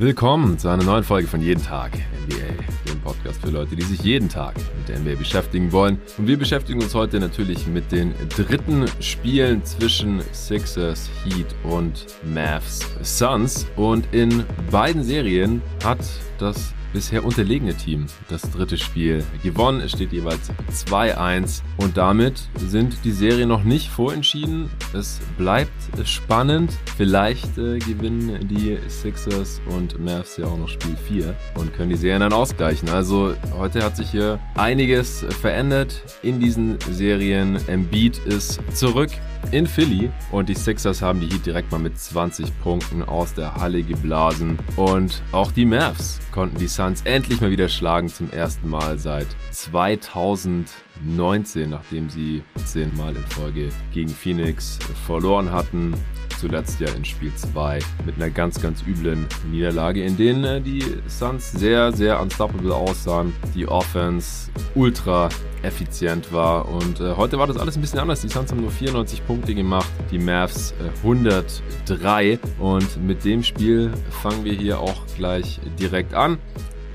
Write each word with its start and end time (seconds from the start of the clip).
Willkommen 0.00 0.58
zu 0.58 0.68
einer 0.68 0.82
neuen 0.82 1.04
Folge 1.04 1.28
von 1.28 1.42
Jeden 1.42 1.62
Tag 1.62 1.92
NBA, 1.92 2.90
dem 2.90 3.00
Podcast 3.02 3.38
für 3.42 3.50
Leute, 3.50 3.76
die 3.76 3.82
sich 3.82 4.00
jeden 4.00 4.30
Tag 4.30 4.54
mit 4.78 4.88
der 4.88 4.98
NBA 4.98 5.16
beschäftigen 5.16 5.70
wollen. 5.72 6.00
Und 6.16 6.26
wir 6.26 6.38
beschäftigen 6.38 6.82
uns 6.82 6.94
heute 6.94 7.20
natürlich 7.20 7.66
mit 7.66 7.92
den 7.92 8.14
dritten 8.30 8.86
Spielen 9.00 9.62
zwischen 9.62 10.22
Sixers, 10.32 11.10
Heat 11.22 11.54
und 11.64 12.06
Mavs 12.24 12.88
Suns. 13.02 13.66
Und 13.76 14.08
in 14.14 14.44
beiden 14.70 15.04
Serien 15.04 15.60
hat 15.84 16.00
das 16.38 16.72
bisher 16.92 17.24
unterlegene 17.24 17.74
Team 17.74 18.06
das 18.28 18.42
dritte 18.50 18.78
Spiel 18.78 19.24
gewonnen. 19.42 19.80
Es 19.80 19.92
steht 19.92 20.12
jeweils 20.12 20.50
2-1 20.72 21.62
und 21.76 21.96
damit 21.96 22.48
sind 22.56 22.96
die 23.04 23.12
Serien 23.12 23.48
noch 23.48 23.64
nicht 23.64 23.88
vorentschieden. 23.88 24.70
Es 24.92 25.20
bleibt 25.38 25.72
spannend. 26.04 26.72
Vielleicht 26.96 27.58
äh, 27.58 27.78
gewinnen 27.78 28.48
die 28.48 28.78
Sixers 28.88 29.60
und 29.68 29.98
Mavs 29.98 30.36
ja 30.36 30.46
auch 30.46 30.58
noch 30.58 30.68
Spiel 30.68 30.96
4 31.08 31.34
und 31.54 31.74
können 31.74 31.90
die 31.90 31.96
Serien 31.96 32.20
dann 32.20 32.32
ausgleichen. 32.32 32.88
Also 32.88 33.34
heute 33.56 33.82
hat 33.82 33.96
sich 33.96 34.10
hier 34.10 34.38
einiges 34.54 35.24
verändert 35.40 36.02
in 36.22 36.40
diesen 36.40 36.78
Serien. 36.90 37.58
Embiid 37.68 38.18
ist 38.26 38.60
zurück 38.74 39.10
in 39.50 39.66
Philly. 39.66 40.10
Und 40.30 40.48
die 40.48 40.54
Sixers 40.54 41.02
haben 41.02 41.20
die 41.20 41.28
Heat 41.28 41.44
direkt 41.46 41.72
mal 41.72 41.78
mit 41.78 41.98
20 41.98 42.60
Punkten 42.60 43.02
aus 43.02 43.34
der 43.34 43.54
Halle 43.54 43.82
geblasen. 43.82 44.58
Und 44.76 45.22
auch 45.32 45.50
die 45.52 45.66
Mavs 45.66 46.20
konnten 46.32 46.58
die 46.58 46.68
Suns 46.68 47.02
endlich 47.02 47.40
mal 47.40 47.50
wieder 47.50 47.68
schlagen 47.68 48.08
zum 48.08 48.30
ersten 48.30 48.68
Mal 48.68 48.98
seit 48.98 49.26
2019, 49.50 51.70
nachdem 51.70 52.08
sie 52.08 52.44
zehnmal 52.64 53.16
in 53.16 53.26
Folge 53.26 53.70
gegen 53.92 54.10
Phoenix 54.10 54.78
verloren 55.06 55.52
hatten 55.52 55.94
zuletzt 56.40 56.80
ja 56.80 56.88
in 56.96 57.04
Spiel 57.04 57.34
2 57.34 57.80
mit 58.06 58.16
einer 58.16 58.30
ganz, 58.30 58.60
ganz 58.60 58.82
üblen 58.86 59.26
Niederlage, 59.50 60.02
in 60.02 60.16
denen 60.16 60.44
äh, 60.44 60.60
die 60.60 60.82
Suns 61.06 61.52
sehr, 61.52 61.92
sehr 61.92 62.20
unstoppable 62.20 62.74
aussahen. 62.74 63.34
Die 63.54 63.68
Offense 63.68 64.50
ultra 64.74 65.28
effizient 65.62 66.32
war 66.32 66.66
und 66.68 67.00
äh, 67.00 67.14
heute 67.16 67.38
war 67.38 67.46
das 67.46 67.58
alles 67.58 67.76
ein 67.76 67.82
bisschen 67.82 67.98
anders. 67.98 68.22
Die 68.22 68.28
Suns 68.28 68.50
haben 68.50 68.62
nur 68.62 68.70
94 68.70 69.26
Punkte 69.26 69.54
gemacht, 69.54 69.90
die 70.10 70.18
Mavs 70.18 70.72
äh, 70.80 71.06
103 71.06 72.38
und 72.58 73.04
mit 73.04 73.24
dem 73.24 73.42
Spiel 73.42 73.92
fangen 74.22 74.44
wir 74.44 74.54
hier 74.54 74.80
auch 74.80 75.06
gleich 75.16 75.60
direkt 75.78 76.14
an. 76.14 76.38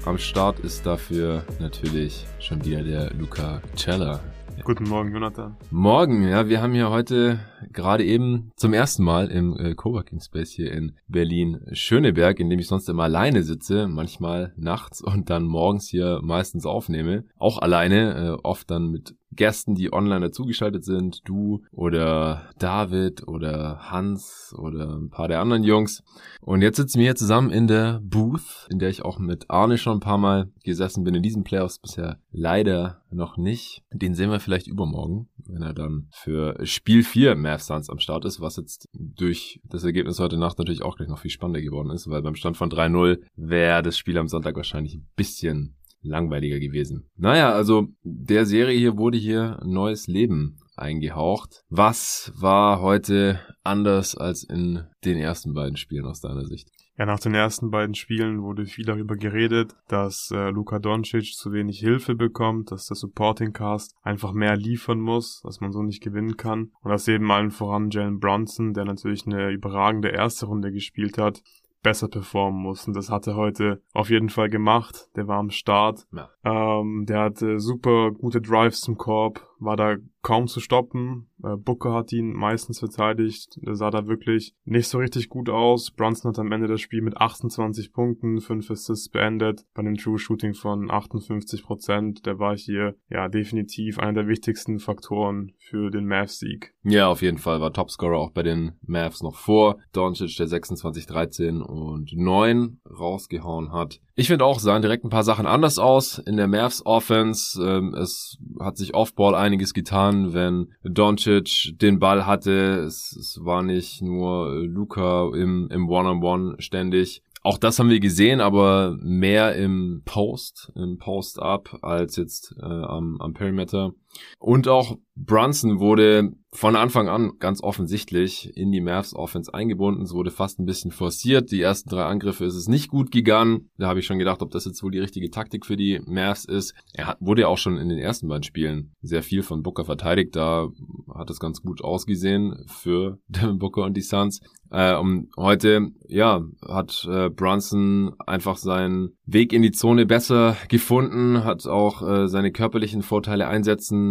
Am 0.05 0.17
Start 0.17 0.59
ist 0.59 0.85
dafür 0.85 1.43
natürlich 1.59 2.25
schon 2.39 2.63
wieder 2.65 2.81
der 2.81 3.11
Luca 3.13 3.61
Cella. 3.75 4.19
Guten 4.65 4.89
Morgen, 4.89 5.11
Jonathan. 5.13 5.55
Morgen, 5.69 6.27
ja, 6.27 6.49
wir 6.49 6.59
haben 6.59 6.73
hier 6.73 6.89
heute 6.89 7.39
gerade 7.71 8.03
eben 8.03 8.51
zum 8.55 8.73
ersten 8.73 9.03
Mal 9.03 9.27
im 9.27 9.55
äh, 9.55 9.75
Coworking 9.75 10.19
Space 10.19 10.49
hier 10.49 10.71
in 10.71 10.97
Berlin 11.07 11.61
Schöneberg, 11.73 12.39
in 12.39 12.49
dem 12.49 12.57
ich 12.57 12.67
sonst 12.67 12.89
immer 12.89 13.03
alleine 13.03 13.43
sitze, 13.43 13.87
manchmal 13.87 14.53
nachts 14.57 15.03
und 15.03 15.29
dann 15.29 15.43
morgens 15.43 15.87
hier 15.87 16.19
meistens 16.23 16.65
aufnehme, 16.65 17.25
auch 17.37 17.59
alleine, 17.59 18.15
äh, 18.15 18.41
oft 18.41 18.71
dann 18.71 18.89
mit 18.89 19.15
Gästen, 19.35 19.75
die 19.75 19.93
online 19.93 20.21
dazugeschaltet 20.21 20.83
sind, 20.83 21.21
du 21.25 21.63
oder 21.71 22.49
David 22.59 23.27
oder 23.27 23.91
Hans 23.91 24.53
oder 24.57 24.95
ein 24.97 25.09
paar 25.09 25.27
der 25.27 25.41
anderen 25.41 25.63
Jungs. 25.63 26.03
Und 26.41 26.61
jetzt 26.61 26.77
sitzen 26.77 26.99
wir 26.99 27.05
hier 27.05 27.15
zusammen 27.15 27.51
in 27.51 27.67
der 27.67 27.99
Booth, 28.03 28.67
in 28.69 28.79
der 28.79 28.89
ich 28.89 29.03
auch 29.03 29.19
mit 29.19 29.49
Arne 29.49 29.77
schon 29.77 29.97
ein 29.97 30.01
paar 30.01 30.17
Mal 30.17 30.51
gesessen 30.63 31.03
bin 31.03 31.15
in 31.15 31.23
diesen 31.23 31.43
Playoffs 31.43 31.79
bisher 31.79 32.19
leider 32.31 33.01
noch 33.09 33.37
nicht. 33.37 33.83
Den 33.91 34.13
sehen 34.13 34.29
wir 34.29 34.39
vielleicht 34.39 34.67
übermorgen, 34.67 35.29
wenn 35.37 35.61
er 35.61 35.73
dann 35.73 36.07
für 36.11 36.57
Spiel 36.65 37.03
4 37.03 37.35
Mavs 37.35 37.67
Suns 37.67 37.89
am 37.89 37.99
Start 37.99 38.25
ist, 38.25 38.41
was 38.41 38.57
jetzt 38.57 38.89
durch 38.93 39.61
das 39.63 39.83
Ergebnis 39.83 40.19
heute 40.19 40.37
Nacht 40.37 40.57
natürlich 40.57 40.83
auch 40.83 40.97
gleich 40.97 41.09
noch 41.09 41.19
viel 41.19 41.31
spannender 41.31 41.61
geworden 41.61 41.91
ist, 41.91 42.09
weil 42.09 42.21
beim 42.21 42.35
Stand 42.35 42.57
von 42.57 42.69
3-0 42.69 43.19
wäre 43.35 43.81
das 43.83 43.97
Spiel 43.97 44.17
am 44.17 44.27
Sonntag 44.27 44.55
wahrscheinlich 44.55 44.95
ein 44.95 45.07
bisschen 45.15 45.75
langweiliger 46.05 46.59
gewesen. 46.59 47.09
Naja, 47.17 47.51
also 47.51 47.87
der 48.03 48.45
Serie 48.45 48.77
hier 48.77 48.97
wurde 48.97 49.17
hier 49.17 49.59
neues 49.63 50.07
Leben 50.07 50.57
eingehaucht. 50.75 51.63
Was 51.69 52.31
war 52.35 52.81
heute 52.81 53.39
anders 53.63 54.15
als 54.15 54.43
in 54.43 54.83
den 55.03 55.17
ersten 55.17 55.53
beiden 55.53 55.77
Spielen 55.77 56.05
aus 56.05 56.21
deiner 56.21 56.45
Sicht? 56.45 56.69
Ja, 56.97 57.05
nach 57.05 57.19
den 57.19 57.33
ersten 57.33 57.71
beiden 57.71 57.93
Spielen 57.93 58.41
wurde 58.41 58.65
viel 58.65 58.85
darüber 58.85 59.17
geredet, 59.17 59.75
dass 59.89 60.31
äh, 60.31 60.49
Luka 60.49 60.79
Doncic 60.79 61.33
zu 61.33 61.51
wenig 61.51 61.79
Hilfe 61.79 62.15
bekommt, 62.15 62.71
dass 62.71 62.87
der 62.87 62.95
Supporting 62.95 63.51
Cast 63.51 63.93
einfach 64.01 64.31
mehr 64.31 64.55
liefern 64.55 65.01
muss, 65.01 65.41
dass 65.43 65.59
man 65.59 65.73
so 65.73 65.83
nicht 65.83 66.01
gewinnen 66.01 66.37
kann 66.37 66.71
und 66.81 66.91
dass 66.91 67.09
eben 67.09 67.29
allen 67.31 67.51
voran 67.51 67.89
Jalen 67.89 68.19
Brunson, 68.19 68.73
der 68.73 68.85
natürlich 68.85 69.25
eine 69.25 69.51
überragende 69.51 70.07
erste 70.09 70.45
Runde 70.45 70.71
gespielt 70.71 71.17
hat, 71.17 71.41
besser 71.85 72.07
performen 72.07 72.63
muss. 72.63 72.87
Und 72.87 72.95
das 72.95 73.11
hat 73.11 73.27
er 73.27 73.35
heute 73.35 73.79
auf 73.93 74.09
jeden 74.09 74.29
Fall 74.29 74.49
gemacht. 74.49 75.07
Der 75.15 75.27
war 75.27 75.37
am 75.37 75.51
Start. 75.51 76.07
Ja. 76.11 76.29
Ähm, 76.43 77.05
der 77.07 77.19
hatte 77.19 77.59
super 77.59 78.11
gute 78.11 78.41
Drives 78.41 78.81
zum 78.81 78.97
Korb, 78.97 79.47
war 79.59 79.77
da 79.77 79.97
kaum 80.21 80.47
zu 80.47 80.59
stoppen. 80.59 81.29
Äh, 81.43 81.55
Booker 81.55 81.93
hat 81.93 82.11
ihn 82.11 82.33
meistens 82.33 82.79
verteidigt. 82.79 83.57
Der 83.61 83.75
sah 83.75 83.91
da 83.91 84.07
wirklich 84.07 84.53
nicht 84.63 84.87
so 84.87 84.97
richtig 84.97 85.29
gut 85.29 85.49
aus. 85.49 85.91
Brunson 85.91 86.29
hat 86.29 86.39
am 86.39 86.51
Ende 86.51 86.67
das 86.67 86.81
Spiel 86.81 87.01
mit 87.01 87.17
28 87.17 87.93
Punkten, 87.93 88.41
5 88.41 88.71
Assists 88.71 89.09
beendet. 89.09 89.65
Bei 89.73 89.81
einem 89.81 89.97
True 89.97 90.17
Shooting 90.17 90.55
von 90.55 90.89
58 90.89 91.63
Prozent. 91.63 92.25
Der 92.25 92.39
war 92.39 92.57
hier 92.57 92.95
ja 93.09 93.29
definitiv 93.29 93.99
einer 93.99 94.13
der 94.13 94.27
wichtigsten 94.27 94.79
Faktoren 94.79 95.53
für 95.57 95.91
den 95.91 96.07
Mavs-Sieg. 96.07 96.73
Ja, 96.83 97.07
auf 97.07 97.21
jeden 97.21 97.37
Fall 97.37 97.61
war 97.61 97.71
Topscorer 97.71 98.17
auch 98.17 98.31
bei 98.31 98.43
den 98.43 98.73
Mavs 98.81 99.21
noch 99.21 99.35
vor. 99.35 99.77
Doncic, 99.91 100.35
der 100.37 100.47
26, 100.47 101.05
13 101.05 101.61
und 101.61 102.13
9 102.13 102.79
rausgehauen 102.89 103.71
hat. 103.71 104.01
Ich 104.17 104.27
finde 104.27 104.45
auch, 104.45 104.59
sahen 104.59 104.81
direkt 104.81 105.03
ein 105.03 105.09
paar 105.09 105.25
Sachen 105.25 105.45
anders 105.45 105.77
aus 105.77 106.19
in 106.19 106.37
der 106.37 106.47
Mavs 106.47 106.85
Offense. 106.85 107.61
Ähm, 107.61 107.93
es 107.93 108.37
hat 108.61 108.77
sich 108.77 108.93
Offball 108.93 109.35
einiges 109.35 109.73
getan, 109.73 110.33
wenn 110.33 110.73
Doncic 110.83 111.77
den 111.81 111.99
Ball 111.99 112.25
hatte. 112.25 112.85
Es, 112.85 113.13
es 113.13 113.43
war 113.43 113.61
nicht 113.61 114.01
nur 114.01 114.55
Luca 114.63 115.29
im, 115.35 115.67
im 115.69 115.89
One-on-One 115.89 116.51
-on 116.51 116.53
-One 116.53 116.61
ständig. 116.61 117.23
Auch 117.43 117.57
das 117.57 117.77
haben 117.77 117.89
wir 117.89 117.99
gesehen, 117.99 118.39
aber 118.39 118.97
mehr 119.01 119.53
im 119.55 120.01
Post, 120.05 120.71
im 120.75 120.97
Post-Up 120.97 121.79
als 121.83 122.15
jetzt 122.15 122.55
äh, 122.57 122.63
am, 122.63 123.19
am 123.19 123.33
Perimeter. 123.33 123.93
Und 124.39 124.67
auch 124.67 124.97
Brunson 125.15 125.79
wurde 125.79 126.33
von 126.51 126.75
Anfang 126.75 127.09
an 127.09 127.33
ganz 127.39 127.61
offensichtlich 127.61 128.55
in 128.55 128.71
die 128.71 128.81
Mavs 128.81 129.13
Offense 129.13 129.53
eingebunden. 129.53 130.03
Es 130.03 130.13
wurde 130.13 130.31
fast 130.31 130.59
ein 130.59 130.65
bisschen 130.65 130.91
forciert. 130.91 131.51
Die 131.51 131.61
ersten 131.61 131.89
drei 131.89 132.05
Angriffe 132.05 132.45
ist 132.45 132.55
es 132.55 132.67
nicht 132.67 132.89
gut 132.89 133.11
gegangen. 133.11 133.69
Da 133.77 133.87
habe 133.87 133.99
ich 133.99 134.05
schon 134.05 134.19
gedacht, 134.19 134.41
ob 134.41 134.51
das 134.51 134.65
jetzt 134.65 134.81
wohl 134.83 134.91
die 134.91 134.99
richtige 134.99 135.29
Taktik 135.31 135.65
für 135.65 135.75
die 135.75 136.01
Mavs 136.05 136.45
ist. 136.45 136.73
Er 136.93 137.07
hat, 137.07 137.17
wurde 137.19 137.41
ja 137.41 137.47
auch 137.47 137.57
schon 137.57 137.77
in 137.77 137.89
den 137.89 137.97
ersten 137.97 138.27
beiden 138.27 138.43
Spielen 138.43 138.93
sehr 139.01 139.23
viel 139.23 139.43
von 139.43 139.63
Booker 139.63 139.85
verteidigt. 139.85 140.35
Da 140.35 140.69
hat 141.13 141.29
es 141.29 141.39
ganz 141.39 141.61
gut 141.61 141.83
ausgesehen 141.83 142.65
für 142.67 143.19
Devin 143.27 143.59
Booker 143.59 143.83
und 143.83 143.95
die 143.95 144.01
Suns. 144.01 144.41
Äh, 144.71 144.95
und 144.95 145.29
heute, 145.37 145.91
ja, 146.07 146.41
hat 146.67 147.07
äh, 147.09 147.29
Brunson 147.29 148.13
einfach 148.25 148.57
seinen 148.57 149.15
Weg 149.25 149.53
in 149.53 149.61
die 149.61 149.71
Zone 149.71 150.05
besser 150.05 150.57
gefunden, 150.69 151.43
hat 151.43 151.65
auch 151.67 152.01
äh, 152.01 152.27
seine 152.27 152.51
körperlichen 152.51 153.01
Vorteile 153.01 153.47
einsetzen 153.47 154.04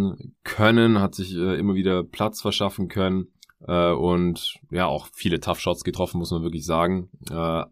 können, 0.45 1.01
hat 1.01 1.15
sich 1.15 1.35
äh, 1.35 1.59
immer 1.59 1.75
wieder 1.75 2.03
Platz 2.03 2.41
verschaffen 2.41 2.89
können 2.89 3.29
äh, 3.67 3.93
und 3.93 4.59
ja, 4.71 4.87
auch 4.87 5.09
viele 5.13 5.41
Tough 5.41 5.61
Shots 5.61 5.85
getroffen, 5.85 6.19
muss 6.19 6.31
man 6.31 6.43
wirklich 6.43 6.67
sagen. 6.67 7.09
Äh, 7.31 7.65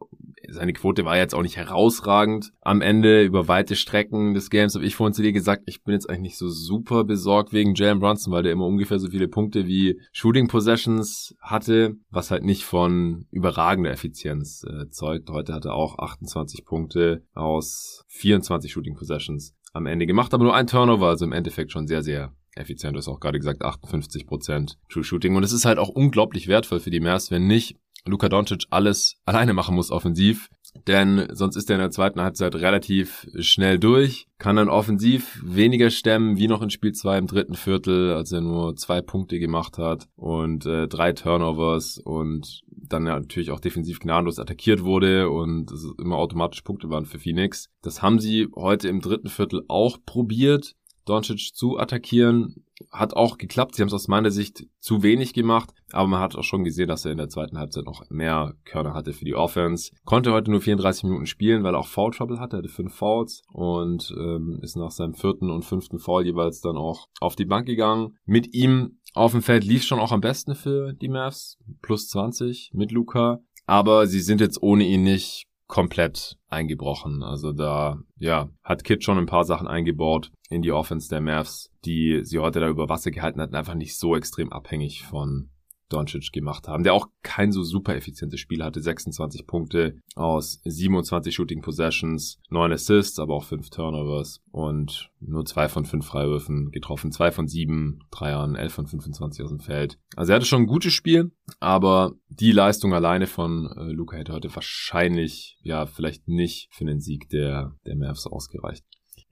seine 0.48 0.72
Quote 0.72 1.04
war 1.04 1.16
jetzt 1.16 1.34
auch 1.34 1.42
nicht 1.42 1.56
herausragend 1.56 2.52
am 2.60 2.80
Ende 2.80 3.22
über 3.22 3.48
weite 3.48 3.76
Strecken 3.76 4.34
des 4.34 4.50
Games. 4.50 4.74
Habe 4.74 4.84
ich 4.84 4.96
vorhin 4.96 5.14
zu 5.14 5.22
dir 5.22 5.32
gesagt, 5.32 5.62
ich 5.66 5.82
bin 5.82 5.94
jetzt 5.94 6.08
eigentlich 6.08 6.22
nicht 6.22 6.38
so 6.38 6.48
super 6.48 7.04
besorgt 7.04 7.52
wegen 7.52 7.74
Jalen 7.74 8.00
Brunson, 8.00 8.32
weil 8.32 8.42
der 8.42 8.52
immer 8.52 8.66
ungefähr 8.66 8.98
so 8.98 9.08
viele 9.10 9.28
Punkte 9.28 9.66
wie 9.66 10.00
Shooting 10.12 10.48
Possessions 10.48 11.34
hatte, 11.40 11.96
was 12.10 12.30
halt 12.30 12.44
nicht 12.44 12.64
von 12.64 13.26
überragender 13.30 13.90
Effizienz 13.90 14.64
äh, 14.64 14.88
zeugt. 14.90 15.30
Heute 15.30 15.54
hatte 15.54 15.68
er 15.68 15.75
auch 15.75 15.98
28 15.98 16.64
Punkte 16.64 17.22
aus 17.34 18.04
24 18.08 18.72
Shooting 18.72 18.96
Possessions 18.96 19.54
am 19.72 19.86
Ende 19.86 20.06
gemacht, 20.06 20.34
aber 20.34 20.44
nur 20.44 20.54
ein 20.54 20.66
Turnover, 20.66 21.08
also 21.08 21.24
im 21.24 21.32
Endeffekt 21.32 21.72
schon 21.72 21.86
sehr, 21.86 22.02
sehr 22.02 22.32
effizient. 22.54 22.94
Du 22.94 22.98
hast 22.98 23.08
auch 23.08 23.20
gerade 23.20 23.38
gesagt, 23.38 23.62
58% 23.62 24.76
True 24.90 25.04
Shooting. 25.04 25.36
Und 25.36 25.42
es 25.42 25.52
ist 25.52 25.64
halt 25.64 25.78
auch 25.78 25.88
unglaublich 25.88 26.48
wertvoll 26.48 26.80
für 26.80 26.90
die 26.90 27.00
Mavs, 27.00 27.30
wenn 27.30 27.46
nicht 27.46 27.76
Luka 28.04 28.28
Doncic 28.28 28.64
alles 28.70 29.16
alleine 29.24 29.54
machen 29.54 29.74
muss 29.74 29.90
offensiv, 29.90 30.48
denn 30.86 31.28
sonst 31.32 31.56
ist 31.56 31.70
er 31.70 31.76
in 31.76 31.80
der 31.80 31.90
zweiten 31.90 32.20
Halbzeit 32.20 32.54
relativ 32.54 33.28
schnell 33.38 33.78
durch, 33.78 34.26
kann 34.38 34.56
dann 34.56 34.69
offensiv 34.69 35.40
weniger 35.44 35.90
stemmen, 35.90 36.36
wie 36.36 36.48
noch 36.48 36.62
in 36.62 36.70
Spiel 36.70 36.92
2 36.92 37.19
im 37.19 37.26
dritten 37.26 37.54
Viertel, 37.54 38.12
als 38.12 38.32
er 38.32 38.40
nur 38.40 38.74
zwei 38.76 39.00
Punkte 39.00 39.38
gemacht 39.38 39.78
hat 39.78 40.08
und 40.16 40.66
äh, 40.66 40.88
drei 40.88 41.12
Turnovers 41.12 41.98
und 41.98 42.62
dann 42.66 43.06
ja 43.06 43.19
natürlich 43.19 43.50
auch 43.50 43.60
defensiv 43.60 44.00
gnadenlos 44.00 44.38
attackiert 44.38 44.82
wurde 44.82 45.30
und 45.30 45.70
es 45.70 45.86
immer 45.98 46.16
automatisch 46.16 46.62
Punkte 46.62 46.90
waren 46.90 47.06
für 47.06 47.18
Phoenix. 47.18 47.68
Das 47.82 48.02
haben 48.02 48.18
sie 48.18 48.48
heute 48.56 48.88
im 48.88 49.00
dritten 49.00 49.28
Viertel 49.28 49.62
auch 49.68 49.98
probiert, 50.04 50.75
Doncic 51.04 51.54
zu 51.54 51.78
attackieren. 51.78 52.64
Hat 52.90 53.14
auch 53.14 53.38
geklappt. 53.38 53.75
Sie 53.75 53.82
haben 53.82 53.88
es 53.88 53.94
aus 53.94 54.08
meiner 54.08 54.31
Sicht 54.31 54.66
zu 54.81 55.02
wenig 55.02 55.34
gemacht, 55.34 55.70
aber 55.93 56.08
man 56.08 56.20
hat 56.20 56.34
auch 56.34 56.43
schon 56.43 56.64
gesehen, 56.64 56.88
dass 56.88 57.04
er 57.04 57.12
in 57.12 57.19
der 57.19 57.28
zweiten 57.28 57.58
Halbzeit 57.58 57.84
noch 57.84 58.02
mehr 58.10 58.54
Körner 58.64 58.93
hatte 58.93 59.12
für 59.12 59.25
die 59.25 59.37
Offense. 59.37 59.93
Konnte 60.04 60.32
heute 60.32 60.50
nur 60.50 60.60
34 60.60 61.04
Minuten 61.04 61.26
spielen, 61.26 61.62
weil 61.62 61.75
er 61.75 61.78
auch 61.78 61.87
Foul 61.87 62.10
Trouble 62.10 62.40
hatte, 62.40 62.56
er 62.56 62.58
hatte 62.58 62.69
fünf 62.69 62.94
Fouls 62.94 63.43
und 63.52 64.12
ähm, 64.19 64.58
ist 64.62 64.76
nach 64.76 64.90
seinem 64.90 65.14
vierten 65.14 65.50
und 65.50 65.64
fünften 65.64 66.00
Foul 66.00 66.25
jeweils 66.25 66.60
dann 66.60 66.76
auch 66.76 67.06
auf 67.20 67.37
die 67.37 67.44
Bank 67.44 67.66
gegangen. 67.66 68.16
Mit 68.25 68.52
ihm 68.52 68.99
auf 69.14 69.32
dem 69.32 69.43
Feld 69.43 69.64
lief 69.64 69.84
schon 69.84 70.00
auch 70.00 70.12
am 70.12 70.20
besten 70.20 70.54
für 70.54 70.93
die 70.93 71.08
Mavs. 71.08 71.58
Plus 71.82 72.08
20 72.08 72.70
mit 72.72 72.90
Luca. 72.90 73.40
Aber 73.66 74.06
sie 74.06 74.20
sind 74.20 74.40
jetzt 74.40 74.60
ohne 74.60 74.84
ihn 74.84 75.04
nicht 75.04 75.46
komplett 75.72 76.36
eingebrochen. 76.50 77.22
Also 77.22 77.54
da, 77.54 77.98
ja, 78.19 78.50
hat 78.62 78.84
Kid 78.84 79.02
schon 79.02 79.16
ein 79.16 79.24
paar 79.24 79.44
Sachen 79.44 79.66
eingebaut 79.66 80.30
in 80.50 80.60
die 80.60 80.70
Offense 80.70 81.08
der 81.08 81.22
Mavs, 81.22 81.70
die 81.86 82.20
sie 82.24 82.40
heute 82.40 82.60
da 82.60 82.69
über 82.69 82.90
Wasser 82.90 83.10
gehalten 83.10 83.40
hatten, 83.40 83.54
einfach 83.54 83.72
nicht 83.72 83.96
so 83.96 84.14
extrem 84.14 84.52
abhängig 84.52 85.04
von 85.04 85.48
Doncic 85.92 86.32
gemacht 86.32 86.68
haben, 86.68 86.84
der 86.84 86.94
auch 86.94 87.08
kein 87.22 87.52
so 87.52 87.62
super 87.62 87.94
effizientes 87.94 88.40
Spiel 88.40 88.64
hatte. 88.64 88.80
26 88.80 89.46
Punkte 89.46 89.98
aus 90.14 90.60
27 90.64 91.34
Shooting 91.34 91.62
Possessions, 91.62 92.38
9 92.50 92.72
Assists, 92.72 93.18
aber 93.18 93.34
auch 93.34 93.44
5 93.44 93.70
Turnovers 93.70 94.40
und 94.50 95.10
nur 95.20 95.44
2 95.44 95.68
von 95.68 95.84
5 95.84 96.04
Freiwürfen 96.04 96.70
getroffen, 96.70 97.12
2 97.12 97.32
von 97.32 97.48
7 97.48 98.00
Dreiern, 98.10 98.54
11 98.54 98.72
von 98.72 98.86
25 98.86 99.44
aus 99.44 99.50
dem 99.50 99.60
Feld. 99.60 99.98
Also 100.16 100.32
er 100.32 100.36
hatte 100.36 100.46
schon 100.46 100.62
ein 100.62 100.66
gutes 100.66 100.92
Spiel, 100.92 101.32
aber 101.60 102.12
die 102.28 102.52
Leistung 102.52 102.94
alleine 102.94 103.26
von 103.26 103.66
äh, 103.76 103.92
Luca 103.92 104.16
hätte 104.16 104.32
heute 104.32 104.54
wahrscheinlich, 104.54 105.58
ja, 105.62 105.86
vielleicht 105.86 106.28
nicht 106.28 106.68
für 106.72 106.84
den 106.84 107.00
Sieg 107.00 107.28
der, 107.28 107.76
der 107.86 107.96
Mavs 107.96 108.26
ausgereicht. 108.26 108.84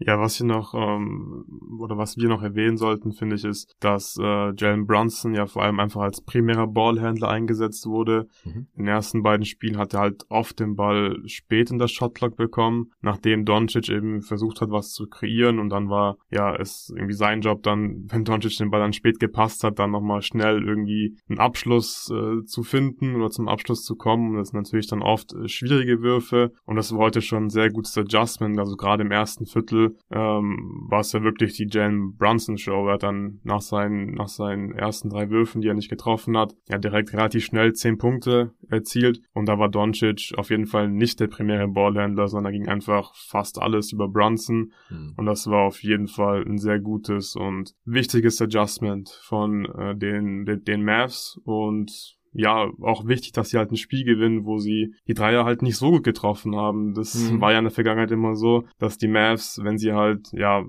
Ja, 0.02 0.18
was 0.18 0.36
hier 0.36 0.46
noch, 0.46 0.72
ähm, 0.74 1.44
oder 1.78 1.98
was 1.98 2.16
wir 2.16 2.28
noch 2.28 2.42
erwähnen 2.42 2.78
sollten, 2.78 3.12
finde 3.12 3.36
ich, 3.36 3.44
ist, 3.44 3.76
dass 3.80 4.16
äh, 4.18 4.52
Jalen 4.56 4.86
Brunson 4.86 5.34
ja 5.34 5.46
vor 5.46 5.62
allem 5.62 5.78
einfach 5.78 6.00
als 6.00 6.22
primärer 6.22 6.66
Ballhändler 6.66 7.28
eingesetzt 7.28 7.86
wurde. 7.86 8.26
Mhm. 8.44 8.66
In 8.76 8.84
den 8.84 8.88
ersten 8.88 9.22
beiden 9.22 9.44
Spielen 9.44 9.76
hat 9.76 9.92
er 9.92 10.00
halt 10.00 10.24
oft 10.30 10.58
den 10.58 10.74
Ball 10.74 11.20
spät 11.26 11.70
in 11.70 11.78
das 11.78 11.92
Shotclock 11.92 12.34
bekommen, 12.36 12.92
nachdem 13.02 13.44
Doncic 13.44 13.90
eben 13.90 14.22
versucht 14.22 14.62
hat, 14.62 14.70
was 14.70 14.92
zu 14.92 15.06
kreieren 15.06 15.58
und 15.58 15.68
dann 15.68 15.90
war, 15.90 16.16
ja, 16.30 16.56
es 16.56 16.90
irgendwie 16.94 17.14
sein 17.14 17.42
Job 17.42 17.62
dann, 17.62 18.06
wenn 18.10 18.24
Doncic 18.24 18.56
den 18.56 18.70
Ball 18.70 18.80
dann 18.80 18.94
spät 18.94 19.20
gepasst 19.20 19.64
hat, 19.64 19.78
dann 19.78 19.90
nochmal 19.90 20.22
schnell 20.22 20.64
irgendwie 20.64 21.18
einen 21.28 21.40
Abschluss 21.40 22.10
äh, 22.10 22.42
zu 22.46 22.62
finden 22.62 23.16
oder 23.16 23.28
zum 23.28 23.48
Abschluss 23.48 23.84
zu 23.84 23.96
kommen. 23.96 24.30
Und 24.30 24.36
das 24.36 24.48
sind 24.48 24.60
natürlich 24.60 24.86
dann 24.86 25.02
oft 25.02 25.34
äh, 25.34 25.46
schwierige 25.46 26.00
Würfe 26.00 26.52
und 26.64 26.76
das 26.76 26.90
war 26.90 27.00
heute 27.00 27.20
schon 27.20 27.44
ein 27.44 27.50
sehr 27.50 27.68
gutes 27.68 27.98
Adjustment, 27.98 28.58
also 28.58 28.76
gerade 28.76 29.02
im 29.02 29.10
ersten 29.10 29.44
Viertel 29.44 29.89
ähm, 30.10 30.86
war 30.88 31.00
es 31.00 31.12
ja 31.12 31.22
wirklich 31.22 31.54
die 31.54 31.68
Jalen 31.70 32.16
Brunson 32.16 32.58
Show. 32.58 32.86
Er 32.86 32.94
hat 32.94 33.02
dann 33.02 33.40
nach 33.44 33.60
seinen, 33.60 34.14
nach 34.14 34.28
seinen 34.28 34.72
ersten 34.72 35.10
drei 35.10 35.30
Würfen, 35.30 35.60
die 35.60 35.68
er 35.68 35.74
nicht 35.74 35.90
getroffen 35.90 36.36
hat, 36.36 36.54
ja 36.68 36.78
direkt 36.78 37.12
relativ 37.12 37.44
schnell 37.44 37.72
zehn 37.72 37.98
Punkte 37.98 38.52
erzielt. 38.68 39.20
Und 39.32 39.48
da 39.48 39.58
war 39.58 39.68
Doncic 39.68 40.32
auf 40.36 40.50
jeden 40.50 40.66
Fall 40.66 40.88
nicht 40.88 41.20
der 41.20 41.28
primäre 41.28 41.68
Ballhändler, 41.68 42.28
sondern 42.28 42.52
ging 42.52 42.68
einfach 42.68 43.14
fast 43.14 43.60
alles 43.60 43.92
über 43.92 44.08
Brunson. 44.08 44.72
Mhm. 44.90 45.14
Und 45.16 45.26
das 45.26 45.46
war 45.46 45.66
auf 45.66 45.82
jeden 45.82 46.08
Fall 46.08 46.44
ein 46.46 46.58
sehr 46.58 46.78
gutes 46.78 47.36
und 47.36 47.74
wichtiges 47.84 48.40
Adjustment 48.40 49.10
von 49.22 49.64
äh, 49.66 49.96
den, 49.96 50.44
den, 50.44 50.64
den 50.64 50.84
Mavs. 50.84 51.40
Und 51.44 52.19
ja, 52.32 52.70
auch 52.80 53.06
wichtig, 53.06 53.32
dass 53.32 53.50
sie 53.50 53.58
halt 53.58 53.72
ein 53.72 53.76
Spiel 53.76 54.04
gewinnen, 54.04 54.44
wo 54.44 54.58
sie 54.58 54.94
die 55.08 55.14
Dreier 55.14 55.44
halt 55.44 55.62
nicht 55.62 55.76
so 55.76 55.90
gut 55.90 56.04
getroffen 56.04 56.56
haben. 56.56 56.94
Das 56.94 57.14
mhm. 57.14 57.40
war 57.40 57.52
ja 57.52 57.58
in 57.58 57.64
der 57.64 57.72
Vergangenheit 57.72 58.10
immer 58.10 58.36
so, 58.36 58.64
dass 58.78 58.98
die 58.98 59.08
Mavs, 59.08 59.60
wenn 59.62 59.78
sie 59.78 59.92
halt, 59.92 60.28
ja, 60.32 60.64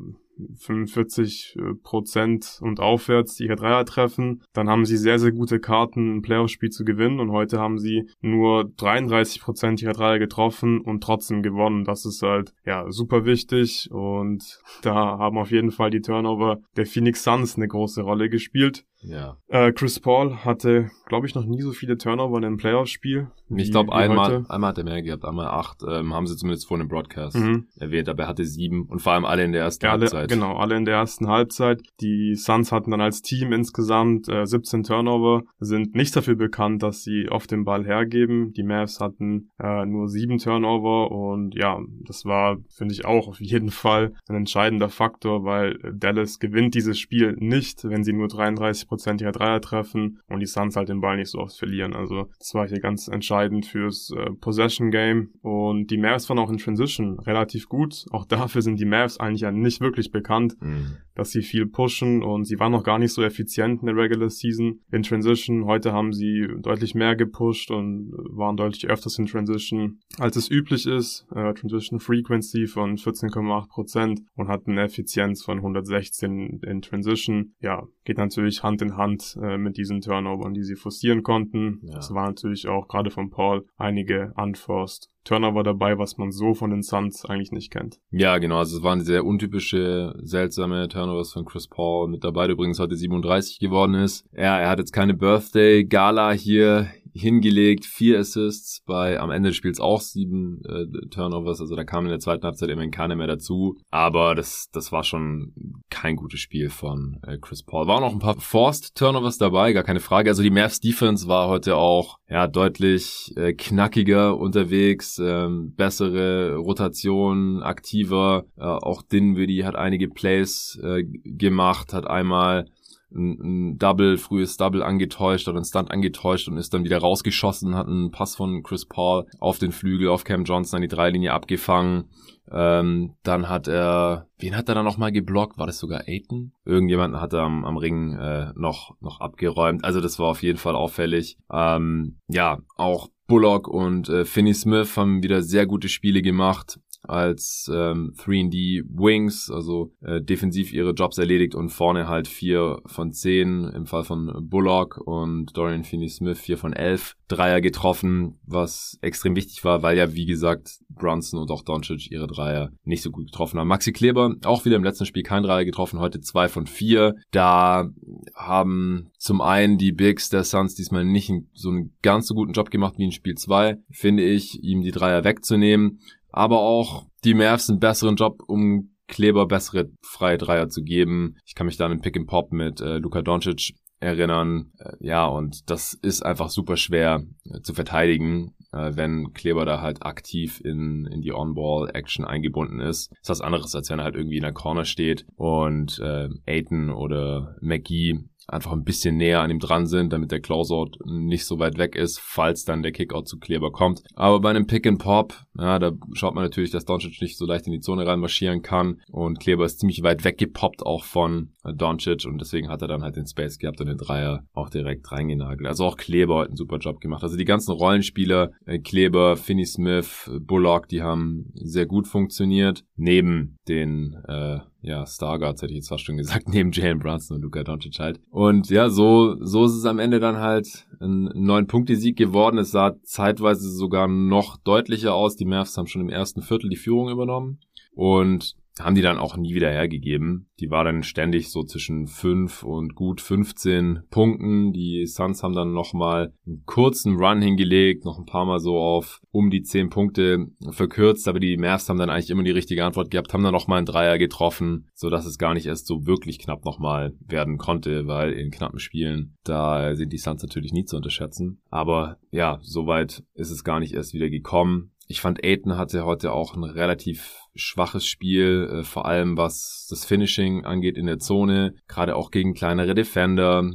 45 0.58 1.56
äh, 1.58 1.74
Prozent 1.84 2.60
und 2.62 2.80
aufwärts 2.80 3.40
ihre 3.40 3.56
Dreier 3.56 3.86
treffen, 3.86 4.42
dann 4.54 4.70
haben 4.70 4.86
sie 4.86 4.98
sehr, 4.98 5.20
sehr 5.20 5.32
gute 5.32 5.60
Karten, 5.60 6.18
ein 6.18 6.22
Playoff-Spiel 6.22 6.70
zu 6.70 6.84
gewinnen 6.84 7.20
und 7.20 7.32
heute 7.32 7.60
haben 7.60 7.80
sie 7.80 8.10
nur 8.22 8.72
33 8.78 9.42
Prozent 9.42 9.82
ihrer 9.82 9.94
Dreier 9.94 10.20
getroffen 10.20 10.82
und 10.82 11.04
trotzdem 11.04 11.44
gewonnen. 11.44 11.84
Das 11.84 12.06
ist 12.06 12.22
halt, 12.22 12.54
ja, 12.66 12.90
super 12.90 13.26
wichtig 13.26 13.90
und 13.92 14.62
da 14.82 14.94
haben 14.96 15.38
auf 15.38 15.52
jeden 15.52 15.72
Fall 15.72 15.90
die 15.90 16.02
Turnover 16.02 16.60
der 16.76 16.86
Phoenix 16.86 17.24
Suns 17.24 17.56
eine 17.56 17.68
große 17.68 18.02
Rolle 18.02 18.30
gespielt. 18.30 18.86
Ja. 19.04 19.38
Äh, 19.48 19.72
Chris 19.72 20.00
Paul 20.00 20.38
hatte, 20.46 20.92
glaube 21.08 21.28
ich, 21.28 21.36
noch 21.36 21.46
nie 21.46 21.62
so 21.62 21.72
viele 21.72 21.98
Turnover 21.98 22.38
in 22.38 22.46
einem 22.46 22.58
Playoff-Spiel. 22.58 23.28
Ich 23.58 23.72
glaube, 23.72 23.92
einmal, 23.94 24.46
einmal 24.48 24.70
hat 24.70 24.78
er 24.78 24.84
mehr 24.86 25.02
gehabt, 25.02 25.26
einmal 25.26 25.48
acht, 25.48 25.84
ähm, 25.86 26.14
haben 26.14 26.26
sie 26.26 26.38
zumindest 26.38 26.68
vor 26.68 26.78
dem 26.78 26.88
Broadcast 26.88 27.36
mhm. 27.36 27.68
erwähnt, 27.78 28.08
aber 28.08 28.24
er 28.24 28.30
hatte 28.30 28.46
sieben 28.46 28.86
und 28.86 29.02
vor 29.02 29.14
allem 29.14 29.26
alle 29.26 29.44
in 29.44 29.52
der 29.52 29.64
ersten 29.64 29.88
alle, 29.88 30.02
Halbzeit. 30.02 30.30
Genau, 30.30 30.56
alle 30.56 30.78
in 30.78 30.86
der 30.86 30.96
ersten 30.96 31.28
Halbzeit. 31.28 31.82
Die 32.00 32.36
Suns 32.36 32.72
hatten 32.72 32.92
dann 32.92 33.02
als 33.02 33.22
Team 33.22 33.52
insgesamt 33.52 34.30
äh, 34.30 34.46
17 34.46 34.84
Turnover, 34.84 35.44
sind 35.60 35.96
nicht 35.96 36.16
dafür 36.16 36.36
bekannt, 36.36 36.82
dass 36.82 37.04
sie 37.04 37.28
oft 37.30 37.52
den 37.52 37.66
Ball 37.66 37.84
hergeben. 37.84 38.54
Die 38.54 38.64
Mavs 38.64 39.00
hatten 39.00 39.52
äh, 39.60 39.86
nur 39.86 40.08
sieben 40.08 40.38
Turnover 40.38 41.12
und 41.12 41.56
ja, 41.56 41.80
das 42.06 42.26
war, 42.26 42.58
finde 42.70 42.94
ich, 42.94 43.06
auch 43.06 43.28
auf 43.28 43.42
jeden 43.42 43.72
Fall 43.72 44.14
ein 44.30 44.36
entscheidender 44.36 44.90
Faktor, 44.90 45.44
weil 45.44 45.78
Dallas 45.94 46.40
gewinnt 46.40 46.74
dieses 46.74 46.98
Spiel 47.00 47.36
nicht, 47.38 47.84
wenn 47.84 48.04
sie 48.04 48.14
nur 48.14 48.30
33 48.30 48.88
Prozent 48.92 49.22
ihrer 49.22 49.32
Dreier 49.32 49.62
treffen 49.62 50.20
und 50.28 50.42
die 50.42 50.46
Suns 50.46 50.76
halt 50.76 50.90
den 50.90 51.00
Ball 51.00 51.16
nicht 51.16 51.32
so 51.32 51.40
oft 51.40 51.58
verlieren. 51.58 51.94
Also 51.94 52.28
das 52.38 52.54
war 52.54 52.68
hier 52.68 52.82
ganz 52.82 53.08
entscheidend 53.08 53.66
fürs 53.66 54.12
äh, 54.12 54.32
Possession 54.32 54.92
Game 54.92 55.30
und 55.42 55.88
die 55.92 55.98
Mavs 55.98 56.28
waren 56.28 56.40
auch 56.40 56.50
in 56.50 56.58
Transition 56.58 57.18
relativ 57.20 57.70
gut. 57.70 58.04
Auch 58.12 58.26
dafür 58.26 58.62
sind 58.62 58.82
die 58.82 58.86
Mavs 58.86 59.18
eigentlich 59.18 59.42
ja 59.42 59.52
nicht 59.54 59.80
wirklich 59.80 60.12
bekannt, 60.12 60.58
mhm. 60.60 60.98
dass 61.16 61.32
sie 61.32 61.42
viel 61.42 61.68
pushen 61.68 62.22
und 62.22 62.44
sie 62.44 62.60
waren 62.60 62.74
noch 62.74 62.84
gar 62.84 63.00
nicht 63.00 63.14
so 63.14 63.24
effizient 63.24 63.80
in 63.80 63.86
der 63.86 63.96
Regular 63.96 64.30
Season 64.30 64.82
in 64.92 65.04
Transition. 65.04 65.64
Heute 65.64 65.94
haben 65.94 66.12
sie 66.12 66.50
deutlich 66.60 66.94
mehr 66.94 67.16
gepusht 67.16 67.72
und 67.72 68.12
waren 68.12 68.58
deutlich 68.58 68.90
öfters 68.90 69.18
in 69.20 69.26
Transition, 69.26 70.02
als 70.18 70.36
es 70.36 70.52
üblich 70.52 70.86
ist. 70.86 71.26
Äh, 71.34 71.54
Transition 71.54 72.02
Frequency 72.02 72.68
von 72.68 72.98
14,8 72.98 73.70
Prozent 73.70 74.22
und 74.36 74.50
hatten 74.50 74.72
eine 74.72 74.84
Effizienz 74.84 75.46
von 75.46 75.60
116 75.60 76.60
in 76.62 76.82
Transition. 76.82 77.54
Ja, 77.62 77.88
geht 78.04 78.18
natürlich 78.18 78.64
Hand 78.64 78.82
in 78.82 78.98
Hand 78.98 79.38
äh, 79.42 79.58
mit 79.58 79.78
diesen 79.78 80.02
Turnovern, 80.02 80.54
die 80.54 80.64
sie 80.64 80.76
forcieren 80.76 81.24
konnten. 81.24 81.82
Ja. 81.84 82.00
Es 82.00 82.10
natürlich 82.10 82.68
auch 82.68 82.88
gerade 82.88 83.12
von 83.12 83.30
Paul 83.30 83.66
einige 83.78 84.34
unforced 84.36 85.10
Turnover 85.24 85.64
dabei, 85.64 86.00
was 86.00 86.18
man 86.18 86.32
so 86.32 86.56
von 86.56 86.72
den 86.72 86.82
Suns 86.82 87.26
eigentlich 87.26 87.52
nicht 87.52 87.72
kennt. 87.72 88.00
Ja, 88.10 88.40
genau. 88.40 88.58
Also 88.58 88.78
es 88.78 88.84
waren 88.84 89.02
sehr 89.02 89.24
untypische, 89.24 90.16
seltsame 90.24 90.88
Turnovers 90.88 91.34
von 91.34 91.46
Chris 91.46 91.68
Paul 91.68 92.08
mit 92.08 92.24
dabei, 92.24 92.48
der 92.48 92.56
übrigens 92.56 92.80
heute 92.80 92.96
37 92.96 93.60
geworden 93.60 93.94
ist. 93.94 94.26
Ja, 94.36 94.60
er 94.60 94.70
hat 94.70 94.80
jetzt 94.80 94.94
keine 94.94 95.14
Birthday-Gala 95.14 96.32
hier 96.32 96.88
hingelegt, 97.14 97.86
vier 97.86 98.20
Assists, 98.20 98.82
bei 98.86 99.20
am 99.20 99.32
Ende 99.32 99.50
des 99.50 99.56
Spiels 99.58 99.80
auch 99.80 100.02
sieben 100.02 100.62
äh, 100.66 100.86
Turnovers, 101.10 101.62
also 101.62 101.76
da 101.76 101.84
kam 101.84 102.06
in 102.06 102.12
der 102.12 102.20
zweiten 102.20 102.44
Halbzeit 102.44 102.70
immerhin 102.70 102.92
keiner 102.92 103.16
mehr 103.16 103.28
dazu, 103.28 103.78
aber 103.90 104.36
das, 104.36 104.70
das 104.72 104.92
war 104.92 105.04
schon 105.04 105.54
kein 105.90 106.16
gutes 106.16 106.40
Spiel 106.40 106.70
von 106.70 107.20
äh, 107.26 107.38
Chris 107.38 107.64
Paul. 107.64 107.88
War 107.88 108.02
auch 108.02 108.14
ein 108.14 108.20
paar 108.20 108.40
Forced 108.40 108.96
Turnovers 108.96 109.38
dabei, 109.38 109.74
gar 109.74 109.84
keine 109.84 110.00
Frage, 110.00 110.30
also 110.30 110.44
die 110.44 110.50
Mavs 110.50 110.80
Defense 110.80 111.28
war 111.28 111.48
heute 111.48 111.76
auch 111.76 112.18
ja 112.30 112.48
deutlich 112.48 113.34
äh, 113.36 113.54
knackiger 113.54 114.38
unterwegs, 114.38 115.20
ähm, 115.20 115.74
bessere 115.76 116.56
Rotation, 116.56 117.62
aktiver, 117.62 118.46
äh, 118.58 118.64
auch 118.64 119.02
Dinwiddie 119.02 119.66
hat 119.66 119.76
einige 119.76 120.08
Plays 120.08 120.80
äh, 120.82 121.04
gemacht, 121.04 121.94
hat 121.94 122.08
einmal 122.08 122.66
ein, 123.14 123.72
ein 123.72 123.78
Double, 123.78 124.18
frühes 124.18 124.58
Double 124.58 124.84
angetäuscht 124.84 125.48
oder 125.48 125.60
ein 125.60 125.66
Stunt 125.66 125.92
angetäuscht 125.92 126.48
und 126.48 126.58
ist 126.58 126.74
dann 126.74 126.84
wieder 126.84 127.00
rausgeschossen, 127.00 127.76
hat 127.76 127.88
einen 127.88 128.12
Pass 128.12 128.36
von 128.36 128.64
Chris 128.64 128.86
Paul 128.86 129.26
auf 129.40 129.60
den 129.60 129.72
Flügel, 129.72 130.10
auf 130.10 130.24
Cam 130.24 130.44
Johnson 130.44 130.78
an 130.78 130.82
die 130.82 130.88
Dreilinie 130.88 131.34
abgefangen. 131.34 132.10
Ähm, 132.52 133.14
dann 133.24 133.48
hat 133.48 133.68
er, 133.68 134.28
wen 134.38 134.58
hat 134.58 134.68
er 134.68 134.76
dann 134.76 134.86
nochmal 134.86 135.12
geblockt? 135.12 135.58
War 135.58 135.68
das 135.68 135.80
sogar 135.80 136.08
Aiton? 136.08 136.54
Irgendjemanden 136.66 137.22
hat 137.22 137.34
er 137.34 137.42
am, 137.42 137.64
am 137.64 137.78
Ring 137.78 138.18
äh, 138.18 138.52
noch, 138.56 138.96
noch 139.00 139.22
abgeräumt. 139.22 139.86
Also 139.86 140.02
das 140.02 140.20
war 140.20 140.28
auf 140.28 140.44
jeden 140.44 140.58
Fall 140.58 140.76
auffällig. 140.76 141.38
Ähm, 141.52 142.20
ja, 142.28 142.60
auch 142.76 143.10
Bullock 143.28 143.70
und 143.70 144.10
äh, 144.10 144.26
Finney 144.26 144.54
Smith 144.54 144.98
haben 144.98 145.24
wieder 145.24 145.42
sehr 145.42 145.66
gute 145.66 145.88
Spiele 145.88 146.22
gemacht 146.22 146.80
als 147.04 147.70
ähm, 147.74 148.14
3D 148.18 148.84
Wings, 148.90 149.50
also 149.50 149.92
äh, 150.02 150.22
defensiv 150.22 150.72
ihre 150.74 150.92
Jobs 150.92 151.18
erledigt 151.18 151.56
und 151.56 151.70
vorne 151.70 152.08
halt 152.08 152.28
4 152.28 152.82
von 152.86 153.12
10 153.12 153.66
im 153.76 153.86
Fall 153.86 154.04
von 154.04 154.32
Bullock 154.50 154.98
und 154.98 155.56
Dorian 155.58 155.84
Finney-Smith 155.84 156.40
4 156.40 156.58
von 156.58 156.74
11 156.74 157.16
Dreier 157.28 157.62
getroffen, 157.62 158.40
was 158.46 158.98
extrem 159.02 159.36
wichtig 159.36 159.64
war, 159.64 159.82
weil 159.84 159.98
ja 159.98 160.14
wie 160.14 160.26
gesagt 160.26 160.80
Brunson 160.90 161.40
und 161.40 161.50
auch 161.50 161.64
Doncic 161.64 162.12
ihre 162.12 162.28
Dreier 162.28 162.72
nicht 162.84 163.02
so 163.02 163.10
gut 163.10 163.28
getroffen 163.28 163.60
haben. 163.60 163.68
Maxi 163.68 163.94
Kleber 163.94 164.36
auch 164.44 164.66
wieder 164.66 164.76
im 164.76 164.84
letzten 164.84 165.06
Spiel 165.06 165.24
kein 165.24 165.44
Dreier 165.44 165.66
getroffen, 165.66 166.00
heute 166.00 166.20
2 166.20 166.50
von 166.50 166.68
4. 166.68 167.16
Da 167.32 167.90
haben 168.36 169.12
zum 169.18 169.42
einen 169.42 169.78
die 169.78 169.94
Bigs 169.94 170.30
der 170.30 170.44
Suns 170.44 170.76
diesmal 170.76 171.06
nicht 171.06 171.32
so 171.54 171.70
einen 171.70 171.96
ganz 172.02 172.28
so 172.28 172.36
guten 172.36 172.54
Job 172.54 172.70
gemacht 172.70 172.96
wie 172.98 173.06
in 173.06 173.12
Spiel 173.12 173.36
2, 173.36 173.78
finde 173.90 174.24
ich, 174.24 174.62
ihm 174.64 174.82
die 174.82 174.92
Dreier 174.92 175.24
wegzunehmen 175.24 176.00
aber 176.32 176.60
auch 176.60 177.06
die 177.24 177.34
Mavs 177.34 177.70
einen 177.70 177.80
besseren 177.80 178.16
Job, 178.16 178.42
um 178.48 178.92
Kleber 179.08 179.46
bessere 179.46 179.92
freie 180.02 180.38
Dreier 180.38 180.70
zu 180.70 180.84
geben. 180.84 181.36
Ich 181.46 181.54
kann 181.54 181.66
mich 181.66 181.78
da 181.78 181.88
den 181.88 182.00
Pick 182.00 182.16
and 182.16 182.28
Pop 182.28 182.54
mit 182.54 182.80
äh, 182.80 182.98
Luka 182.98 183.22
Doncic 183.22 183.74
erinnern. 184.00 184.72
Äh, 184.80 184.94
ja, 185.00 185.26
und 185.26 185.70
das 185.70 185.94
ist 185.94 186.26
einfach 186.26 186.50
super 186.50 186.78
schwer 186.78 187.24
äh, 187.46 187.62
zu 187.62 187.74
verteidigen, 187.74 188.54
äh, 188.72 188.92
wenn 188.96 189.34
Kleber 189.34 189.66
da 189.66 189.82
halt 189.82 190.04
aktiv 190.04 190.62
in, 190.64 191.06
in 191.06 191.22
die 191.22 191.34
On-Ball-Action 191.34 192.26
eingebunden 192.26 192.80
ist. 192.80 193.12
ist 193.22 193.30
was 193.30 193.42
anderes, 193.42 193.76
als 193.76 193.90
wenn 193.90 194.00
er 194.00 194.06
halt 194.06 194.16
irgendwie 194.16 194.38
in 194.38 194.44
der 194.44 194.54
Corner 194.54 194.86
steht 194.86 195.26
und 195.36 196.00
äh, 196.00 196.30
Aiton 196.46 196.90
oder 196.90 197.56
McGee 197.62 198.20
einfach 198.48 198.72
ein 198.72 198.84
bisschen 198.84 199.18
näher 199.18 199.42
an 199.42 199.52
ihm 199.52 199.60
dran 199.60 199.86
sind, 199.86 200.14
damit 200.14 200.32
der 200.32 200.42
Closeout 200.42 200.92
nicht 201.06 201.46
so 201.46 201.60
weit 201.60 201.78
weg 201.78 201.96
ist, 201.96 202.20
falls 202.20 202.66
dann 202.66 202.84
der 202.84 202.92
Kickout 202.92 203.28
zu 203.28 203.38
Kleber 203.40 203.72
kommt. 203.72 204.02
Aber 204.16 204.40
bei 204.40 204.50
einem 204.50 204.68
Pick 204.68 204.88
and 204.88 205.00
Pop, 205.00 205.34
ja, 205.58 205.80
da 205.80 205.92
schaut 206.14 206.36
man 206.36 206.44
natürlich, 206.44 206.72
dass 206.72 206.86
Doncic 206.86 207.22
nicht 207.22 207.38
so 207.38 207.46
leicht 207.46 207.68
in 207.68 207.74
die 207.74 207.80
Zone 207.80 208.06
reinmarschieren 208.06 208.62
kann 208.62 209.02
und 209.10 209.40
Kleber 209.40 209.66
ist 209.66 209.80
ziemlich 209.80 210.04
weit 210.04 210.24
weggepoppt 210.24 210.86
auch 210.86 211.04
von 211.04 211.52
Doncic 211.64 212.26
und 212.26 212.40
deswegen 212.40 212.70
hat 212.70 212.82
er 212.82 212.88
dann 212.88 213.04
halt 213.04 213.16
den 213.16 213.28
Space 213.28 213.60
gehabt 213.60 213.80
und 213.82 213.88
den 213.88 213.98
Dreier 213.98 214.46
auch 214.54 214.70
direkt 214.70 215.12
reingenagelt. 215.12 215.68
Also 215.68 215.86
auch 215.86 215.98
Kleber 215.98 216.42
hat 216.42 216.48
einen 216.48 216.58
super 216.58 216.78
Job 216.78 217.00
gemacht. 217.00 217.24
Also 217.24 217.38
die 217.38 217.46
ganzen 217.46 217.72
Rollenspieler, 217.72 218.52
äh, 218.66 218.80
Kleber, 218.80 219.38
Finney 219.38 219.66
Smith, 219.66 220.30
Bullock, 220.40 220.88
die 220.88 221.02
haben 221.02 221.52
sehr 221.54 221.86
gut 221.86 222.08
funktioniert. 222.08 222.84
Neben 222.96 223.60
den 223.68 224.16
äh, 224.28 224.60
ja, 224.82 225.06
Stargards 225.06 225.62
hätte 225.62 225.72
ich 225.72 225.78
jetzt 225.78 225.90
fast 225.90 226.04
schon 226.04 226.18
gesagt, 226.18 226.48
neben 226.50 226.72
Jalen 226.72 227.00
Brunson 227.00 227.38
und 227.38 227.44
Luka 227.44 227.64
Doncic 227.64 228.00
halt. 228.00 228.20
Und 228.30 228.70
ja, 228.70 228.90
so, 228.90 229.36
so 229.40 229.66
ist 229.66 229.74
es 229.74 229.86
am 229.86 230.00
Ende 230.00 230.20
dann 230.20 230.38
halt 230.38 230.88
ein 231.00 231.30
neun 231.34 231.68
Punkte 231.68 231.96
Sieg 231.96 232.18
geworden. 232.18 232.58
Es 232.58 232.72
sah 232.72 232.96
zeitweise 233.04 233.70
sogar 233.70 234.08
noch 234.08 234.58
deutlicher 234.58 235.14
aus. 235.14 235.36
Die 235.36 235.46
Mavs 235.46 235.78
haben 235.78 235.88
schon 235.88 236.02
im 236.02 236.10
ersten 236.10 236.42
Viertel 236.42 236.70
die 236.70 236.78
Führung 236.78 237.10
übernommen. 237.10 237.60
Und 237.94 238.56
haben 238.80 238.96
die 238.96 239.02
dann 239.02 239.18
auch 239.18 239.36
nie 239.36 239.54
wieder 239.54 239.70
hergegeben. 239.70 240.50
Die 240.60 240.70
war 240.70 240.84
dann 240.84 241.04
ständig 241.04 241.52
so 241.52 241.64
zwischen 241.64 242.08
5 242.08 242.64
und 242.64 242.96
gut 242.96 243.22
15 243.22 244.04
Punkten. 244.10 244.72
Die 244.72 245.06
Suns 245.06 245.44
haben 245.44 245.56
dann 245.56 245.74
nochmal 245.74 246.34
einen 246.46 246.64
kurzen 246.66 247.16
Run 247.16 247.42
hingelegt, 247.42 248.06
noch 248.06 248.18
ein 248.18 248.26
paar 248.26 248.46
Mal 248.46 248.60
so 248.60 248.78
auf 248.78 249.22
um 249.32 249.50
die 249.50 249.64
10 249.64 249.90
Punkte 249.90 250.48
verkürzt, 250.72 251.28
aber 251.28 251.40
die 251.40 251.58
Mavs 251.58 251.90
haben 251.90 251.98
dann 251.98 252.10
eigentlich 252.10 252.30
immer 252.30 252.44
die 252.44 252.52
richtige 252.52 252.86
Antwort 252.86 253.12
gehabt, 253.12 253.34
haben 253.34 253.44
dann 253.44 253.54
nochmal 253.54 253.78
einen 253.78 253.86
Dreier 253.86 254.18
getroffen, 254.18 254.88
so 254.94 255.10
dass 255.10 255.26
es 255.26 255.38
gar 255.38 255.54
nicht 255.54 255.66
erst 255.66 255.88
so 255.88 256.06
wirklich 256.06 256.40
knapp 256.40 256.66
nochmal 256.66 257.14
werden 257.26 257.58
konnte, 257.58 258.08
weil 258.08 258.34
in 258.34 258.52
knappen 258.52 258.80
Spielen, 258.80 259.38
da 259.44 259.96
sind 259.96 260.14
die 260.14 260.18
Suns 260.18 260.44
natürlich 260.44 260.74
nie 260.74 260.86
zu 260.86 260.98
unterschätzen. 260.98 261.62
Aber 261.70 262.18
ja, 262.32 262.60
soweit 262.62 263.24
ist 263.34 263.52
es 263.52 263.64
gar 263.64 263.80
nicht 263.80 263.94
erst 263.94 264.14
wieder 264.14 264.30
gekommen. 264.30 264.92
Ich 265.12 265.20
fand, 265.20 265.44
Aiton 265.44 265.78
hatte 265.78 266.06
heute 266.06 266.32
auch 266.32 266.56
ein 266.56 266.64
relativ 266.64 267.42
schwaches 267.54 268.06
Spiel, 268.06 268.70
äh, 268.72 268.84
vor 268.84 269.06
allem 269.06 269.36
was 269.38 269.88
das 269.90 270.06
Finishing 270.06 270.64
angeht 270.64 270.98
in 270.98 271.06
der 271.06 271.20
Zone, 271.20 271.76
gerade 271.90 272.16
auch 272.16 272.32
gegen 272.32 272.54
kleinere 272.54 272.96
Defender. 272.96 273.70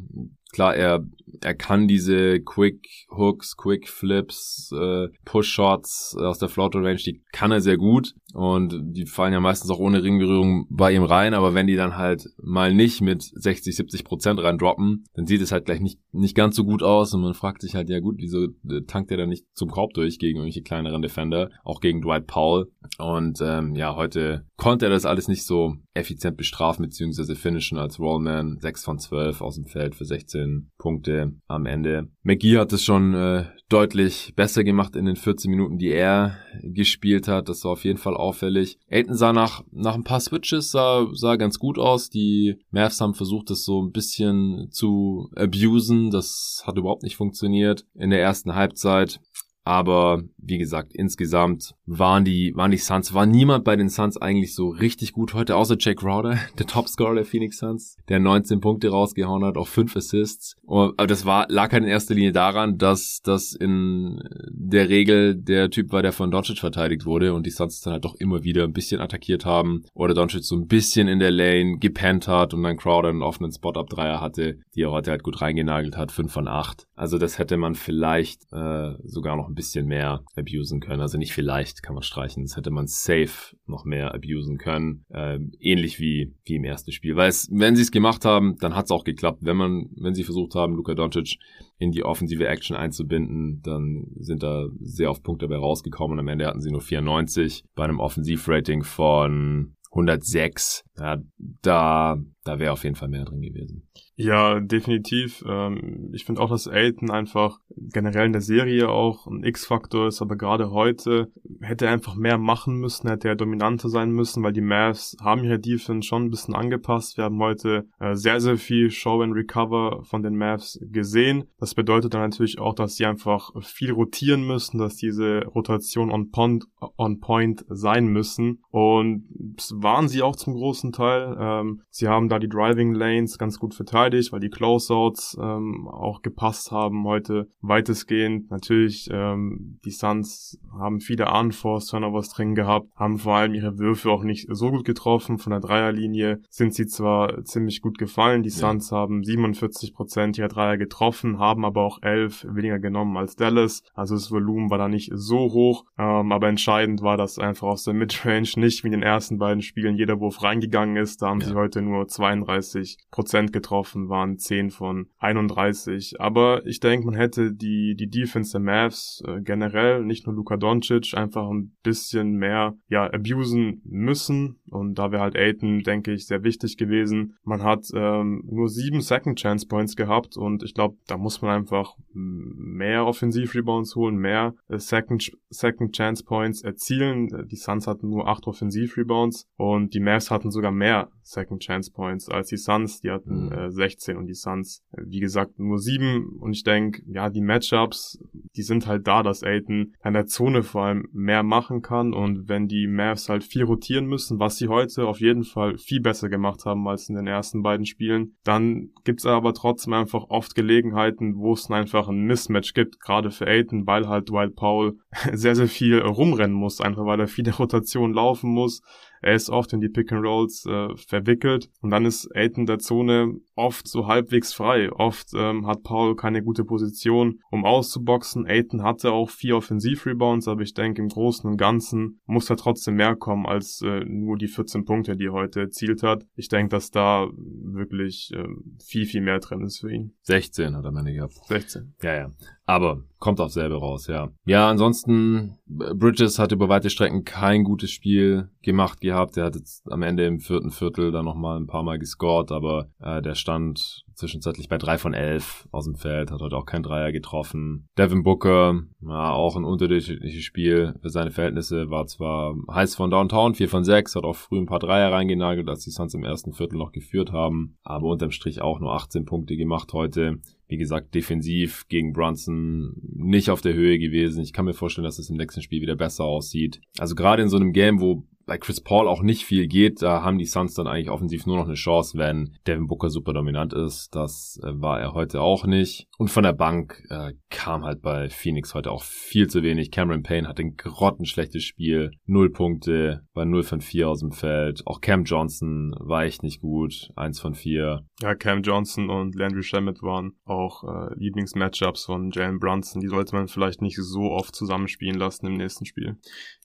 Klar, 0.53 0.75
er 0.75 1.05
er 1.43 1.55
kann 1.55 1.87
diese 1.87 2.41
Quick 2.41 2.87
Hooks, 3.11 3.57
Quick 3.57 3.89
Flips, 3.89 4.73
äh, 4.73 5.09
Push 5.27 5.53
Shots 5.53 6.17
aus 6.19 6.39
der 6.39 6.49
Floater 6.49 6.83
Range, 6.83 6.97
die 6.97 7.23
kann 7.33 7.53
er 7.53 7.61
sehr 7.61 7.77
gut 7.77 8.15
und 8.35 8.75
die 8.95 9.07
fallen 9.07 9.33
ja 9.33 9.41
meistens 9.41 9.71
auch 9.71 9.79
ohne 9.79 10.03
Ringberührung 10.03 10.67
bei 10.69 10.93
ihm 10.93 11.05
rein, 11.05 11.35
aber 11.35 11.55
wenn 11.55 11.67
die 11.67 11.77
dann 11.77 11.97
halt 11.97 12.29
mal 12.43 12.75
nicht 12.75 13.01
mit 13.01 13.23
60, 13.23 13.75
70 13.75 14.05
Prozent 14.05 14.43
reindroppen, 14.43 15.05
dann 15.15 15.27
sieht 15.27 15.41
es 15.41 15.53
halt 15.53 15.65
gleich 15.65 15.81
nicht, 15.81 16.01
nicht 16.13 16.35
ganz 16.35 16.57
so 16.57 16.65
gut 16.65 16.83
aus 16.83 17.15
und 17.15 17.23
man 17.23 17.35
fragt 17.35 17.63
sich 17.63 17.75
halt, 17.75 17.89
ja 17.89 18.01
gut, 18.01 18.17
wieso 18.19 18.45
äh, 18.45 18.83
tankt 18.87 19.11
er 19.11 19.17
dann 19.17 19.29
nicht 19.29 19.47
zum 19.55 19.71
Korb 19.71 19.95
durch 19.95 20.19
gegen 20.19 20.39
irgendwelche 20.39 20.63
kleineren 20.63 21.03
Defender, 21.03 21.51
auch 21.65 21.81
gegen 21.81 22.03
Dwight 22.03 22.27
Powell 22.27 22.67
und 22.99 23.39
ähm, 23.43 23.75
ja, 23.75 23.95
heute 23.95 24.45
konnte 24.57 24.87
er 24.87 24.91
das 24.91 25.07
alles 25.07 25.29
nicht 25.29 25.45
so 25.45 25.77
effizient 25.95 26.37
bestrafen 26.37 26.85
bzw. 26.85 27.35
finishen 27.35 27.79
als 27.79 27.99
Rollman, 27.99 28.59
6 28.61 28.85
von 28.85 28.99
12 28.99 29.41
aus 29.41 29.57
dem 29.57 29.67
Feld 29.67 29.95
für 29.95 30.05
16 30.05 30.71
Punkte 30.79 31.33
am 31.47 31.67
Ende. 31.67 32.09
McGee 32.23 32.59
hat 32.59 32.73
es 32.73 32.85
schon 32.85 33.15
äh, 33.15 33.45
deutlich 33.69 34.33
besser 34.37 34.65
gemacht 34.65 34.95
in 34.95 35.07
den 35.07 35.17
14 35.17 35.51
Minuten, 35.51 35.79
die 35.79 35.91
er 35.91 36.39
gespielt 36.63 37.29
hat. 37.29 37.49
Das 37.49 37.65
war 37.65 37.73
auf 37.73 37.85
jeden 37.85 37.99
Fall 37.99 38.17
auffällig. 38.17 38.79
Aiden 38.91 39.17
sah 39.17 39.33
nach, 39.33 39.65
nach 39.73 39.95
ein 39.95 40.05
paar 40.05 40.21
Switches, 40.21 40.71
sah, 40.71 41.09
sah 41.13 41.37
ganz 41.37 41.59
gut 41.59 41.79
aus. 41.79 42.09
Die 42.09 42.59
Mavs 42.71 43.01
haben 43.01 43.15
versucht, 43.15 43.51
das 43.51 43.65
so 43.65 43.83
ein 43.83 43.91
bisschen 43.91 44.69
zu 44.71 45.31
abusen. 45.35 46.11
Das 46.11 46.63
hat 46.67 46.79
überhaupt 46.79 47.03
nicht 47.03 47.17
funktioniert 47.17 47.85
in 47.95 48.11
der 48.11 48.21
ersten 48.21 48.55
Halbzeit. 48.55 49.21
Aber 49.67 50.23
wie 50.39 50.59
gesagt, 50.59 50.95
insgesamt 50.95 51.75
waren 51.87 52.25
die, 52.25 52.55
waren 52.55 52.71
die 52.71 52.77
Suns, 52.77 53.15
war 53.15 53.27
niemand 53.27 53.65
bei 53.65 53.75
den 53.75 53.89
Suns 53.89 54.17
eigentlich 54.17 54.55
so 54.55 54.69
richtig 54.69 55.13
gut 55.13 55.35
heute, 55.35 55.57
außer 55.57 55.75
Jake 55.77 56.01
Crowder, 56.01 56.39
der 56.59 56.67
Topscorer 56.67 57.17
der 57.17 57.25
Phoenix 57.25 57.59
Suns, 57.59 57.97
der 58.09 58.21
19 58.21 58.61
Punkte 58.61 58.91
rausgehauen 58.91 59.45
hat, 59.45 59.57
auch 59.57 59.67
5 59.67 59.97
Assists. 59.97 60.55
Aber 60.69 60.95
das 61.09 61.27
war, 61.27 61.47
lag 61.49 61.73
halt 61.73 61.83
in 61.83 61.89
erster 61.89 62.15
Linie 62.15 62.31
daran, 62.31 62.79
dass 62.79 63.23
das 63.25 63.55
in 63.55 64.21
der 64.51 64.89
Regel 64.89 65.35
der 65.35 65.69
Typ 65.69 65.91
war, 65.91 66.03
der 66.03 66.13
von 66.13 66.31
Doncic 66.31 66.61
verteidigt 66.61 67.05
wurde 67.05 67.35
und 67.35 67.45
die 67.45 67.51
Suns 67.51 67.81
dann 67.81 67.95
halt 67.95 68.05
doch 68.05 68.15
immer 68.15 68.45
wieder 68.45 68.63
ein 68.63 68.73
bisschen 68.73 69.01
attackiert 69.01 69.45
haben 69.45 69.83
oder 69.95 70.15
Doncic 70.15 70.45
so 70.45 70.55
ein 70.55 70.69
bisschen 70.69 71.09
in 71.09 71.19
der 71.19 71.33
Lane 71.33 71.79
gepennt 71.79 72.29
hat 72.29 72.55
und 72.55 72.63
dann 72.63 72.77
Crowder 72.77 73.09
einen 73.09 73.23
offenen 73.23 73.51
Spot-Up-Dreier 73.51 74.21
hatte, 74.21 74.61
die 74.77 74.83
er 74.83 74.93
heute 74.93 75.11
halt 75.11 75.25
gut 75.25 75.41
reingenagelt 75.41 75.97
hat, 75.97 76.13
5 76.13 76.33
von 76.33 76.47
8. 76.47 76.87
Also 76.95 77.19
das 77.19 77.41
hätte 77.41 77.57
man 77.57 77.75
vielleicht 77.75 78.45
äh, 78.53 78.95
sogar 79.03 79.35
noch 79.35 79.49
ein 79.49 79.56
bisschen 79.57 79.87
mehr 79.87 80.23
abusen 80.37 80.81
können. 80.81 81.01
Also 81.01 81.19
nicht 81.19 81.33
vielleicht, 81.33 81.83
kann 81.83 81.95
man 81.95 82.03
streichen. 82.03 82.45
Das 82.45 82.57
hätte 82.57 82.71
man 82.71 82.87
safe 82.87 83.57
noch 83.67 83.85
mehr 83.85 84.15
abusen 84.15 84.59
können. 84.59 85.05
Ähm, 85.11 85.51
ähnlich 85.59 85.99
wie, 85.99 86.35
wie 86.45 86.55
im 86.55 86.65
ersten 86.65 86.93
Spiel. 86.93 87.17
Weil 87.17 87.29
es, 87.29 87.49
wenn 87.51 87.75
sie 87.75 87.83
es 87.83 87.91
gemacht 87.91 88.25
haben, 88.25 88.57
dann 88.59 88.77
hat 88.77 88.85
es 88.85 88.91
auch 88.91 89.05
geklappt. 89.05 89.39
Wenn 89.41 89.57
man, 89.57 89.87
wenn 89.97 90.15
sie 90.15 90.25
versucht 90.25 90.55
haben, 90.55 90.75
Luka 90.77 90.95
Doncic 90.95 91.39
in 91.79 91.91
die 91.91 92.05
offensive 92.05 92.47
Action 92.47 92.77
einzubinden, 92.77 93.61
dann 93.63 94.07
sind 94.21 94.43
da 94.43 94.69
sehr 94.81 95.11
oft 95.11 95.23
Punkte 95.23 95.49
dabei 95.49 95.59
rausgekommen 95.61 96.19
am 96.19 96.29
Ende 96.29 96.47
hatten 96.47 96.61
sie 96.61 96.71
nur 96.71 96.81
94 96.81 97.65
bei 97.75 97.85
einem 97.85 98.01
Offensivrating 98.01 98.83
von 98.83 99.75
106. 99.91 100.85
Ja, 100.99 101.19
da, 101.63 102.19
da 102.45 102.59
wäre 102.59 102.73
auf 102.73 102.85
jeden 102.85 102.97
Fall 102.97 103.09
mehr 103.09 103.25
drin 103.25 103.41
gewesen. 103.41 103.89
Ja, 104.19 104.61
definitiv. 104.61 105.45
Ähm, 105.47 106.09
ich 106.15 106.25
finde 106.25 106.41
auch, 106.41 106.49
dass 106.49 106.67
Aiden 106.67 107.11
einfach 107.11 107.59
generell 107.69 108.25
in 108.25 108.33
der 108.33 108.41
Serie 108.41 108.89
auch 108.89 109.27
ein 109.27 109.45
X-Faktor 109.45 110.09
ist, 110.09 110.23
aber 110.23 110.37
gerade 110.37 110.71
heute 110.71 111.31
hätte 111.61 111.85
er 111.85 111.93
einfach 111.93 112.15
mehr 112.15 112.39
machen 112.39 112.77
müssen, 112.77 113.11
hätte 113.11 113.29
er 113.29 113.37
dominanter 113.37 113.91
sein 113.91 114.11
müssen, 114.11 114.43
weil 114.43 114.55
die 114.55 114.63
Mavs 114.63 115.19
haben 115.21 115.45
ihre 115.45 115.59
Defense 115.59 116.09
schon 116.09 116.25
ein 116.25 116.31
bisschen 116.31 116.55
angepasst. 116.55 117.19
Wir 117.19 117.25
haben 117.25 117.39
heute 117.41 117.89
äh, 118.01 118.15
sehr, 118.15 118.41
sehr 118.41 118.57
viel 118.57 118.91
Show 118.91 119.21
and 119.21 119.35
Recover 119.35 120.03
von 120.05 120.23
den 120.23 120.37
Mavs 120.37 120.81
gesehen. 120.81 121.45
Das 121.59 121.75
bedeutet 121.75 122.15
dann 122.15 122.23
natürlich 122.23 122.59
auch, 122.59 122.75
dass 122.75 122.97
sie 122.97 123.05
einfach 123.05 123.51
viel 123.61 123.93
rotieren 123.93 124.47
müssen, 124.47 124.79
dass 124.79 124.97
diese 124.97 125.45
Rotation 125.45 126.11
on 126.11 126.31
point, 126.31 126.65
on 126.97 127.21
point 127.21 127.67
sein 127.69 128.07
müssen. 128.07 128.63
Und 128.71 129.27
waren 129.75 130.09
sie 130.09 130.23
auch 130.23 130.37
zum 130.37 130.55
großen 130.55 130.93
Teil. 130.93 131.37
Ähm, 131.39 131.83
sie 131.91 132.09
haben 132.09 132.31
da 132.31 132.39
die 132.39 132.49
Driving 132.49 132.95
Lanes 132.95 133.37
ganz 133.37 133.59
gut 133.59 133.75
verteidigt 133.75 134.06
verteidigt, 134.07 134.33
weil 134.33 134.41
die 134.41 134.51
Closeouts 134.51 135.37
ähm, 135.41 135.89
auch 135.89 136.23
gepasst 136.23 136.71
haben 136.71 137.05
heute 137.05 137.49
weitestgehend. 137.61 138.51
Natürlich, 138.51 139.09
ähm, 139.11 139.79
die 139.85 139.91
Suns 139.91 140.59
haben 140.79 141.01
viele 141.01 141.31
Unforced 141.33 141.91
Turnovers 141.91 142.29
drin 142.29 142.55
gehabt, 142.55 142.89
haben 142.97 143.19
vor 143.19 143.37
allem 143.37 143.55
ihre 143.55 143.79
Würfe 143.79 144.11
auch 144.11 144.23
nicht 144.23 144.47
so 144.51 144.71
gut 144.71 144.85
getroffen. 144.85 145.39
Von 145.39 145.51
der 145.51 145.61
Dreierlinie 145.61 146.41
sind 146.51 146.75
sie 146.75 146.87
zwar 146.87 147.45
ziemlich 147.45 147.81
gut 147.83 147.99
gefallen. 147.99 148.43
Die 148.43 148.51
Suns 148.51 148.91
ja. 148.91 148.99
haben 148.99 149.23
47 149.23 149.95
Prozent 149.95 150.39
ihrer 150.39 150.49
Dreier 150.49 150.77
getroffen, 150.77 151.39
haben 151.39 151.65
aber 151.65 151.83
auch 151.83 152.03
11 152.03 152.47
weniger 152.51 152.79
genommen 152.79 153.17
als 153.17 153.37
Dallas. 153.37 153.83
Also 153.95 154.15
das 154.15 154.31
Volumen 154.31 154.71
war 154.71 154.79
da 154.79 154.89
nicht 154.89 155.11
so 155.15 155.53
hoch. 155.53 155.85
Ähm, 155.99 156.33
aber 156.33 156.49
entscheidend 156.49 157.03
war, 157.03 157.17
dass 157.17 157.39
einfach 157.39 157.69
aus 157.69 157.85
der 157.85 157.95
Midrange 157.95 158.49
nicht 158.57 158.85
wie 158.85 158.89
in 158.89 158.93
den 158.93 159.03
ersten 159.03 159.39
beiden 159.39 159.63
Spielen 159.63 159.97
jeder 159.97 160.21
Wurf 160.21 160.43
reingegangen 160.43 160.97
ist. 160.97 161.23
Da 161.23 161.29
haben 161.29 161.41
ja. 161.41 161.49
sie 161.49 161.55
heute 161.55 161.83
nur 161.83 162.07
32 162.07 162.99
Prozent 163.11 163.53
getroffen 163.53 163.96
getroffen, 163.97 164.09
waren 164.09 164.39
10 164.39 164.71
von 164.71 165.07
31. 165.19 166.21
Aber 166.21 166.65
ich 166.67 166.81
denke, 166.81 167.07
man 167.07 167.15
hätte 167.15 167.53
die, 167.53 167.95
die 167.97 168.09
Defense 168.09 168.53
der 168.53 168.61
Mavs 168.61 169.23
äh, 169.27 169.41
generell, 169.41 170.05
nicht 170.05 170.27
nur 170.27 170.37
Luka 170.37 170.57
Doncic, 170.57 171.15
einfach 171.15 171.49
ein 171.49 171.77
bisschen 171.83 172.37
mehr, 172.37 172.75
ja, 172.89 173.11
abusen 173.13 173.81
müssen. 173.85 174.59
Und 174.71 174.99
da 174.99 175.11
wäre 175.11 175.23
halt 175.23 175.37
Aiton, 175.37 175.81
denke 175.81 176.13
ich, 176.13 176.27
sehr 176.27 176.43
wichtig 176.43 176.77
gewesen. 176.77 177.37
Man 177.43 177.63
hat 177.63 177.87
ähm, 177.95 178.43
nur 178.47 178.69
sieben 178.69 179.01
Second 179.01 179.39
Chance 179.39 179.67
Points 179.67 179.97
gehabt 179.97 180.37
und 180.37 180.63
ich 180.63 180.75
glaube, 180.75 180.97
da 181.07 181.17
muss 181.17 181.43
man 181.43 181.53
einfach 181.53 181.97
mehr 182.13 183.07
Offensiv-Rebounds 183.07 183.95
holen, 183.97 184.17
mehr 184.17 184.55
äh, 184.69 184.79
Second, 184.79 185.33
Second 185.51 185.95
Chance 185.95 186.25
Points 186.25 186.63
erzielen. 186.63 187.29
Die 187.49 187.57
Suns 187.57 187.87
hatten 187.87 188.09
nur 188.09 188.29
acht 188.29 188.47
Offensiv-Rebounds 188.47 189.47
und 189.57 189.95
die 189.95 190.01
Mavs 190.01 190.31
hatten 190.31 190.51
sogar 190.51 190.73
mehr 190.73 191.11
Second 191.23 191.63
Chance 191.63 191.93
Points 191.93 192.29
als 192.29 192.49
die 192.49 192.57
Suns. 192.57 193.01
Die 193.01 193.11
hatten 193.11 193.47
mhm. 193.47 193.53
äh, 193.53 193.71
16 193.87 194.17
und 194.17 194.27
die 194.27 194.35
Suns, 194.35 194.83
äh, 194.93 195.03
wie 195.07 195.21
gesagt, 195.21 195.59
nur 195.59 195.79
7. 195.79 196.39
Und 196.41 196.53
ich 196.53 196.65
denke, 196.65 197.03
ja, 197.07 197.31
die 197.31 197.41
Matchups, 197.41 198.19
die 198.57 198.63
sind 198.63 198.87
halt 198.87 199.07
da, 199.07 199.23
dass 199.23 199.43
Aiton 199.43 199.95
in 200.05 200.13
der 200.13 200.27
Zone 200.27 200.63
vor 200.63 200.85
allem 200.85 201.09
mehr 201.13 201.43
machen 201.43 201.83
kann. 201.83 202.13
Und 202.13 202.49
wenn 202.49 202.67
die 202.67 202.87
Mavs 202.87 203.29
halt 203.29 203.45
viel 203.45 203.65
rotieren 203.65 204.07
müssen, 204.07 204.41
was 204.41 204.57
sie 204.57 204.69
heute 204.69 205.07
auf 205.07 205.21
jeden 205.21 205.45
Fall 205.45 205.79
viel 205.79 206.01
besser 206.01 206.29
gemacht 206.29 206.65
haben 206.65 206.87
als 206.89 207.09
in 207.09 207.15
den 207.15 207.27
ersten 207.27 207.63
beiden 207.63 207.87
Spielen. 207.87 208.37
Dann 208.45 208.91
gibt's 209.05 209.27
aber 209.27 209.55
trotzdem 209.55 209.93
einfach 209.93 210.25
oft 210.29 210.55
Gelegenheiten, 210.55 211.37
wo 211.37 211.53
es 211.53 211.71
einfach 211.71 212.09
ein 212.09 212.25
Mismatch 212.25 212.75
gibt, 212.75 213.01
gerade 213.01 213.31
für 213.31 213.47
Aiden, 213.47 213.87
weil 213.87 214.09
halt 214.09 214.29
Dwight 214.29 214.55
Powell 214.57 214.95
sehr, 215.33 215.55
sehr 215.55 215.69
viel 215.69 215.99
rumrennen 215.99 216.57
muss, 216.57 216.81
einfach 216.81 217.05
weil 217.05 217.21
er 217.21 217.29
viele 217.29 217.53
Rotationen 217.57 218.15
laufen 218.15 218.51
muss. 218.51 218.83
Er 219.23 219.35
ist 219.35 219.51
oft 219.51 219.73
in 219.73 219.81
die 219.81 219.89
Pick 219.89 220.13
and 220.13 220.25
Rolls 220.25 220.65
äh, 220.67 220.95
verwickelt 220.97 221.71
und 221.81 221.91
dann 221.91 222.05
ist 222.05 222.31
Aiden 222.35 222.67
der 222.67 222.79
Zone 222.79 223.41
oft 223.57 223.89
so 223.89 224.07
halbwegs 224.07 224.53
frei. 224.53 224.93
Oft 224.93 225.31
ähm, 225.35 225.67
hat 225.67 225.83
Paul 225.83 226.15
keine 226.15 226.43
gute 226.43 226.65
Position, 226.65 227.41
um 227.51 227.65
auszuboxen. 227.65 228.47
Aiden 228.47 228.83
hatte 228.83 229.13
auch 229.13 229.31
vier 229.31 229.57
Offensiv-Rebounds, 229.57 230.47
aber 230.47 230.63
ich 230.63 230.75
denke, 230.75 231.03
im 231.03 231.09
Großen 231.09 231.49
und 231.51 231.57
Ganzen 231.57 232.21
muss 232.27 232.49
er 232.51 232.57
trotzdem 232.57 232.95
mehr 232.95 233.17
kommen 233.17 233.47
als 233.47 233.83
äh, 233.83 234.05
nur 234.05 234.37
die 234.37 234.49
14 234.49 234.85
Punkte, 234.85 235.17
die 235.17 235.27
er 235.27 235.33
heute 235.33 235.61
erzielt 235.61 236.03
hat. 236.03 236.25
Ich 236.37 236.49
denke, 236.49 236.71
dass 236.71 236.91
da 236.91 237.27
wirklich 237.37 238.31
äh, 238.35 238.47
viel, 238.85 239.07
viel 239.07 239.23
mehr 239.23 239.41
drin 239.41 239.63
ist 239.63 239.81
für 239.81 239.93
ihn. 239.93 240.15
16 240.23 240.77
hat 240.77 240.85
er 240.85 240.93
meine 240.93 241.13
gehabt. 241.13 241.35
16. 241.47 241.95
Ja, 242.03 242.15
ja. 242.15 242.31
Aber 242.67 243.05
kommt 243.19 243.41
auf 243.41 243.53
selbe 243.53 243.77
raus, 243.77 244.09
ja. 244.09 244.29
Ja, 244.45 244.69
ansonsten, 244.69 245.57
Bridges 245.67 246.39
hat 246.39 246.53
über 246.53 246.69
weite 246.69 246.91
Strecken 246.91 247.25
kein 247.25 247.63
gutes 247.63 247.91
Spiel 247.91 248.51
gemacht 248.63 249.01
gehabt. 249.01 249.37
Er 249.37 249.45
hat 249.47 249.55
jetzt 249.55 249.91
am 249.91 250.03
Ende 250.03 250.27
im 250.27 250.41
vierten 250.41 250.71
Viertel 250.71 251.13
dann 251.13 251.25
nochmal 251.25 251.59
ein 251.59 251.69
paar 251.69 251.85
Mal 251.85 251.99
gescored, 251.99 252.51
aber 252.51 252.89
äh, 253.01 253.23
der 253.23 253.37
stand 253.47 254.05
zwischenzeitlich 254.15 254.69
bei 254.69 254.77
drei 254.77 254.99
von 254.99 255.15
elf 255.15 255.69
aus 255.71 255.85
dem 255.85 255.95
Feld, 255.95 256.33
hat 256.33 256.41
heute 256.41 256.57
auch 256.57 256.67
kein 256.67 256.83
Dreier 256.83 257.13
getroffen. 257.13 257.87
Devin 257.97 258.25
Booker, 258.25 258.83
ja, 259.03 259.31
auch 259.31 259.55
ein 259.57 259.65
unterdurchschnittliches 259.65 260.43
Spiel 260.43 260.95
für 261.01 261.11
seine 261.11 261.31
Verhältnisse, 261.31 261.91
war 261.91 262.07
zwar 262.07 262.57
heiß 262.69 262.97
von 262.97 263.11
Downtown, 263.11 263.55
vier 263.55 263.69
von 263.69 263.85
sechs, 263.85 264.17
hat 264.17 264.25
auch 264.25 264.35
früh 264.35 264.59
ein 264.59 264.67
paar 264.67 264.81
Dreier 264.81 265.13
reingenagelt, 265.13 265.69
als 265.69 265.85
die 265.85 265.91
Suns 265.91 266.15
im 266.15 266.25
ersten 266.25 266.53
Viertel 266.53 266.79
noch 266.79 266.91
geführt 266.91 267.31
haben, 267.31 267.77
aber 267.85 268.09
unterm 268.09 268.33
Strich 268.33 268.63
auch 268.63 268.81
nur 268.81 268.93
18 268.95 269.25
Punkte 269.27 269.57
gemacht 269.57 269.93
heute 269.93 270.41
wie 270.69 270.79
gesagt, 270.79 271.15
defensiv 271.15 271.87
gegen 271.89 272.13
Brunson 272.13 272.95
nicht 273.01 273.51
auf 273.51 273.61
der 273.61 273.75
Höhe 273.75 274.01
gewesen. 274.01 274.43
Ich 274.43 274.53
kann 274.53 274.65
mir 274.65 274.75
vorstellen, 274.75 275.05
dass 275.05 275.21
es 275.21 275.31
im 275.31 275.37
nächsten 275.37 275.63
Spiel 275.63 275.81
wieder 275.81 275.95
besser 275.95 276.25
aussieht. 276.25 276.81
Also 276.99 277.15
gerade 277.15 277.43
in 277.43 277.49
so 277.49 277.57
einem 277.57 277.73
Game, 277.73 278.01
wo 278.01 278.25
bei 278.47 278.59
Chris 278.59 278.81
Paul 278.81 279.09
auch 279.09 279.23
nicht 279.23 279.45
viel 279.45 279.67
geht, 279.67 280.03
da 280.03 280.23
haben 280.23 280.39
die 280.39 280.47
Suns 280.47 280.75
dann 280.75 280.87
eigentlich 280.87 281.11
offensiv 281.11 281.47
nur 281.47 281.57
noch 281.57 281.67
eine 281.67 281.75
Chance, 281.75 282.17
wenn 282.17 282.57
Devin 282.67 282.87
Booker 282.87 283.11
super 283.11 283.33
dominant 283.33 283.73
ist. 283.73 284.15
Das 284.15 284.61
äh, 284.63 284.69
war 284.81 285.01
er 285.01 285.13
heute 285.15 285.41
auch 285.41 285.67
nicht. 285.67 286.07
Und 286.17 286.31
von 286.31 286.45
der 286.45 286.53
Bank 286.53 287.03
äh, 287.11 287.33
kam 287.51 287.85
halt 287.85 288.03
bei 288.03 288.31
Phoenix 288.31 288.75
heute 288.75 288.93
auch 288.93 289.03
viel 289.03 289.49
zu 289.49 289.63
wenig. 289.63 289.91
Cameron 289.91 290.23
Payne 290.23 290.49
hat 290.49 290.61
ein 290.61 290.77
grottenschlechtes 290.77 291.65
Spiel. 291.65 292.13
Null 292.25 292.51
Punkte, 292.51 293.27
war 293.35 293.45
0 293.45 293.65
von 293.65 293.81
4 293.81 294.09
aus 294.09 294.21
dem 294.21 294.33
Feld. 294.33 294.87
Auch 294.87 295.01
Cam 295.01 295.25
Johnson 295.25 295.95
war 295.99 296.25
echt 296.25 296.43
nicht 296.43 296.61
gut. 296.61 297.11
Eins 297.17 297.41
von 297.41 297.55
4. 297.55 298.07
Ja, 298.23 298.35
Cam 298.37 298.63
Johnson 298.63 299.11
und 299.11 299.35
Landry 299.35 299.65
Shamet 299.65 300.03
waren 300.03 300.33
auch 300.45 300.85
äh, 300.85 301.15
Lieblingsmatchups 301.17 302.05
von 302.05 302.31
Jalen 302.31 302.61
Brunson. 302.61 303.01
Die 303.01 303.09
sollte 303.09 303.35
man 303.35 303.49
vielleicht 303.49 303.83
nicht 303.83 303.99
so 304.01 304.31
oft 304.31 304.55
zusammenspielen 304.55 305.19
lassen 305.19 305.47
im 305.47 305.55
nächsten 305.55 305.85
Spiel. 305.85 306.17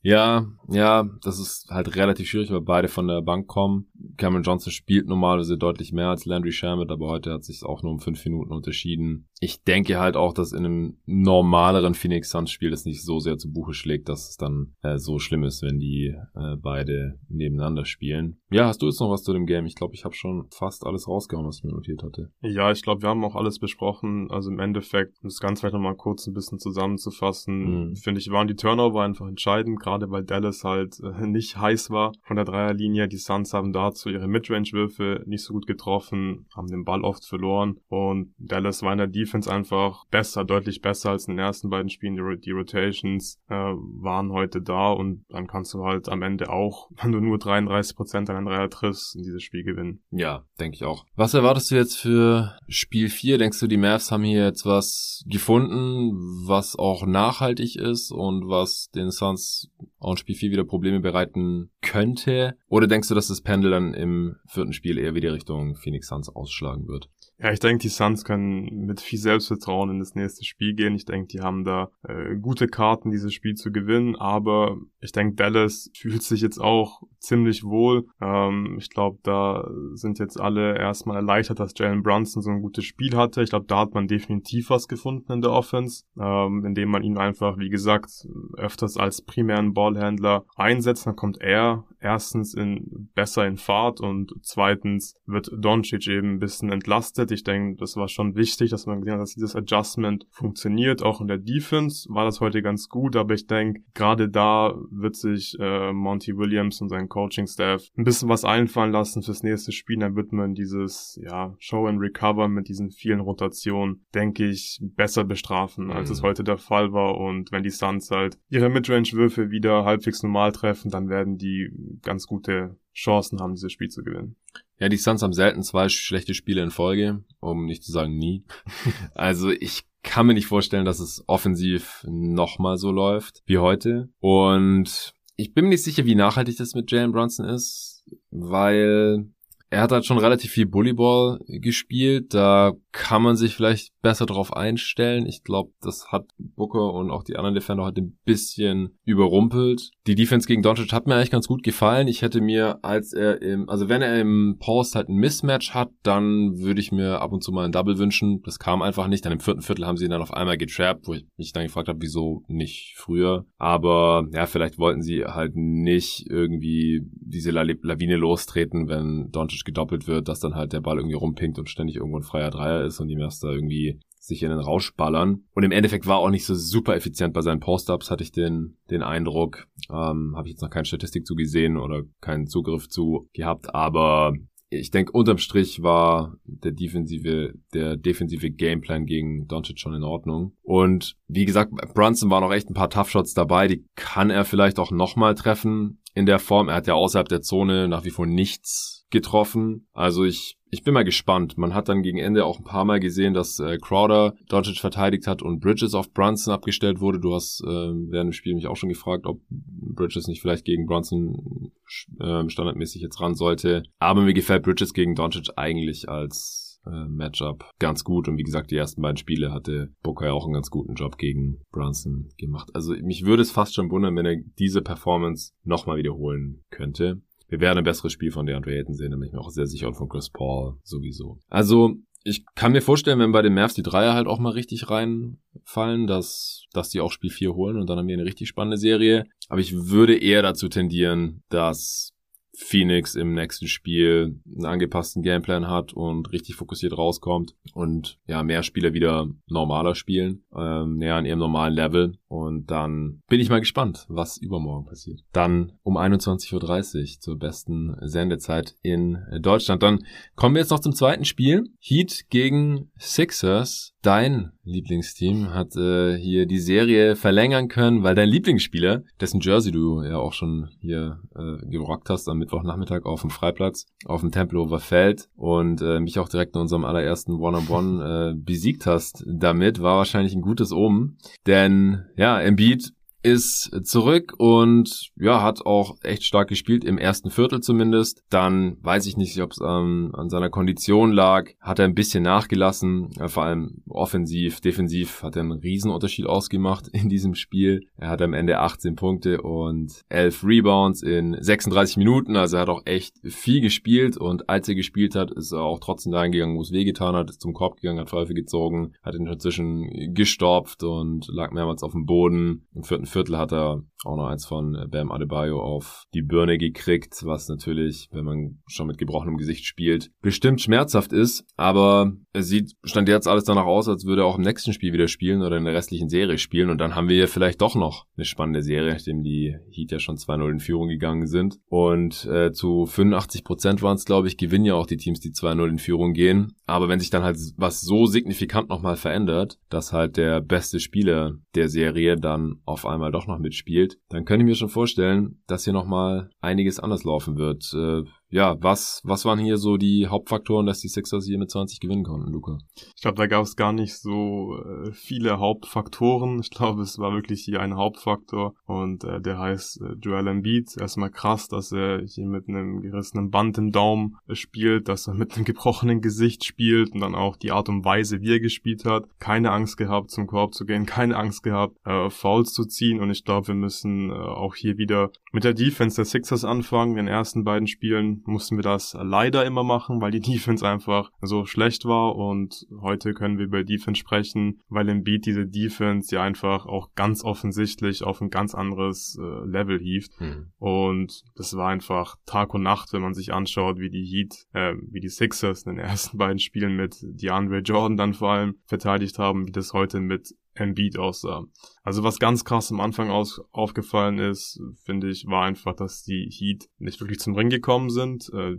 Ja, 0.04 0.48
ja, 0.70 1.08
das 1.22 1.40
ist 1.40 1.71
halt 1.72 1.96
relativ 1.96 2.28
schwierig, 2.28 2.52
weil 2.52 2.62
beide 2.62 2.88
von 2.88 3.08
der 3.08 3.22
Bank 3.22 3.48
kommen. 3.48 3.88
Cameron 4.18 4.44
Johnson 4.44 4.72
spielt 4.72 5.08
normalerweise 5.08 5.58
deutlich 5.58 5.92
mehr 5.92 6.10
als 6.10 6.26
Landry 6.26 6.52
Shamet, 6.52 6.92
aber 6.92 7.08
heute 7.08 7.32
hat 7.34 7.44
sich 7.44 7.64
auch 7.64 7.82
nur 7.82 7.92
um 7.92 8.00
fünf 8.00 8.24
Minuten 8.26 8.52
unterschieden. 8.52 9.30
Ich 9.44 9.64
denke 9.64 10.00
halt 10.00 10.16
auch, 10.16 10.34
dass 10.34 10.54
in 10.54 10.66
einem 10.66 10.98
normaleren 11.06 11.96
Phoenix 11.96 12.30
Suns 12.30 12.52
Spiel 12.52 12.70
das 12.70 12.86
nicht 12.86 13.04
so 13.04 13.20
sehr 13.20 13.38
zu 13.38 13.52
Buche 13.52 13.74
schlägt, 13.74 14.08
dass 14.08 14.30
es 14.30 14.38
dann 14.38 14.76
äh, 14.82 14.98
so 14.98 15.20
schlimm 15.20 15.44
ist, 15.44 15.62
wenn 15.62 15.80
die 15.80 16.16
äh, 16.36 16.56
beide 16.56 17.20
nebeneinander 17.28 17.86
spielen. 17.86 18.40
Ja, 18.52 18.68
hast 18.68 18.82
du 18.82 18.86
jetzt 18.86 19.02
noch 19.02 19.10
was 19.10 19.24
zu 19.24 19.34
dem 19.34 19.46
Game? 19.46 19.66
Ich 19.66 19.76
glaube, 19.76 19.96
ich 19.96 20.06
habe 20.06 20.16
schon 20.16 20.48
fast 20.52 20.86
alles 20.86 21.08
rausgehauen, 21.08 21.48
was 21.48 21.58
ich 21.58 21.64
mir 21.64 21.74
notiert 21.74 22.04
hatte. 22.04 22.32
Ja, 22.42 22.72
ich 22.72 22.84
glaube, 22.84 23.02
wir 23.02 23.10
haben 23.10 23.26
auch 23.26 23.36
alles 23.36 23.60
besprochen. 23.60 24.30
Also 24.30 24.52
im 24.52 24.60
Endeffekt, 24.60 25.18
um 25.24 25.30
das 25.30 25.40
Ganze 25.40 25.62
vielleicht 25.62 25.74
nochmal 25.74 25.96
kurz 25.96 26.28
ein 26.28 26.34
bisschen 26.34 26.60
zusammenzufassen, 26.60 27.90
mhm. 27.90 27.96
finde 27.96 28.22
ich, 28.22 28.30
waren 28.30 28.48
die 28.48 28.56
Turnover 28.56 29.04
einfach 29.04 29.28
entscheidend 29.28 29.82
gerade 29.82 30.12
weil 30.12 30.24
Dallas 30.24 30.64
halt 30.64 31.00
äh, 31.00 31.28
nicht 31.28 31.58
heiß 31.58 31.90
war 31.90 32.14
von 32.24 32.36
der 32.36 32.46
Dreierlinie. 32.46 33.08
Die 33.08 33.18
Suns 33.18 33.54
haben 33.54 33.74
dazu 33.74 34.10
ihre 34.10 34.28
Midrange-Würfe 34.28 35.24
nicht 35.26 35.44
so 35.44 35.54
gut 35.54 35.68
getroffen, 35.68 36.46
haben 36.56 36.68
den 36.68 36.86
Ball 36.86 37.04
oft 37.04 37.26
verloren 37.26 37.80
und 37.88 38.34
Dallas 38.38 38.84
war 38.84 38.92
in 38.92 39.00
der 39.00 39.08
Defense 39.08 39.31
einfach 39.48 40.06
besser, 40.08 40.44
deutlich 40.44 40.82
besser 40.82 41.12
als 41.12 41.28
in 41.28 41.36
den 41.36 41.46
ersten 41.46 41.70
beiden 41.70 41.90
Spielen. 41.90 42.16
Die, 42.16 42.42
die 42.42 42.52
Rotations 42.52 43.40
äh, 43.50 43.54
waren 43.54 44.32
heute 44.32 44.62
da 44.62 44.92
und 44.92 45.26
dann 45.30 45.48
kannst 45.48 45.74
du 45.74 45.84
halt 45.84 46.10
am 46.10 46.22
Ende 46.22 46.50
auch, 46.50 46.90
wenn 47.02 47.12
du 47.12 47.20
nur 47.20 47.38
33% 47.38 48.18
an 48.18 48.26
den 48.26 48.46
Dreier 48.46 48.70
triffst, 48.70 49.16
in 49.16 49.24
dieses 49.24 49.44
Spiel 49.44 49.64
gewinnen. 49.64 50.02
Ja, 50.12 50.46
denke 50.60 50.76
ich 50.76 50.84
auch. 50.84 51.06
Was 51.16 51.34
erwartest 51.34 51.72
du 51.72 51.76
jetzt 51.76 51.98
für 51.98 52.58
Spiel 52.68 53.10
4? 53.10 53.38
Denkst 53.38 53.60
du, 53.60 53.68
die 53.68 53.78
Mavs 53.78 54.12
haben 54.12 54.24
hier 54.24 54.46
jetzt 54.46 54.66
was 54.66 55.24
gefunden, 55.28 56.12
was 56.46 56.78
auch 56.78 57.06
nachhaltig 57.06 57.76
ist 57.76 58.12
und 58.12 58.48
was 58.48 58.90
den 58.94 59.12
Suns 59.12 59.70
auch 60.00 60.12
in 60.12 60.18
Spiel 60.18 60.36
4 60.36 60.52
wieder 60.52 60.64
Probleme 60.64 61.00
bereiten 61.00 61.72
könnte? 61.82 62.58
Oder 62.68 62.88
denkst 62.88 63.08
du, 63.08 63.16
dass 63.16 63.28
das 63.28 63.42
Pendel 63.42 63.72
dann 63.72 63.94
im 63.94 64.36
vierten 64.48 64.74
Spiel 64.74 64.98
eher 64.98 65.16
wieder 65.16 65.34
Richtung 65.34 65.76
Phoenix 65.76 66.08
Suns 66.08 66.30
ausschlagen 66.30 66.88
wird? 66.88 67.10
Ja, 67.42 67.52
ich 67.52 67.60
denke, 67.60 67.82
die 67.82 67.90
Suns 67.90 68.24
können 68.24 68.86
mit 68.86 69.02
viel 69.02 69.18
Selbstvertrauen 69.18 69.90
in 69.90 70.00
das 70.00 70.14
nächste 70.14 70.46
Spiel 70.46 70.76
gehen. 70.76 70.94
Ich 70.94 71.06
denke, 71.06 71.28
die 71.28 71.42
haben 71.42 71.64
da 71.64 71.90
äh, 72.08 72.36
gute 72.36 72.68
Karten, 72.68 73.10
dieses 73.10 73.34
Spiel 73.34 73.56
zu 73.56 73.72
gewinnen. 73.72 74.16
Aber 74.16 74.78
ich 75.00 75.12
denke, 75.12 75.34
Dallas 75.36 75.90
fühlt 75.98 76.22
sich 76.22 76.42
jetzt 76.42 76.60
auch 76.60 77.02
ziemlich 77.18 77.64
wohl. 77.64 78.06
Ähm, 78.22 78.76
ich 78.78 78.92
glaube, 78.92 79.18
da 79.24 79.68
sind 79.94 80.20
jetzt 80.20 80.40
alle 80.40 80.78
erstmal 80.78 81.16
erleichtert, 81.16 81.60
dass 81.60 81.74
Jalen 81.76 82.04
Brunson 82.04 82.44
so 82.44 82.52
ein 82.52 82.62
gutes 82.62 82.86
Spiel 82.86 83.16
hatte. 83.16 83.42
Ich 83.42 83.50
glaube, 83.50 83.66
da 83.66 83.80
hat 83.80 83.96
man 83.96 84.08
definitiv 84.08 84.70
was 84.70 84.88
gefunden 84.88 85.32
in 85.32 85.42
der 85.42 85.52
Offense, 85.52 86.04
ähm, 86.20 86.64
indem 86.64 86.90
man 86.90 87.02
ihn 87.02 87.18
einfach, 87.18 87.58
wie 87.58 87.70
gesagt, 87.70 88.28
öfters 88.56 88.98
als 88.98 89.24
primären 89.24 89.74
Ballhändler 89.74 90.46
einsetzt. 90.56 91.08
Dann 91.08 91.16
kommt 91.16 91.42
er 91.42 91.86
erstens 92.00 92.54
in 92.54 93.10
besser 93.16 93.48
in 93.48 93.58
Fahrt 93.58 94.00
und 94.00 94.34
zweitens 94.44 95.16
wird 95.26 95.50
Doncic 95.58 96.08
eben 96.08 96.34
ein 96.34 96.40
bisschen 96.40 96.72
entlastet 96.72 97.31
ich 97.32 97.44
denke, 97.44 97.78
das 97.80 97.96
war 97.96 98.08
schon 98.08 98.36
wichtig, 98.36 98.70
dass 98.72 98.86
man 98.86 99.00
gesehen 99.00 99.14
hat, 99.14 99.22
dass 99.22 99.34
dieses 99.34 99.56
Adjustment 99.56 100.28
funktioniert. 100.30 101.04
Auch 101.04 101.22
in 101.22 101.28
der 101.28 101.38
Defense 101.38 102.08
war 102.10 102.26
das 102.26 102.40
heute 102.40 102.62
ganz 102.62 102.90
gut, 102.90 103.16
aber 103.16 103.34
ich 103.34 103.48
denke, 103.48 103.82
gerade 103.94 104.30
da 104.30 104.76
wird 104.90 105.16
sich 105.16 105.58
äh, 105.60 105.92
Monty 105.94 106.38
Williams 106.38 106.82
und 106.82 106.90
sein 106.90 107.10
Coaching-Staff 107.10 107.88
ein 107.98 108.04
bisschen 108.04 108.30
was 108.30 108.46
einfallen 108.46 108.92
lassen 108.92 109.24
fürs 109.24 109.44
nächste 109.44 109.72
Spiel. 109.72 110.00
Dann 110.00 110.16
wird 110.16 110.32
man 110.32 110.54
dieses 110.54 111.20
ja, 111.24 111.56
Show 111.60 111.88
and 111.88 112.00
Recover 112.02 112.48
mit 112.48 112.68
diesen 112.68 112.92
vielen 112.92 113.20
Rotationen, 113.20 114.06
denke 114.14 114.48
ich, 114.48 114.80
besser 114.82 115.24
bestrafen, 115.24 115.92
als 115.92 116.10
mhm. 116.10 116.14
es 116.14 116.22
heute 116.24 116.44
der 116.44 116.58
Fall 116.58 116.94
war. 116.94 117.18
Und 117.18 117.52
wenn 117.52 117.64
die 117.64 117.70
Suns 117.70 118.12
halt 118.12 118.38
ihre 118.50 118.70
Midrange-Würfe 118.70 119.52
wieder 119.52 119.86
halbwegs 119.86 120.24
normal 120.24 120.52
treffen, 120.52 120.92
dann 120.92 121.10
werden 121.10 121.38
die 121.38 121.70
ganz 122.02 122.28
gute 122.28 122.78
Chancen 122.94 123.40
haben, 123.40 123.54
dieses 123.54 123.72
Spiel 123.72 123.90
zu 123.90 124.04
gewinnen. 124.04 124.36
Ja, 124.82 124.90
die 124.90 124.98
Suns 124.98 125.22
haben 125.22 125.32
selten 125.32 125.62
zwei 125.62 125.90
schlechte 125.90 126.34
Spiele 126.34 126.64
in 126.64 126.72
Folge, 126.72 127.24
um 127.40 127.66
nicht 127.66 127.84
zu 127.84 127.92
sagen 127.92 128.18
nie. 128.18 128.44
also 129.14 129.52
ich 129.52 129.84
kann 130.02 130.26
mir 130.26 130.34
nicht 130.34 130.48
vorstellen, 130.48 130.86
dass 130.86 131.00
es 131.00 131.24
offensiv 131.28 132.04
nochmal 132.10 132.78
so 132.78 132.92
läuft 132.92 133.44
wie 133.46 133.60
heute. 133.60 134.10
Und 134.20 135.14
ich 135.36 135.54
bin 135.54 135.66
mir 135.66 135.70
nicht 135.70 135.84
sicher, 135.84 136.06
wie 136.06 136.16
nachhaltig 136.16 136.58
das 136.58 136.74
mit 136.74 136.92
Jalen 136.92 137.12
Brunson 137.12 137.46
ist, 137.46 138.04
weil 138.32 139.28
er 139.70 139.82
hat 139.82 139.92
halt 139.92 140.04
schon 140.04 140.18
relativ 140.18 140.50
viel 140.50 140.66
Bullyball 140.66 141.40
gespielt. 141.48 142.34
Da 142.34 142.74
kann 142.92 143.22
man 143.22 143.36
sich 143.36 143.56
vielleicht 143.56 143.94
besser 144.02 144.26
drauf 144.26 144.54
einstellen. 144.54 145.26
Ich 145.26 145.44
glaube, 145.44 145.72
das 145.82 146.12
hat 146.12 146.26
Booker 146.38 146.94
und 146.94 147.12
auch 147.12 147.24
die 147.24 147.36
anderen 147.36 147.56
Defender 147.56 147.84
heute 147.84 148.02
ein 148.02 148.18
bisschen 148.26 148.98
überrumpelt. 149.06 149.92
Die 150.08 150.16
Defense 150.16 150.48
gegen 150.48 150.62
Doncic 150.62 150.92
hat 150.92 151.08
mir 151.08 151.16
eigentlich 151.16 151.32
ganz 151.32 151.48
gut 151.48 151.64
gefallen. 151.64 152.08
Ich 152.08 152.22
hätte 152.22 152.42
mir, 152.42 152.80
als 152.84 153.14
er 153.14 153.42
im, 153.42 153.70
also 153.70 153.88
wenn 153.88 154.02
er 154.02 154.20
im 154.20 154.58
Post 154.60 154.96
halt 154.96 155.10
ein 155.10 155.16
Mismatch 155.16 155.74
hat, 155.74 155.90
dann 156.04 156.58
würde 156.60 156.82
ich 156.82 156.92
mir 156.92 157.22
ab 157.22 157.32
und 157.32 157.44
zu 157.44 157.52
mal 157.52 157.66
ein 157.66 157.72
Double 157.72 157.98
wünschen. 157.98 158.42
Das 158.44 158.60
kam 158.60 158.82
einfach 158.82 159.08
nicht. 159.08 159.26
Dann 159.26 159.34
im 159.34 159.40
vierten 159.40 159.62
Viertel 159.62 159.86
haben 159.86 159.98
sie 159.98 160.06
ihn 160.06 160.12
dann 160.12 160.22
auf 160.22 160.34
einmal 160.34 160.58
getrappt, 160.58 161.08
wo 161.08 161.14
ich 161.14 161.26
mich 161.38 161.54
dann 161.54 161.64
gefragt 161.64 161.88
habe, 161.88 162.02
wieso 162.02 162.44
nicht 162.48 162.96
früher. 162.98 163.46
Aber 163.58 164.28
ja, 164.34 164.46
vielleicht 164.48 164.80
wollten 164.80 165.02
sie 165.02 165.24
halt 165.26 165.56
nicht 165.56 166.26
irgendwie 166.30 167.02
diese 167.14 167.52
Lawine 167.52 168.18
lostreten, 168.18 168.90
wenn 168.90 169.30
Doncic 169.32 169.64
gedoppelt 169.64 170.08
wird, 170.08 170.28
dass 170.28 170.40
dann 170.40 170.56
halt 170.56 170.74
der 170.74 170.82
Ball 170.82 170.98
irgendwie 170.98 171.16
rumpinkt 171.16 171.58
und 171.58 171.70
ständig 171.70 171.98
irgendwo 171.98 172.18
ein 172.18 172.24
freier 172.24 172.50
Dreier 172.50 172.81
ist 172.86 173.00
und 173.00 173.08
die 173.08 173.16
Mavs 173.16 173.40
da 173.40 173.50
irgendwie 173.50 174.00
sich 174.22 174.44
in 174.44 174.50
den 174.50 174.60
Rausch 174.60 174.96
ballern. 174.96 175.46
Und 175.54 175.64
im 175.64 175.72
Endeffekt 175.72 176.06
war 176.06 176.20
auch 176.20 176.30
nicht 176.30 176.46
so 176.46 176.54
super 176.54 176.96
effizient 176.96 177.34
bei 177.34 177.42
seinen 177.42 177.60
Post-Ups, 177.60 178.12
hatte 178.12 178.24
ich 178.24 178.32
den, 178.32 178.78
den 178.90 179.02
Eindruck. 179.02 179.68
Ähm, 179.90 180.34
Habe 180.36 180.48
ich 180.48 180.54
jetzt 180.54 180.62
noch 180.62 180.70
keine 180.70 180.86
Statistik 180.86 181.26
zu 181.26 181.36
gesehen 181.36 181.78
oder 181.78 182.04
keinen 182.22 182.46
Zugriff 182.48 182.88
zu 182.88 183.28
gehabt, 183.34 183.74
aber 183.74 184.34
ich 184.70 184.90
denke, 184.90 185.12
unterm 185.12 185.38
Strich 185.38 185.84
war 185.84 186.38
der 186.46 186.72
defensive, 186.72 187.54
der 187.74 187.98
defensive 187.98 188.52
Gameplan 188.52 189.06
gegen 189.06 189.48
Doncic 189.48 189.80
schon 189.80 189.94
in 189.94 190.04
Ordnung. 190.04 190.54
Und 190.62 191.18
wie 191.28 191.46
gesagt, 191.46 191.74
Brunson 191.94 192.30
war 192.30 192.40
noch 192.40 192.54
echt 192.54 192.70
ein 192.70 192.74
paar 192.74 192.90
Tough 192.90 193.10
Shots 193.10 193.34
dabei, 193.34 193.68
die 193.68 193.86
kann 193.96 194.30
er 194.30 194.46
vielleicht 194.46 194.80
auch 194.80 194.92
nochmal 194.92 195.36
treffen 195.36 196.02
in 196.14 196.26
der 196.26 196.40
Form. 196.40 196.70
Er 196.70 196.76
hat 196.76 196.88
ja 196.88 196.94
außerhalb 196.94 197.28
der 197.28 197.42
Zone 197.42 197.90
nach 197.90 198.06
wie 198.06 198.12
vor 198.12 198.26
nichts 198.26 199.01
getroffen. 199.12 199.88
Also 199.94 200.24
ich 200.24 200.58
ich 200.74 200.84
bin 200.84 200.94
mal 200.94 201.04
gespannt. 201.04 201.58
Man 201.58 201.76
hat 201.76 201.90
dann 201.90 202.02
gegen 202.02 202.18
Ende 202.18 202.46
auch 202.46 202.58
ein 202.58 202.64
paar 202.64 202.86
Mal 202.86 203.02
gesehen, 203.02 203.34
dass 203.34 203.60
äh, 203.60 203.78
Crowder 203.78 204.36
Doncic 204.48 204.80
verteidigt 204.80 205.28
hat 205.28 205.42
und 205.42 205.60
Bridges 205.60 205.94
auf 205.94 206.14
Brunson 206.14 206.54
abgestellt 206.54 207.02
wurde. 207.02 207.20
Du 207.20 207.36
hast 207.36 207.62
äh, 207.62 207.68
während 207.68 208.30
dem 208.30 208.32
Spiel 208.32 208.56
mich 208.56 208.68
auch 208.68 208.78
schon 208.78 208.90
gefragt, 208.90 209.26
ob 209.26 209.42
Bridges 209.50 210.28
nicht 210.28 210.42
vielleicht 210.42 210.64
gegen 210.64 210.86
Brunson 210.86 211.74
äh, 212.22 212.48
standardmäßig 212.50 213.02
jetzt 213.02 213.20
ran 213.20 213.36
sollte. 213.36 213.84
Aber 214.00 214.22
mir 214.22 214.34
gefällt 214.34 214.64
Bridges 214.64 214.94
gegen 214.94 215.14
Doncic 215.14 215.50
eigentlich 215.58 216.08
als 216.08 216.80
äh, 216.86 217.06
Matchup 217.10 217.70
ganz 217.78 218.06
gut. 218.06 218.30
Und 218.30 218.38
wie 218.38 218.44
gesagt, 218.44 218.72
die 218.72 218.78
ersten 218.78 219.02
beiden 219.02 219.18
Spiele 219.18 219.52
hatte 219.52 219.90
Booker 220.04 220.28
ja 220.28 220.32
auch 220.32 220.46
einen 220.46 220.54
ganz 220.54 220.70
guten 220.70 220.94
Job 220.94 221.18
gegen 221.18 221.60
Brunson 221.74 222.30
gemacht. 222.38 222.70
Also 222.74 222.94
mich 222.94 223.26
würde 223.26 223.42
es 223.42 223.52
fast 223.52 223.76
schon 223.76 223.92
wundern, 223.92 224.16
wenn 224.16 224.26
er 224.26 224.38
diese 224.58 224.82
Performance 224.82 225.52
nochmal 225.66 225.98
wiederholen 225.98 226.64
könnte 226.70 227.22
wir 227.52 227.60
werden 227.60 227.80
ein 227.80 227.84
besseres 227.84 228.14
Spiel 228.14 228.32
von 228.32 228.46
DeAndre 228.46 228.72
Ayton 228.72 228.96
sehen, 228.96 229.12
da 229.12 229.18
ich 229.26 229.34
mir 229.34 229.40
auch 229.40 229.50
sehr 229.50 229.68
sicher 229.68 229.88
und 229.88 229.96
von 229.96 230.08
Chris 230.08 230.30
Paul 230.30 230.78
sowieso. 230.84 231.38
Also, 231.50 231.98
ich 232.24 232.46
kann 232.56 232.72
mir 232.72 232.82
vorstellen, 232.82 233.20
wenn 233.20 233.34
bei 233.34 233.42
den 233.42 233.54
Mavs 233.54 233.74
die 233.74 233.84
Dreier 233.84 234.14
halt 234.14 234.28
auch 234.28 234.40
mal 234.40 234.52
richtig 234.52 234.90
reinfallen, 234.90 236.08
dass, 236.08 236.66
dass 236.72 236.90
die 236.90 237.02
auch 237.02 237.12
Spiel 237.12 237.30
4 237.30 237.54
holen 237.54 237.78
und 237.78 237.90
dann 237.90 237.98
haben 237.98 238.08
wir 238.08 238.16
eine 238.16 238.26
richtig 238.26 238.48
spannende 238.48 238.78
Serie. 238.78 239.26
Aber 239.50 239.60
ich 239.60 239.90
würde 239.90 240.18
eher 240.18 240.42
dazu 240.42 240.70
tendieren, 240.70 241.44
dass 241.50 242.14
Phoenix 242.54 243.16
im 243.16 243.34
nächsten 243.34 243.68
Spiel 243.68 244.40
einen 244.46 244.66
angepassten 244.66 245.24
Gameplan 245.24 245.68
hat 245.68 245.94
und 245.94 246.32
richtig 246.32 246.56
fokussiert 246.56 246.98
rauskommt 246.98 247.56
und 247.74 248.20
ja, 248.28 248.44
mehr 248.44 248.64
Spieler 248.64 248.94
wieder 248.94 249.30
normaler 249.48 249.96
spielen, 249.96 250.44
ähm, 250.56 250.98
näher 250.98 251.16
an 251.16 251.26
ihrem 251.26 251.40
normalen 251.40 251.74
Level. 251.74 252.18
Und 252.28 252.72
dann 252.72 253.22
bin 253.28 253.40
ich 253.40 253.50
mal 253.50 253.60
gespannt, 253.60 254.06
was 254.08 254.38
übermorgen 254.38 254.86
passiert. 254.86 255.22
Dann 255.34 255.74
um 255.84 255.98
21.30 255.98 257.00
Uhr 257.16 257.20
zur 257.20 257.38
besten 257.38 257.96
Sendezeit 258.02 258.76
in 258.82 259.18
Deutschland. 259.42 259.84
Dann 259.84 260.06
kommen 260.36 260.56
wir 260.56 260.62
jetzt 260.62 260.72
noch 260.72 260.80
zum 260.80 260.94
zweiten 260.94 261.26
Spiel. 261.26 261.70
Heat 261.80 262.26
gegen 262.30 262.92
Sixers 262.98 263.91
dein 264.02 264.52
Lieblingsteam 264.64 265.54
hat 265.54 265.76
äh, 265.76 266.18
hier 266.18 266.46
die 266.46 266.60
Serie 266.60 267.16
verlängern 267.16 267.68
können, 267.68 268.04
weil 268.04 268.16
dein 268.16 268.30
Lieblingsspieler, 268.30 269.04
dessen 269.20 269.42
Jersey 269.42 269.72
du 269.72 270.02
ja 270.04 270.18
auch 270.18 270.34
schon 270.34 270.70
hier 270.80 271.20
äh, 271.36 271.66
gerockt 271.68 272.10
hast 272.10 272.28
am 272.28 272.40
Mittwochnachmittag 272.40 273.06
auf 273.06 273.22
dem 273.22 273.30
Freiplatz, 273.30 273.86
auf 274.06 274.22
dem 274.22 274.32
Tempelhofer 274.32 274.80
Feld 274.80 275.30
und 275.36 275.82
äh, 275.82 276.00
mich 276.00 276.20
auch 276.20 276.30
direkt 276.30 276.56
in 276.56 276.62
unserem 276.62 276.86
allerersten 276.86 277.34
One-on-One 277.34 277.88
-on 277.88 278.02
-One, 278.02 278.32
äh, 278.32 278.36
besiegt 278.36 278.86
hast 278.86 279.24
damit, 279.28 279.82
war 279.82 279.98
wahrscheinlich 279.98 280.34
ein 280.34 280.42
gutes 280.42 280.72
Omen. 280.72 281.18
Denn 281.46 282.06
ja, 282.16 282.40
Embiid 282.40 282.94
ist 283.24 283.72
zurück 283.84 284.34
und 284.38 285.12
ja, 285.16 285.42
hat 285.42 285.66
auch 285.66 285.96
echt 286.04 286.24
stark 286.24 286.50
gespielt, 286.50 286.84
im 286.84 286.98
ersten 286.98 287.30
Viertel 287.30 287.62
zumindest. 287.62 288.24
Dann 288.30 288.78
weiß 288.82 289.06
ich 289.06 289.18
nicht, 289.18 289.40
ob 289.42 289.52
es 289.52 289.60
ähm, 289.62 290.12
an 290.14 290.30
seiner 290.30 290.50
Kondition 290.50 291.12
lag, 291.12 291.50
hat 291.60 291.80
er 291.80 291.86
ein 291.86 291.94
bisschen 291.94 292.24
nachgelassen, 292.24 293.12
äh, 293.20 293.28
vor 293.28 293.44
allem 293.44 293.84
offensiv, 293.88 294.62
defensiv 294.62 295.24
hat 295.24 295.36
er 295.36 295.44
einen 295.44 295.60
Riesenunterschied 295.60 296.26
ausgemacht 296.26 296.88
in 296.94 297.10
diesem 297.10 297.36
Spiel. 297.36 297.82
Er 297.98 298.10
hat 298.10 298.22
am 298.22 298.34
Ende 298.34 298.60
18 298.60 298.96
Punkte 298.96 299.42
und 299.42 300.02
11 300.10 300.44
Rebounds 300.44 301.04
in 301.04 301.38
36 301.40 301.98
Minuten, 301.98 302.36
also 302.36 302.58
er 302.58 302.62
hat 302.62 302.70
auch 302.70 302.84
echt 302.86 303.16
viel 303.24 303.62
gespielt 303.62 304.18
und 304.18 304.50
als 304.50 304.68
er 304.68 304.76
gespielt 304.76 305.16
hat, 305.16 305.32
ist 305.32 305.52
er 305.52 305.62
auch 305.62 305.80
trotzdem 305.80 306.12
dahin 306.12 306.32
gegangen, 306.32 306.58
wo 306.58 306.62
es 306.62 306.72
wehgetan 306.72 307.16
hat, 307.16 307.30
ist 307.30 307.42
zum 307.42 307.54
Korb 307.54 307.78
gegangen, 307.78 308.00
hat 308.00 308.10
Pfeife 308.10 308.34
gezogen, 308.34 308.94
hat 309.04 309.16
ihn 309.16 309.28
inzwischen 309.28 310.14
gestopft 310.14 310.84
und 310.84 311.28
lag 311.28 311.52
mehrmals 311.52 311.84
auf 311.84 311.92
dem 311.92 312.06
Boden. 312.06 312.68
Im 312.74 312.84
vierten 312.84 313.06
Viertel 313.12 313.38
hat 313.38 313.52
er 313.52 313.84
auch 314.06 314.18
noch 314.18 314.28
eins 314.28 314.46
von 314.46 314.76
äh, 314.76 314.88
Bam 314.88 315.12
Adebayo 315.12 315.62
auf 315.62 316.06
die 316.14 316.22
Birne 316.22 316.58
gekriegt, 316.58 317.22
was 317.24 317.48
natürlich, 317.48 318.10
wenn 318.12 318.26
man 318.26 318.60
schon 318.68 318.88
mit 318.88 318.98
gebrochenem 318.98 319.38
Gesicht 319.38 319.66
spielt, 319.66 320.12
bestimmt 320.22 320.62
schmerzhaft 320.62 321.14
ist. 321.14 321.46
Aber 321.56 322.14
es 322.34 322.48
sieht, 322.48 322.74
stand 322.84 323.10
jetzt 323.10 323.28
alles 323.28 323.44
danach 323.44 323.66
aus, 323.66 323.88
als 323.88 324.06
würde 324.06 324.24
er 324.24 324.26
auch 324.26 324.38
im 324.38 324.44
nächsten 324.44 324.74
Spiel 324.74 324.94
wieder 324.94 325.08
spielen 325.08 325.42
oder 325.42 325.58
in 325.58 325.66
der 325.66 325.74
restlichen 325.74 326.10
Serie 326.10 326.38
spielen. 326.38 326.70
Und 326.70 326.80
dann 326.80 326.96
haben 326.96 327.10
wir 327.10 327.16
hier 327.16 327.28
vielleicht 327.28 327.62
doch 327.62 327.76
noch 327.76 328.06
eine 328.16 328.26
spannende 328.26 328.64
Serie, 328.64 328.94
nachdem 328.94 329.24
die 329.24 329.56
Heat 329.72 329.92
ja 329.92 330.00
schon 330.00 330.18
2-0 330.18 330.50
in 330.50 330.60
Führung 330.60 330.88
gegangen 330.88 331.28
sind. 331.28 331.60
Und 331.68 332.26
äh, 332.26 332.52
zu 332.52 332.86
85 332.86 333.44
Prozent 333.44 333.82
waren 333.82 333.96
es, 333.96 334.06
glaube 334.06 334.28
ich, 334.28 334.38
gewinnen 334.38 334.66
ja 334.66 334.76
auch 334.76 334.88
die 334.88 334.98
Teams, 334.98 335.20
die 335.20 335.32
2-0 335.32 335.70
in 335.70 335.80
Führung 335.80 336.14
gehen. 336.14 336.54
Aber 336.66 336.90
wenn 336.90 337.00
sich 337.00 337.10
dann 337.10 337.24
halt 337.24 337.38
was 337.58 337.82
so 337.82 338.06
signifikant 338.06 338.70
nochmal 338.70 338.96
verändert, 338.96 339.60
dass 339.70 339.94
halt 339.94 340.18
der 340.18 340.42
beste 340.42 340.80
Spieler 340.80 341.34
der 341.56 341.70
Serie 341.70 342.16
dann 342.16 342.62
auf 342.66 342.86
einmal 342.86 343.12
doch 343.12 343.28
noch 343.28 343.40
mitspielt, 343.40 343.91
dann 344.10 344.26
kann 344.26 344.40
ich 344.40 344.46
mir 344.46 344.56
schon 344.56 344.70
vorstellen, 344.70 345.42
dass 345.48 345.64
hier 345.64 345.74
nochmal 345.74 346.30
einiges 346.42 346.80
anders 346.80 347.04
laufen 347.04 347.38
wird. 347.38 347.74
Äh, 347.74 348.04
ja, 348.32 348.56
was, 348.62 349.02
was 349.04 349.26
waren 349.26 349.40
hier 349.40 349.58
so 349.58 349.76
die 349.76 350.08
Hauptfaktoren, 350.08 350.66
dass 350.66 350.80
die 350.80 350.88
Sixers 350.88 351.26
hier 351.26 351.38
mit 351.38 351.52
20 351.52 351.82
gewinnen 351.82 352.04
konnten, 352.04 352.32
Luca? 352.32 352.60
Ich 352.96 353.02
glaube, 353.02 353.18
da 353.18 353.28
gab 353.28 353.44
es 353.44 353.58
gar 353.58 353.74
nicht 353.74 353.98
so 353.98 354.58
äh, 354.58 354.92
viele 354.94 355.38
Hauptfaktoren. 355.38 356.40
Ich 356.40 356.50
glaube, 356.50 356.82
es 356.82 356.98
war 356.98 357.14
wirklich 357.14 357.44
hier 357.44 357.60
ein 357.60 357.76
Hauptfaktor 357.76 358.56
und 358.66 359.04
äh, 359.04 359.20
der 359.20 359.38
heißt 359.38 359.82
äh, 359.82 359.94
Joel 360.02 360.28
Embiid. 360.28 360.78
Erstmal 360.80 361.12
krass, 361.12 361.50
dass 361.50 361.74
er 361.74 362.04
hier 362.06 362.26
mit 362.26 362.48
einem 362.48 362.82
gerissenen 362.82 363.32
Band 363.32 363.58
im 363.58 363.74
Daumen 363.74 364.16
äh, 364.28 364.36
spielt, 364.36 364.88
dass 364.88 365.08
er 365.08 365.14
mit 365.14 365.36
einem 365.36 365.44
gebrochenen 365.44 366.00
Gesicht 366.00 366.46
spielt 366.46 366.94
und 366.94 367.02
dann 367.02 367.16
auch 367.16 367.36
die 367.36 367.52
Art 367.52 367.68
und 367.68 367.84
Weise, 367.84 368.22
wie 368.22 368.32
er 368.32 368.40
gespielt 368.40 368.86
hat. 368.86 369.04
Keine 369.20 369.52
Angst 369.52 369.76
gehabt, 369.76 370.10
zum 370.10 370.28
Korb 370.28 370.54
zu 370.54 370.66
gehen, 370.66 370.86
keine 370.86 371.18
Angst 371.18 371.44
gehabt, 371.44 371.76
äh, 371.86 372.10
Fouls 372.10 372.54
zu 372.54 372.64
ziehen 372.64 373.02
und 373.02 373.10
ich 373.10 373.26
glaube, 373.26 373.50
wir 373.50 373.56
müssen 373.56 374.10
äh, 374.10 374.14
auch 374.14 374.56
hier 374.56 374.78
wieder 374.78 375.12
mit 375.32 375.44
der 375.44 375.54
Defense 375.54 375.96
der 375.96 376.06
Sixers 376.06 376.44
anfangen. 376.44 376.92
In 376.92 377.06
den 377.06 377.08
ersten 377.08 377.44
beiden 377.44 377.68
Spielen 377.68 378.22
mussten 378.26 378.58
wir 378.58 378.64
das 378.64 378.96
leider 379.00 379.46
immer 379.46 379.64
machen, 379.64 380.02
weil 380.02 380.12
die 380.12 380.20
Defense 380.32 380.68
einfach 380.68 381.12
so 381.22 381.46
schlecht 381.46 381.86
war 381.86 382.16
und 382.16 382.68
heute 382.82 383.14
können 383.14 383.38
wir 383.38 383.46
über 383.46 383.64
Defense 383.64 384.00
sprechen, 384.00 384.62
weil 384.70 384.90
im 384.90 385.04
Beat 385.04 385.26
diese 385.26 385.48
Defense 385.48 386.14
ja 386.14 386.22
einfach 386.22 386.66
auch 386.66 386.90
ganz 386.96 387.24
offensichtlich 387.24 388.04
auf 388.04 388.22
ein 388.22 388.30
ganz 388.30 388.56
anderes 388.56 389.18
äh, 389.20 389.46
Level 389.46 389.80
hieft 389.80 390.20
mhm. 390.20 390.52
und 390.58 391.24
das 391.36 391.56
war 391.56 391.70
einfach 391.70 392.18
Tag 392.26 392.54
und 392.54 392.64
Nacht, 392.64 392.94
wenn 392.94 393.02
man 393.02 393.14
sich 393.14 393.34
anschaut, 393.34 393.80
wie 393.80 393.90
die 393.90 394.06
Heat, 394.06 394.48
äh, 394.54 394.76
wie 394.90 395.00
die 395.00 395.10
Sixers 395.10 395.64
in 395.64 395.76
den 395.76 395.86
ersten 395.86 396.18
beiden 396.18 396.40
Spielen 396.40 396.76
mit 396.76 396.98
DeAndre 397.02 397.60
Jordan 397.60 397.98
dann 397.98 398.14
vor 398.14 398.32
allem 398.32 398.56
verteidigt 398.66 399.20
haben, 399.20 399.48
wie 399.48 399.52
das 399.52 399.74
heute 399.74 400.00
mit 400.00 400.36
Embiid 400.54 400.98
aussah. 400.98 401.46
Also 401.84 402.04
was 402.04 402.20
ganz 402.20 402.46
krass 402.46 402.72
am 402.72 402.80
Anfang 402.80 403.10
aus, 403.10 403.42
aufgefallen 403.52 404.20
ist, 404.20 404.62
finde 404.86 405.10
ich, 405.10 405.26
war 405.28 405.46
einfach, 405.46 405.76
dass 405.76 406.04
die 406.04 406.30
Heat 406.32 406.70
nicht 406.78 407.00
wirklich 407.00 407.20
zum 407.20 407.36
Ring 407.36 407.50
gekommen 407.50 407.90
sind. 407.90 408.30
Äh, 408.34 408.58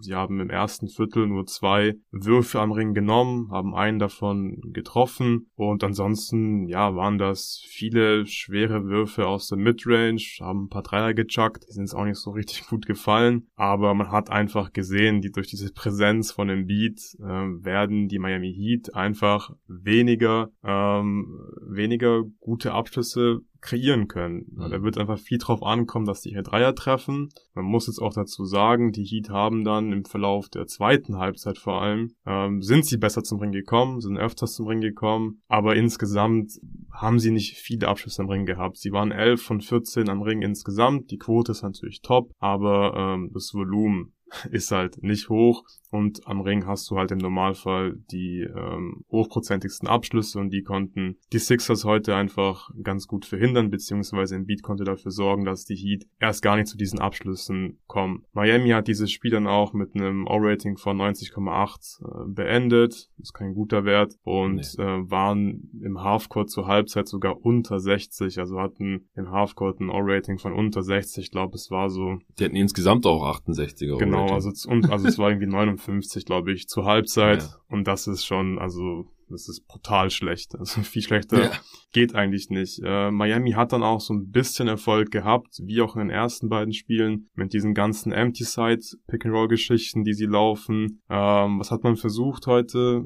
sie 0.00 0.14
haben 0.14 0.40
im 0.40 0.50
ersten 0.50 0.88
Viertel 0.88 1.26
nur 1.26 1.46
zwei 1.46 1.94
Würfe 2.10 2.60
am 2.60 2.72
Ring 2.72 2.94
genommen, 2.94 3.50
haben 3.52 3.74
einen 3.74 3.98
davon 3.98 4.60
getroffen 4.72 5.50
und 5.54 5.84
ansonsten, 5.84 6.66
ja, 6.66 6.96
waren 6.96 7.18
das 7.18 7.62
viele 7.68 8.26
schwere 8.26 8.84
Würfe 8.86 9.26
aus 9.26 9.48
der 9.48 9.58
Midrange, 9.58 10.20
haben 10.40 10.64
ein 10.64 10.68
paar 10.68 10.82
Dreier 10.82 11.14
gechuckt, 11.14 11.64
die 11.68 11.72
sind 11.72 11.84
es 11.84 11.94
auch 11.94 12.04
nicht 12.04 12.18
so 12.18 12.30
richtig 12.30 12.66
gut 12.66 12.86
gefallen, 12.86 13.46
aber 13.54 13.94
man 13.94 14.10
hat 14.10 14.30
einfach 14.30 14.72
gesehen, 14.72 15.20
die 15.20 15.30
durch 15.30 15.46
diese 15.46 15.72
Präsenz 15.72 16.32
von 16.32 16.48
Embiid 16.48 16.98
äh, 17.20 17.24
werden 17.24 18.08
die 18.08 18.18
Miami 18.18 18.52
Heat 18.52 18.94
einfach 18.94 19.50
weniger 19.68 20.50
ähm, 20.64 21.38
weniger 21.60 22.24
gute 22.48 22.72
Abschlüsse 22.72 23.40
kreieren 23.60 24.08
können. 24.08 24.46
Mhm. 24.52 24.70
Da 24.70 24.82
wird 24.82 24.96
einfach 24.96 25.18
viel 25.18 25.36
drauf 25.36 25.62
ankommen, 25.62 26.06
dass 26.06 26.22
die 26.22 26.30
hier 26.30 26.42
Dreier 26.42 26.74
treffen. 26.74 27.28
Man 27.54 27.66
muss 27.66 27.86
jetzt 27.86 28.00
auch 28.00 28.14
dazu 28.14 28.44
sagen, 28.46 28.92
die 28.92 29.04
Heat 29.04 29.28
haben 29.28 29.64
dann 29.64 29.92
im 29.92 30.04
Verlauf 30.04 30.48
der 30.48 30.66
zweiten 30.66 31.18
Halbzeit 31.18 31.58
vor 31.58 31.82
allem, 31.82 32.14
ähm, 32.24 32.62
sind 32.62 32.86
sie 32.86 32.96
besser 32.96 33.22
zum 33.22 33.38
Ring 33.40 33.52
gekommen, 33.52 34.00
sind 34.00 34.16
öfters 34.16 34.54
zum 34.54 34.66
Ring 34.66 34.80
gekommen, 34.80 35.42
aber 35.48 35.76
insgesamt 35.76 36.52
haben 36.90 37.18
sie 37.18 37.30
nicht 37.30 37.58
viele 37.58 37.88
Abschlüsse 37.88 38.22
am 38.22 38.30
Ring 38.30 38.46
gehabt. 38.46 38.78
Sie 38.78 38.92
waren 38.92 39.12
11 39.12 39.42
von 39.42 39.60
14 39.60 40.08
am 40.08 40.22
Ring 40.22 40.40
insgesamt. 40.40 41.10
Die 41.10 41.18
Quote 41.18 41.52
ist 41.52 41.62
natürlich 41.62 42.00
top, 42.00 42.32
aber 42.38 42.94
ähm, 42.96 43.30
das 43.34 43.52
Volumen 43.52 44.14
ist 44.50 44.70
halt 44.70 45.02
nicht 45.02 45.28
hoch 45.28 45.64
und 45.90 46.26
am 46.26 46.40
Ring 46.40 46.66
hast 46.66 46.90
du 46.90 46.98
halt 46.98 47.10
im 47.12 47.18
Normalfall 47.18 47.96
die 48.10 48.40
ähm, 48.40 49.04
hochprozentigsten 49.10 49.88
Abschlüsse 49.88 50.38
und 50.38 50.50
die 50.50 50.62
konnten 50.62 51.16
die 51.32 51.38
Sixers 51.38 51.84
heute 51.84 52.14
einfach 52.14 52.70
ganz 52.82 53.06
gut 53.06 53.24
verhindern, 53.24 53.70
beziehungsweise 53.70 54.36
Embiid 54.36 54.62
konnte 54.62 54.84
dafür 54.84 55.10
sorgen, 55.10 55.44
dass 55.44 55.64
die 55.64 55.76
Heat 55.76 56.06
erst 56.20 56.42
gar 56.42 56.56
nicht 56.56 56.68
zu 56.68 56.76
diesen 56.76 56.98
Abschlüssen 56.98 57.78
kommen. 57.86 58.24
Miami 58.32 58.70
hat 58.70 58.88
dieses 58.88 59.10
Spiel 59.10 59.30
dann 59.30 59.46
auch 59.46 59.72
mit 59.72 59.94
einem 59.94 60.26
O-Rating 60.26 60.76
von 60.76 61.00
90,8 61.00 62.02
äh, 62.02 62.32
beendet, 62.32 63.08
ist 63.18 63.32
kein 63.32 63.54
guter 63.54 63.84
Wert 63.84 64.14
und 64.22 64.56
nee. 64.56 64.82
äh, 64.82 65.10
waren 65.10 65.70
im 65.82 66.02
Halfcourt 66.02 66.50
zur 66.50 66.66
Halbzeit 66.66 67.08
sogar 67.08 67.44
unter 67.44 67.78
60, 67.78 68.38
also 68.38 68.60
hatten 68.60 69.08
im 69.14 69.30
Halfcourt 69.30 69.80
ein 69.80 69.88
O-Rating 69.88 70.38
von 70.38 70.52
unter 70.52 70.82
60, 70.82 71.24
ich 71.24 71.30
glaube 71.30 71.54
es 71.54 71.70
war 71.70 71.88
so. 71.88 72.18
Die 72.38 72.44
hatten 72.44 72.56
insgesamt 72.56 73.06
auch 73.06 73.24
68er. 73.24 73.98
Genau, 73.98 74.17
Genau, 74.26 74.34
also, 74.34 74.50
und, 74.70 74.90
also 74.90 75.08
es 75.08 75.18
war 75.18 75.30
irgendwie 75.30 75.46
59, 75.46 76.24
glaube 76.24 76.52
ich, 76.52 76.68
zur 76.68 76.84
Halbzeit. 76.84 77.42
Ja. 77.42 77.48
Und 77.68 77.86
das 77.86 78.06
ist 78.06 78.24
schon, 78.24 78.58
also 78.58 79.06
das 79.30 79.48
ist 79.48 79.66
brutal 79.66 80.10
schlecht. 80.10 80.54
Also 80.58 80.80
viel 80.82 81.02
schlechter 81.02 81.42
ja. 81.44 81.50
geht 81.92 82.14
eigentlich 82.14 82.50
nicht. 82.50 82.80
Äh, 82.84 83.10
Miami 83.10 83.52
hat 83.52 83.72
dann 83.72 83.82
auch 83.82 84.00
so 84.00 84.14
ein 84.14 84.30
bisschen 84.30 84.68
Erfolg 84.68 85.10
gehabt, 85.10 85.60
wie 85.64 85.80
auch 85.80 85.94
in 85.94 86.00
den 86.00 86.10
ersten 86.10 86.48
beiden 86.48 86.72
Spielen, 86.72 87.28
mit 87.34 87.52
diesen 87.52 87.74
ganzen 87.74 88.12
Empty 88.12 88.44
Side 88.44 88.80
Pick 89.06 89.24
and 89.24 89.34
Roll 89.34 89.48
Geschichten, 89.48 90.04
die 90.04 90.14
sie 90.14 90.26
laufen. 90.26 91.02
Ähm, 91.08 91.58
was 91.58 91.70
hat 91.70 91.84
man 91.84 91.96
versucht 91.96 92.46
heute? 92.46 93.04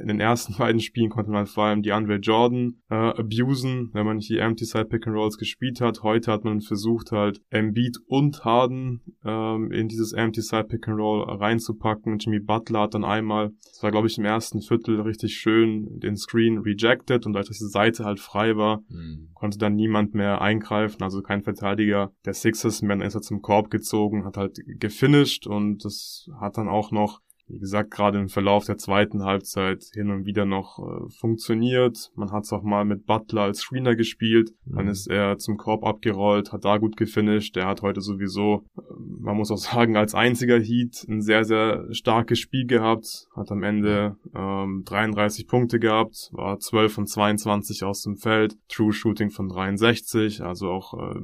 In 0.00 0.08
den 0.08 0.20
ersten 0.20 0.54
beiden 0.58 0.80
Spielen 0.80 1.10
konnte 1.10 1.30
man 1.30 1.46
vor 1.46 1.64
allem 1.64 1.82
die 1.82 1.92
Andre 1.92 2.16
Jordan 2.16 2.80
äh, 2.90 2.94
abusen, 2.94 3.90
wenn 3.92 4.06
man 4.06 4.16
nicht 4.16 4.30
die 4.30 4.38
Empty 4.38 4.64
Side 4.64 4.86
Pick 4.86 5.06
and 5.06 5.16
Rolls 5.16 5.38
gespielt 5.38 5.80
hat. 5.80 6.02
Heute 6.02 6.32
hat 6.32 6.44
man 6.44 6.60
versucht 6.60 7.12
halt 7.12 7.40
Embiid 7.50 7.98
und 8.06 8.44
Harden 8.44 9.02
ähm, 9.24 9.70
in 9.72 9.88
dieses 9.88 10.12
Empty 10.12 10.42
Side 10.42 10.64
Pick 10.64 10.88
and 10.88 10.98
Roll 10.98 11.24
reinzupacken. 11.28 12.18
Jimmy 12.18 12.40
Butler 12.40 12.82
hat 12.82 12.94
dann 12.94 13.04
einmal, 13.04 13.50
das 13.64 13.82
war 13.82 13.90
glaube 13.90 14.06
ich 14.06 14.18
im 14.18 14.24
ersten 14.24 14.60
Viertel 14.60 15.00
richtig 15.00 15.36
schön 15.36 15.57
schön 15.58 16.00
den 16.00 16.16
Screen 16.16 16.58
rejected 16.58 17.26
und 17.26 17.36
als 17.36 17.48
diese 17.48 17.68
Seite 17.68 18.04
halt 18.04 18.20
frei 18.20 18.56
war, 18.56 18.82
mhm. 18.88 19.30
konnte 19.34 19.58
dann 19.58 19.74
niemand 19.74 20.14
mehr 20.14 20.40
eingreifen, 20.40 21.02
also 21.02 21.22
kein 21.22 21.42
Verteidiger 21.42 22.12
der 22.24 22.34
Sixers 22.34 22.82
mehr, 22.82 22.96
dann 22.96 23.06
ist 23.06 23.14
er 23.14 23.22
zum 23.22 23.42
Korb 23.42 23.70
gezogen, 23.70 24.24
hat 24.24 24.36
halt 24.36 24.58
gefinisht 24.66 25.46
und 25.46 25.84
das 25.84 26.28
hat 26.40 26.58
dann 26.58 26.68
auch 26.68 26.90
noch 26.90 27.20
wie 27.48 27.58
gesagt, 27.58 27.90
gerade 27.90 28.18
im 28.18 28.28
Verlauf 28.28 28.64
der 28.64 28.76
zweiten 28.76 29.24
Halbzeit 29.24 29.84
hin 29.94 30.10
und 30.10 30.26
wieder 30.26 30.44
noch 30.44 30.78
äh, 30.78 31.10
funktioniert. 31.18 32.10
Man 32.14 32.30
hat 32.30 32.44
es 32.44 32.52
auch 32.52 32.62
mal 32.62 32.84
mit 32.84 33.06
Butler 33.06 33.42
als 33.42 33.60
Screener 33.60 33.96
gespielt. 33.96 34.50
Mhm. 34.64 34.76
Dann 34.76 34.88
ist 34.88 35.06
er 35.08 35.38
zum 35.38 35.56
Korb 35.56 35.84
abgerollt, 35.84 36.52
hat 36.52 36.64
da 36.64 36.78
gut 36.78 36.96
gefinisht. 36.96 37.56
Der 37.56 37.66
hat 37.66 37.82
heute 37.82 38.00
sowieso, 38.00 38.64
äh, 38.76 38.82
man 39.20 39.36
muss 39.36 39.50
auch 39.50 39.56
sagen, 39.58 39.96
als 39.96 40.14
einziger 40.14 40.60
Heat 40.60 41.06
ein 41.08 41.22
sehr, 41.22 41.44
sehr 41.44 41.86
starkes 41.92 42.38
Spiel 42.38 42.66
gehabt. 42.66 43.26
Hat 43.34 43.50
am 43.50 43.62
Ende 43.62 44.16
ähm, 44.34 44.82
33 44.84 45.46
Punkte 45.46 45.78
gehabt, 45.78 46.30
war 46.32 46.58
12 46.58 46.92
von 46.92 47.06
22 47.06 47.84
aus 47.84 48.02
dem 48.02 48.16
Feld. 48.16 48.56
True 48.68 48.92
Shooting 48.92 49.30
von 49.30 49.48
63, 49.48 50.42
also 50.42 50.70
auch 50.70 50.94
äh, 50.94 51.18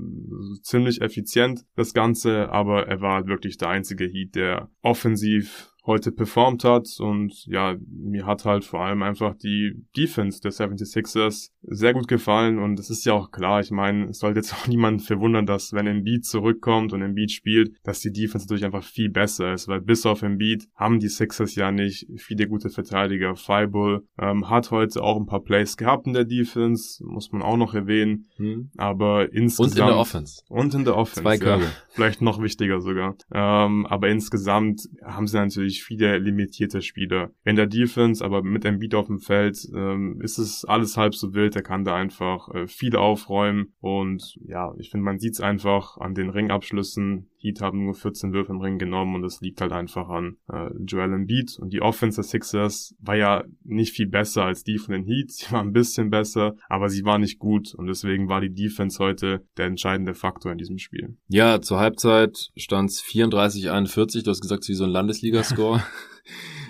ziemlich 0.63 1.03
effizient 1.03 1.65
das 1.77 1.93
Ganze. 1.93 2.49
Aber 2.51 2.87
er 2.87 3.01
war 3.01 3.27
wirklich 3.27 3.59
der 3.59 3.69
einzige 3.69 4.07
Heat, 4.07 4.35
der 4.35 4.71
offensiv 4.83 5.74
heute 5.87 6.12
performt 6.12 6.64
hat 6.64 6.88
und 6.99 7.47
ja, 7.47 7.77
mir 7.88 8.27
hat 8.27 8.44
halt 8.44 8.64
vor 8.64 8.81
allem 8.81 9.03
einfach 9.03 9.35
die 9.35 9.75
Defense 9.97 10.40
der 10.40 10.53
76ers 10.53 11.51
sehr 11.62 11.92
gut 11.92 12.09
gefallen 12.09 12.59
und 12.59 12.79
es 12.79 12.90
ist 12.90 13.05
ja 13.05 13.12
auch 13.12 13.31
klar, 13.31 13.61
ich 13.61 13.70
meine, 13.70 14.07
es 14.07 14.18
sollte 14.18 14.40
jetzt 14.40 14.55
auch 14.55 14.66
niemand 14.66 15.03
verwundern, 15.03 15.47
dass 15.47 15.73
wenn 15.73 15.87
Embiid 15.87 16.25
zurückkommt 16.25 16.92
und 16.92 17.03
Embiid 17.03 17.31
spielt, 17.31 17.75
dass 17.83 18.01
die 18.01 18.12
Defense 18.12 18.47
natürlich 18.47 18.64
einfach 18.64 18.85
viel 18.85 19.11
besser 19.11 19.53
ist, 19.53 19.68
weil 19.68 19.81
bis 19.81 20.07
auf 20.07 20.23
Embiid 20.23 20.66
haben 20.75 21.01
die 21.01 21.09
Sixers 21.09 21.55
ja 21.55 21.70
nicht 21.70 22.07
viele 22.16 22.49
gute 22.49 22.70
Verteidiger. 22.70 23.37
Fireball 23.37 24.03
ähm, 24.18 24.49
hat 24.49 24.70
heute 24.70 25.03
auch 25.03 25.18
ein 25.18 25.27
paar 25.27 25.42
Plays 25.42 25.77
gehabt 25.77 26.07
in 26.07 26.14
der 26.14 26.25
Defense, 26.25 27.05
muss 27.05 27.31
man 27.33 27.42
auch 27.42 27.57
noch 27.57 27.75
erwähnen, 27.75 28.27
hm. 28.37 28.70
aber 28.77 29.33
insgesamt... 29.33 29.73
Und 29.73 29.79
in 29.79 29.87
der 29.87 29.97
Offense. 29.97 30.42
Und 30.49 30.75
in 30.75 30.85
der 30.85 30.97
Offense, 30.97 31.23
Zwei 31.23 31.38
Körbe. 31.38 31.64
Ja, 31.64 31.70
vielleicht 31.88 32.23
noch 32.23 32.40
wichtiger 32.40 32.81
sogar. 32.81 33.16
Ähm, 33.33 33.87
aber 33.87 34.09
insgesamt 34.09 34.88
haben 35.03 35.27
sie 35.27 35.37
natürlich 35.37 35.74
natürlich 35.75 35.85
viele 35.85 36.19
limitierte 36.19 36.83
Spieler. 36.83 37.31
In 37.45 37.57
der 37.57 37.67
Defense, 37.67 38.25
aber 38.25 38.43
mit 38.43 38.65
einem 38.65 38.79
Beat 38.79 38.95
auf 38.95 39.07
dem 39.07 39.19
Feld, 39.19 39.59
ähm, 39.75 40.21
ist 40.23 40.39
es 40.39 40.65
alles 40.65 40.97
halb 40.97 41.15
so 41.15 41.35
wild. 41.35 41.57
Er 41.57 41.63
kann 41.63 41.85
da 41.85 41.95
einfach 41.95 42.49
äh, 42.55 42.67
viel 42.67 42.97
aufräumen 42.97 43.75
und 43.81 44.37
ja, 44.47 44.73
ich 44.79 44.91
finde, 44.91 45.05
man 45.05 45.19
sieht 45.19 45.35
es 45.35 45.41
einfach 45.41 45.99
an 45.99 46.15
den 46.15 46.31
Ringabschlüssen. 46.31 47.29
Heat 47.45 47.61
haben 47.61 47.85
nur 47.85 47.95
14 47.95 48.33
Würfe 48.33 48.53
im 48.53 48.61
Ring 48.61 48.79
genommen 48.79 49.17
und 49.17 49.23
das 49.23 49.43
liegt 49.43 49.61
halt 49.61 49.73
einfach 49.73 50.09
an 50.09 50.37
äh, 50.51 50.71
Joel 50.87 51.13
Embiid. 51.13 51.59
Und 51.59 51.75
die 51.75 51.83
Offense 51.83 52.17
der 52.17 52.25
Sixers 52.25 52.95
war 53.01 53.17
ja 53.17 53.45
nicht 53.63 53.95
viel 53.95 54.07
besser 54.07 54.45
als 54.45 54.65
die 54.65 54.79
von 54.79 54.95
den 54.95 55.05
Heat. 55.05 55.31
Sie 55.31 55.53
war 55.53 55.61
ein 55.61 55.73
bisschen 55.73 56.09
besser, 56.09 56.55
aber 56.69 56.89
sie 56.89 57.05
war 57.05 57.19
nicht 57.19 57.39
gut 57.39 57.75
und 57.75 57.87
deswegen 57.87 58.29
war 58.29 58.41
die 58.41 58.53
Defense 58.53 58.99
heute 58.99 59.45
der 59.59 59.67
entscheidende 59.67 60.15
Faktor 60.15 60.53
in 60.53 60.59
diesem 60.59 60.79
Spiel. 60.79 61.17
Ja, 61.29 61.61
zur 61.61 61.79
Halbzeit 61.81 62.51
stand 62.57 62.91
es 62.91 63.03
34-41. 63.03 64.25
Du 64.25 64.31
hast 64.31 64.41
gesagt, 64.41 64.63
es 64.63 64.69
ist 64.69 64.75
wie 64.75 64.79
so 64.79 64.85
ein 64.85 64.91
Landesliga-Score. 64.91 65.63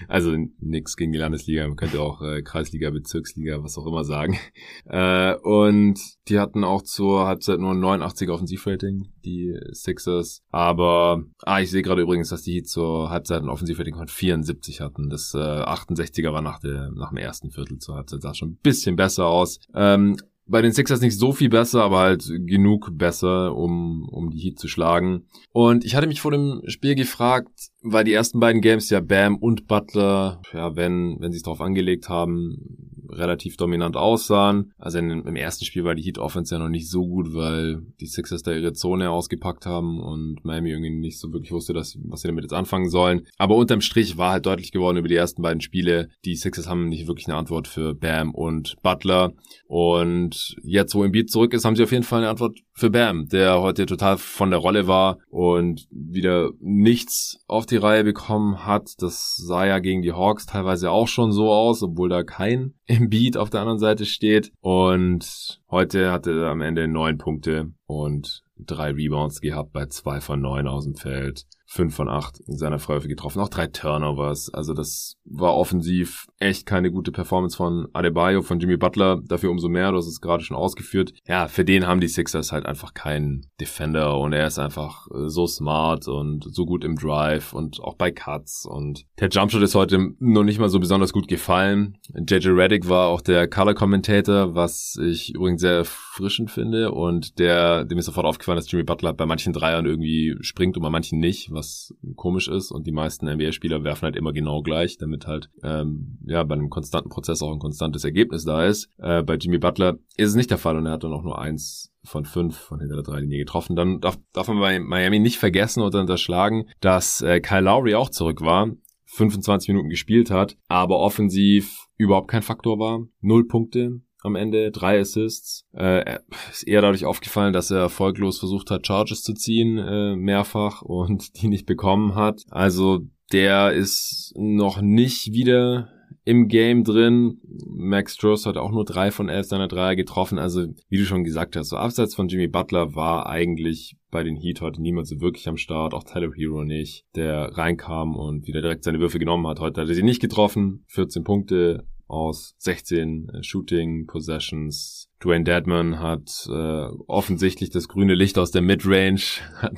Also 0.09 0.37
nix 0.61 0.97
gegen 0.97 1.13
die 1.13 1.19
Landesliga, 1.19 1.67
man 1.67 1.77
könnte 1.77 2.01
auch 2.01 2.21
äh, 2.23 2.43
Kreisliga, 2.43 2.91
Bezirksliga, 2.91 3.63
was 3.63 3.79
auch 3.79 3.87
immer 3.87 4.05
sagen. 4.05 4.39
Äh, 4.87 5.35
und 5.37 5.99
die 6.29 6.39
hatten 6.39 6.63
auch 6.63 6.83
zur 6.83 7.27
Halbzeit 7.27 7.59
nur 7.59 7.73
ein 7.73 7.81
89er 7.81 8.33
Offensivrating, 8.33 9.09
die 9.25 9.55
Sixers. 9.73 10.43
Aber, 10.51 11.23
ah, 11.43 11.61
ich 11.61 11.71
sehe 11.71 11.83
gerade 11.83 12.03
übrigens, 12.03 12.29
dass 12.29 12.43
die 12.43 12.63
zur 12.63 13.11
Halbzeit 13.11 13.43
ein 13.43 13.49
Offensivrating 13.49 13.95
von 13.97 14.09
74 14.09 14.81
hatten. 14.81 15.09
Das 15.09 15.33
äh, 15.35 15.39
68er 15.39 16.33
war 16.33 16.43
nach, 16.43 16.59
der, 16.59 16.91
nach 16.91 17.11
dem 17.11 17.19
ersten 17.19 17.51
Viertel 17.51 17.79
zur 17.79 17.97
Halbzeit, 17.97 18.23
sah 18.23 18.35
schon 18.35 18.51
ein 18.51 18.59
bisschen 18.63 18.97
besser 18.97 19.27
aus. 19.27 19.59
Ähm, 19.75 20.17
bei 20.47 20.61
den 20.61 20.73
Sixers 20.73 21.01
nicht 21.01 21.19
so 21.19 21.33
viel 21.33 21.49
besser, 21.49 21.83
aber 21.83 22.01
halt 22.01 22.25
genug 22.47 22.91
besser, 22.93 23.57
um, 23.57 24.09
um 24.11 24.31
die 24.31 24.39
Heat 24.39 24.59
zu 24.59 24.69
schlagen. 24.69 25.27
Und 25.53 25.85
ich 25.85 25.95
hatte 25.95 26.07
mich 26.07 26.21
vor 26.21 26.31
dem 26.31 26.63
Spiel 26.67 26.95
gefragt, 26.95 27.71
weil 27.83 28.05
die 28.05 28.13
ersten 28.13 28.41
beiden 28.41 28.61
Games 28.61 28.91
ja 28.91 29.01
Bam 29.01 29.37
und 29.37 29.67
Butler, 29.67 30.43
ja, 30.53 30.77
wenn, 30.77 31.17
wenn 31.21 31.33
sie 31.33 31.39
es 31.39 31.43
darauf 31.43 31.61
angelegt 31.61 32.09
haben, 32.09 32.94
relativ 33.09 33.57
dominant 33.57 33.97
aussahen. 33.97 34.73
Also 34.79 34.99
in, 34.99 35.11
im 35.11 35.37
ersten 35.37 35.65
Spiel 35.65 35.85
war 35.85 35.95
die 35.95 36.03
Heat 36.03 36.19
Offense 36.19 36.55
ja 36.55 36.59
noch 36.59 36.69
nicht 36.69 36.89
so 36.89 37.07
gut, 37.07 37.35
weil 37.35 37.83
die 38.01 38.07
Sixers 38.07 38.43
da 38.43 38.53
ihre 38.53 38.73
Zone 38.73 39.11
ausgepackt 39.11 39.67
haben 39.67 40.01
und 40.01 40.45
Miami 40.45 40.71
irgendwie 40.71 40.91
nicht 40.91 41.19
so 41.19 41.33
wirklich 41.33 41.53
wusste, 41.53 41.73
dass, 41.73 41.99
was 42.05 42.23
sie 42.23 42.29
damit 42.29 42.45
jetzt 42.45 42.53
anfangen 42.53 42.89
sollen. 42.89 43.27
Aber 43.39 43.57
unterm 43.57 43.81
Strich 43.81 44.17
war 44.17 44.33
halt 44.33 44.47
deutlich 44.47 44.73
geworden 44.73 44.97
über 44.97 45.09
die 45.09 45.17
ersten 45.17 45.43
beiden 45.43 45.61
Spiele. 45.61 46.09
Die 46.25 46.37
Sixers 46.37 46.69
haben 46.69 46.89
nicht 46.89 47.07
wirklich 47.07 47.27
eine 47.27 47.37
Antwort 47.37 47.69
für 47.69 47.95
Bam 47.95 48.35
und 48.35 48.77
Butler. 48.83 49.33
Und 49.67 50.57
jetzt, 50.63 50.95
wo 50.95 51.05
Embiid 51.05 51.31
zurück 51.31 51.55
ist, 51.55 51.65
haben 51.65 51.77
sie 51.77 51.83
auf 51.83 51.93
jeden 51.93 52.05
Fall 52.05 52.21
eine 52.21 52.31
Antwort 52.31 52.61
für 52.73 52.91
Bam, 52.91 53.29
der 53.29 53.61
heute 53.61 53.87
total 53.87 54.19
von 54.19 54.51
der 54.51 54.59
Rolle 54.59 54.87
war 54.87 55.19
und 55.31 55.87
wieder 55.91 56.51
nichts 56.61 57.39
auf 57.47 57.67
die 57.67 57.77
Reihe 57.77 58.05
bekommen 58.05 58.67
hat. 58.67 58.91
Das 58.99 59.37
sah 59.37 59.65
ja 59.65 59.79
gegen 59.79 60.03
die 60.03 60.13
Hawks 60.13 60.47
teilweise 60.47 60.91
auch 60.91 61.09
schon 61.09 61.33
so 61.33 61.53
aus, 61.53 61.83
obwohl 61.83 62.09
da 62.09 62.25
kein 62.25 62.75
Embiid 62.87 63.37
auf 63.37 63.51
der 63.51 63.61
anderen 63.61 63.79
Seite 63.79 64.07
steht. 64.07 64.53
Und 64.61 65.61
heute 65.71 66.13
hatte 66.13 66.33
er 66.33 66.51
am 66.51 66.61
Ende 66.61 66.89
neun 66.89 67.19
Punkte 67.19 67.73
und 67.87 68.43
drei 68.59 68.91
Rebounds 68.91 69.41
gehabt 69.41 69.73
bei 69.73 69.87
zwei 69.87 70.21
von 70.21 70.41
neun 70.41 70.67
aus 70.67 70.85
dem 70.85 70.95
Feld. 70.95 71.45
5 71.75 71.95
von 71.95 72.09
8 72.09 72.41
in 72.47 72.57
seiner 72.57 72.79
Freiwürfe 72.79 73.09
getroffen, 73.09 73.41
auch 73.41 73.49
drei 73.49 73.67
Turnovers. 73.67 74.53
Also 74.55 74.75
das 74.75 75.17
war 75.25 75.55
offensiv 75.55 76.29
echt 76.39 76.67
keine 76.67 76.93
gute 76.93 77.11
Performance 77.11 77.57
von 77.57 77.89
Adebayo, 77.93 78.43
von 78.43 78.61
Jimmy 78.61 78.77
Butler. 78.77 79.21
Dafür 79.27 79.51
umso 79.51 79.69
mehr, 79.69 79.91
du 79.91 79.97
hast 79.97 80.07
es 80.07 80.21
gerade 80.21 80.45
schon 80.45 80.57
ausgeführt. 80.57 81.15
Ja, 81.27 81.49
für 81.49 81.65
den 81.65 81.87
haben 81.87 82.01
die 82.01 82.07
Sixers 82.07 82.53
halt 82.53 82.65
einfach 82.65 82.95
keinen 82.95 83.47
Defender 83.61 84.19
und 84.19 84.33
er 84.33 84.47
ist 84.47 84.61
einfach 84.61 85.09
äh, 85.09 85.29
so 85.29 85.49
smart 85.49 86.07
und 86.07 86.45
so 86.45 86.65
gut 86.65 86.85
im 86.85 86.95
Drive 86.95 87.53
und 87.53 87.81
auch 87.81 87.95
bei 87.95 88.13
Cuts 88.13 88.67
und 88.67 89.05
der 89.19 89.29
Jumpshot 89.29 89.63
ist 89.63 89.75
heute 89.75 90.13
noch 90.21 90.45
nicht 90.45 90.61
mal 90.61 90.69
so 90.69 90.79
besonders 90.79 91.13
gut 91.13 91.27
gefallen. 91.27 91.99
JJ 92.15 92.51
Reddick 92.51 92.89
war 92.89 93.09
auch 93.09 93.21
der 93.21 93.49
Color 93.49 93.75
Commentator, 93.75 94.55
was 94.55 94.97
ich 95.03 95.35
übrigens 95.35 95.61
sehr 95.61 95.79
erfrischend 95.79 96.53
finde 96.53 96.93
und 96.93 97.41
der, 97.41 97.85
dem 97.85 97.99
ist 97.99 98.07
sofort 98.07 98.27
aufgefallen, 98.27 98.57
dass 98.57 98.71
Jimmy 98.71 98.85
Butler 98.85 99.13
bei 99.13 99.27
manchen 99.27 99.53
Dreiern 99.53 99.87
irgendwie 99.87 100.37
springt 100.41 100.77
und 100.77 100.83
bei 100.83 100.91
manchen 100.91 101.19
nicht, 101.19 101.51
was 101.51 101.64
was 101.65 101.95
komisch 102.17 102.49
ist 102.49 102.71
und 102.71 102.87
die 102.87 102.93
meisten 102.93 103.27
NBA-Spieler 103.27 103.85
werfen 103.85 104.03
halt 104.03 104.17
immer 104.17 104.33
genau 104.33 104.63
gleich, 104.63 104.99
damit 104.99 105.27
halt 105.27 105.51
ähm, 105.63 106.19
ja 106.27 106.43
bei 106.45 106.55
einem 106.55 106.71
konstanten 106.71 107.09
Prozess 107.09 107.43
auch 107.43 107.53
ein 107.53 107.59
konstantes 107.59 108.05
Ergebnis 108.05 108.45
da 108.45 108.65
ist. 108.65 108.89
Äh, 108.99 109.23
bei 109.23 109.35
Jimmy 109.37 109.59
Butler 109.59 109.99
ist 110.17 110.31
es 110.31 110.35
nicht 110.35 110.51
der 110.51 110.59
Fall 110.59 110.77
und 110.77 110.87
er 110.87 110.93
hat 110.93 111.05
dann 111.05 111.13
auch 111.13 111.23
nur 111.23 111.39
eins 111.39 111.93
von 112.05 112.25
fünf 112.25 112.57
von 112.57 112.81
hinter 112.81 112.97
der 112.97 113.05
Dreilinie 113.05 113.39
getroffen. 113.39 113.77
Dann 113.77 114.01
darf, 114.01 114.19
darf 114.33 114.49
man 114.49 114.61
bei 114.61 114.79
Miami 114.79 115.19
nicht 115.19 115.39
vergessen 115.39 115.83
oder 115.83 116.01
unterschlagen, 116.01 116.69
dass 116.81 117.23
äh, 117.23 117.41
Kyle 117.41 117.63
Lowry 117.63 117.95
auch 117.95 118.11
zurück 118.11 118.43
war, 118.43 118.71
25 119.07 119.69
Minuten 119.69 119.89
gespielt 119.89 120.31
hat, 120.31 120.57
aber 120.69 120.99
offensiv 120.99 121.87
überhaupt 121.97 122.29
kein 122.29 122.43
Faktor 122.43 122.79
war. 122.79 123.07
Null 123.21 123.47
Punkte, 123.47 124.01
am 124.25 124.37
Ende, 124.37 124.71
drei 124.71 124.99
Assists. 124.99 125.67
Äh, 125.73 126.19
ist 126.51 126.67
eher 126.67 126.81
dadurch 126.81 127.05
aufgefallen, 127.05 127.53
dass 127.53 127.71
er 127.71 127.79
erfolglos 127.79 128.39
versucht 128.39 128.71
hat, 128.71 128.87
Charges 128.87 129.23
zu 129.23 129.35
ziehen, 129.35 129.79
äh, 129.79 130.17
mehrfach 130.17 130.83
und 130.83 131.41
die 131.41 131.49
nicht 131.49 131.67
bekommen 131.67 132.15
hat. 132.15 132.43
Also 132.51 133.01
der 133.33 133.73
ist 133.73 134.33
noch 134.37 134.81
nicht 134.81 135.33
wieder 135.33 135.91
im 136.25 136.49
Game 136.49 136.85
drin. 136.85 137.41
Max 137.67 138.15
Stross 138.15 138.47
hat 138.47 138.57
auch 138.57 138.71
nur 138.71 138.85
drei 138.85 139.11
von 139.11 139.29
elf 139.29 139.47
seiner 139.47 139.69
Dreier 139.69 139.95
getroffen. 139.95 140.39
Also, 140.39 140.67
wie 140.89 140.99
du 140.99 141.05
schon 141.05 141.25
gesagt 141.25 141.57
hast, 141.57 141.69
so 141.69 141.77
abseits 141.77 142.15
von 142.15 142.29
Jimmy 142.29 142.49
Butler 142.49 142.95
war 142.95 143.27
eigentlich 143.27 143.97
bei 144.11 144.23
den 144.23 144.37
Heat 144.37 144.61
heute 144.61 144.81
niemand 144.81 145.07
so 145.07 145.21
wirklich 145.21 145.49
am 145.49 145.57
Start, 145.57 145.93
auch 145.93 146.05
Tyler 146.05 146.31
Hero 146.35 146.65
nicht, 146.65 147.05
der 147.15 147.57
reinkam 147.57 148.17
und 148.17 148.47
wieder 148.47 148.63
direkt 148.63 148.85
seine 148.85 149.01
Würfe 149.01 149.19
genommen 149.19 149.47
hat. 149.47 149.61
Heute 149.61 149.83
hat 149.83 149.89
er 149.89 149.95
sie 149.95 150.03
nicht 150.03 150.21
getroffen, 150.21 150.85
14 150.89 151.25
Punkte, 151.25 151.85
aus 152.07 152.55
16 152.59 153.29
äh, 153.29 153.43
Shooting 153.43 154.07
Possessions, 154.07 155.11
Dwayne 155.23 155.45
Deadman 155.45 156.01
hat 156.01 156.47
äh, 156.49 156.87
offensichtlich 157.07 157.71
das 157.71 157.89
grüne 157.89 158.15
Licht 158.15 158.39
aus 158.39 158.51
der 158.51 158.63
Midrange, 158.63 159.21
hat 159.57 159.73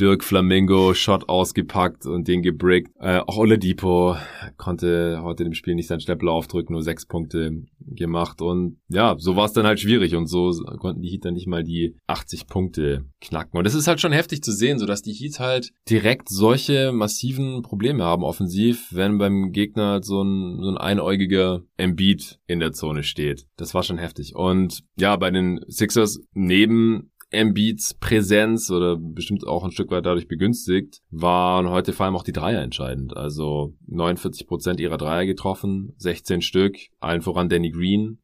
Dirk 0.00 0.24
Flamingo 0.24 0.94
Shot 0.94 1.28
ausgepackt 1.28 2.06
und 2.06 2.28
den 2.28 2.42
gebrickt. 2.42 2.90
Äh, 3.00 3.18
auch 3.18 3.36
Oladipo 3.36 4.16
konnte 4.56 5.20
heute 5.22 5.44
dem 5.44 5.54
Spiel 5.54 5.74
nicht 5.74 5.88
seinen 5.88 6.00
Stempel 6.00 6.28
aufdrücken, 6.28 6.72
nur 6.72 6.82
sechs 6.82 7.06
Punkte 7.06 7.64
gemacht 7.80 8.40
und 8.40 8.78
ja, 8.88 9.16
so 9.18 9.36
war 9.36 9.46
es 9.46 9.52
dann 9.52 9.66
halt 9.66 9.80
schwierig 9.80 10.14
und 10.14 10.26
so 10.26 10.52
konnten 10.78 11.02
die 11.02 11.10
Heat 11.10 11.24
dann 11.24 11.34
nicht 11.34 11.46
mal 11.46 11.64
die 11.64 11.96
80 12.06 12.46
Punkte 12.46 13.04
knacken. 13.20 13.58
Und 13.58 13.66
es 13.66 13.74
ist 13.74 13.86
halt 13.86 14.00
schon 14.00 14.12
heftig 14.12 14.42
zu 14.42 14.52
sehen, 14.52 14.78
so 14.78 14.86
dass 14.86 15.02
die 15.02 15.12
Heat 15.12 15.40
halt 15.40 15.72
direkt 15.88 16.28
solche 16.28 16.92
massiven 16.92 17.62
Probleme 17.62 18.04
haben 18.04 18.22
offensiv, 18.22 18.88
wenn 18.92 19.18
beim 19.18 19.52
Gegner 19.52 20.02
so 20.02 20.22
ein, 20.22 20.62
so 20.62 20.70
ein 20.70 20.78
einäugiger 20.78 21.62
Embiid 21.76 22.38
in 22.46 22.60
der 22.60 22.72
Zone 22.72 23.02
steht. 23.02 23.46
Das 23.56 23.74
war 23.74 23.82
schon 23.82 23.98
heftig. 23.98 24.34
Und 24.34 24.83
ja, 24.96 25.16
bei 25.16 25.30
den 25.30 25.60
Sixers 25.68 26.20
neben 26.32 27.10
Embiids 27.34 27.94
Präsenz 27.94 28.70
oder 28.70 28.96
bestimmt 28.96 29.46
auch 29.46 29.64
ein 29.64 29.72
Stück 29.72 29.90
weit 29.90 30.06
dadurch 30.06 30.28
begünstigt, 30.28 31.02
waren 31.10 31.68
heute 31.68 31.92
vor 31.92 32.06
allem 32.06 32.16
auch 32.16 32.22
die 32.22 32.32
Dreier 32.32 32.62
entscheidend. 32.62 33.16
Also 33.16 33.74
49 33.88 34.46
Prozent 34.46 34.80
ihrer 34.80 34.98
Dreier 34.98 35.26
getroffen, 35.26 35.92
16 35.98 36.42
Stück, 36.42 36.76
allen 37.00 37.22
voran 37.22 37.48
Danny 37.48 37.70
Green, 37.70 38.18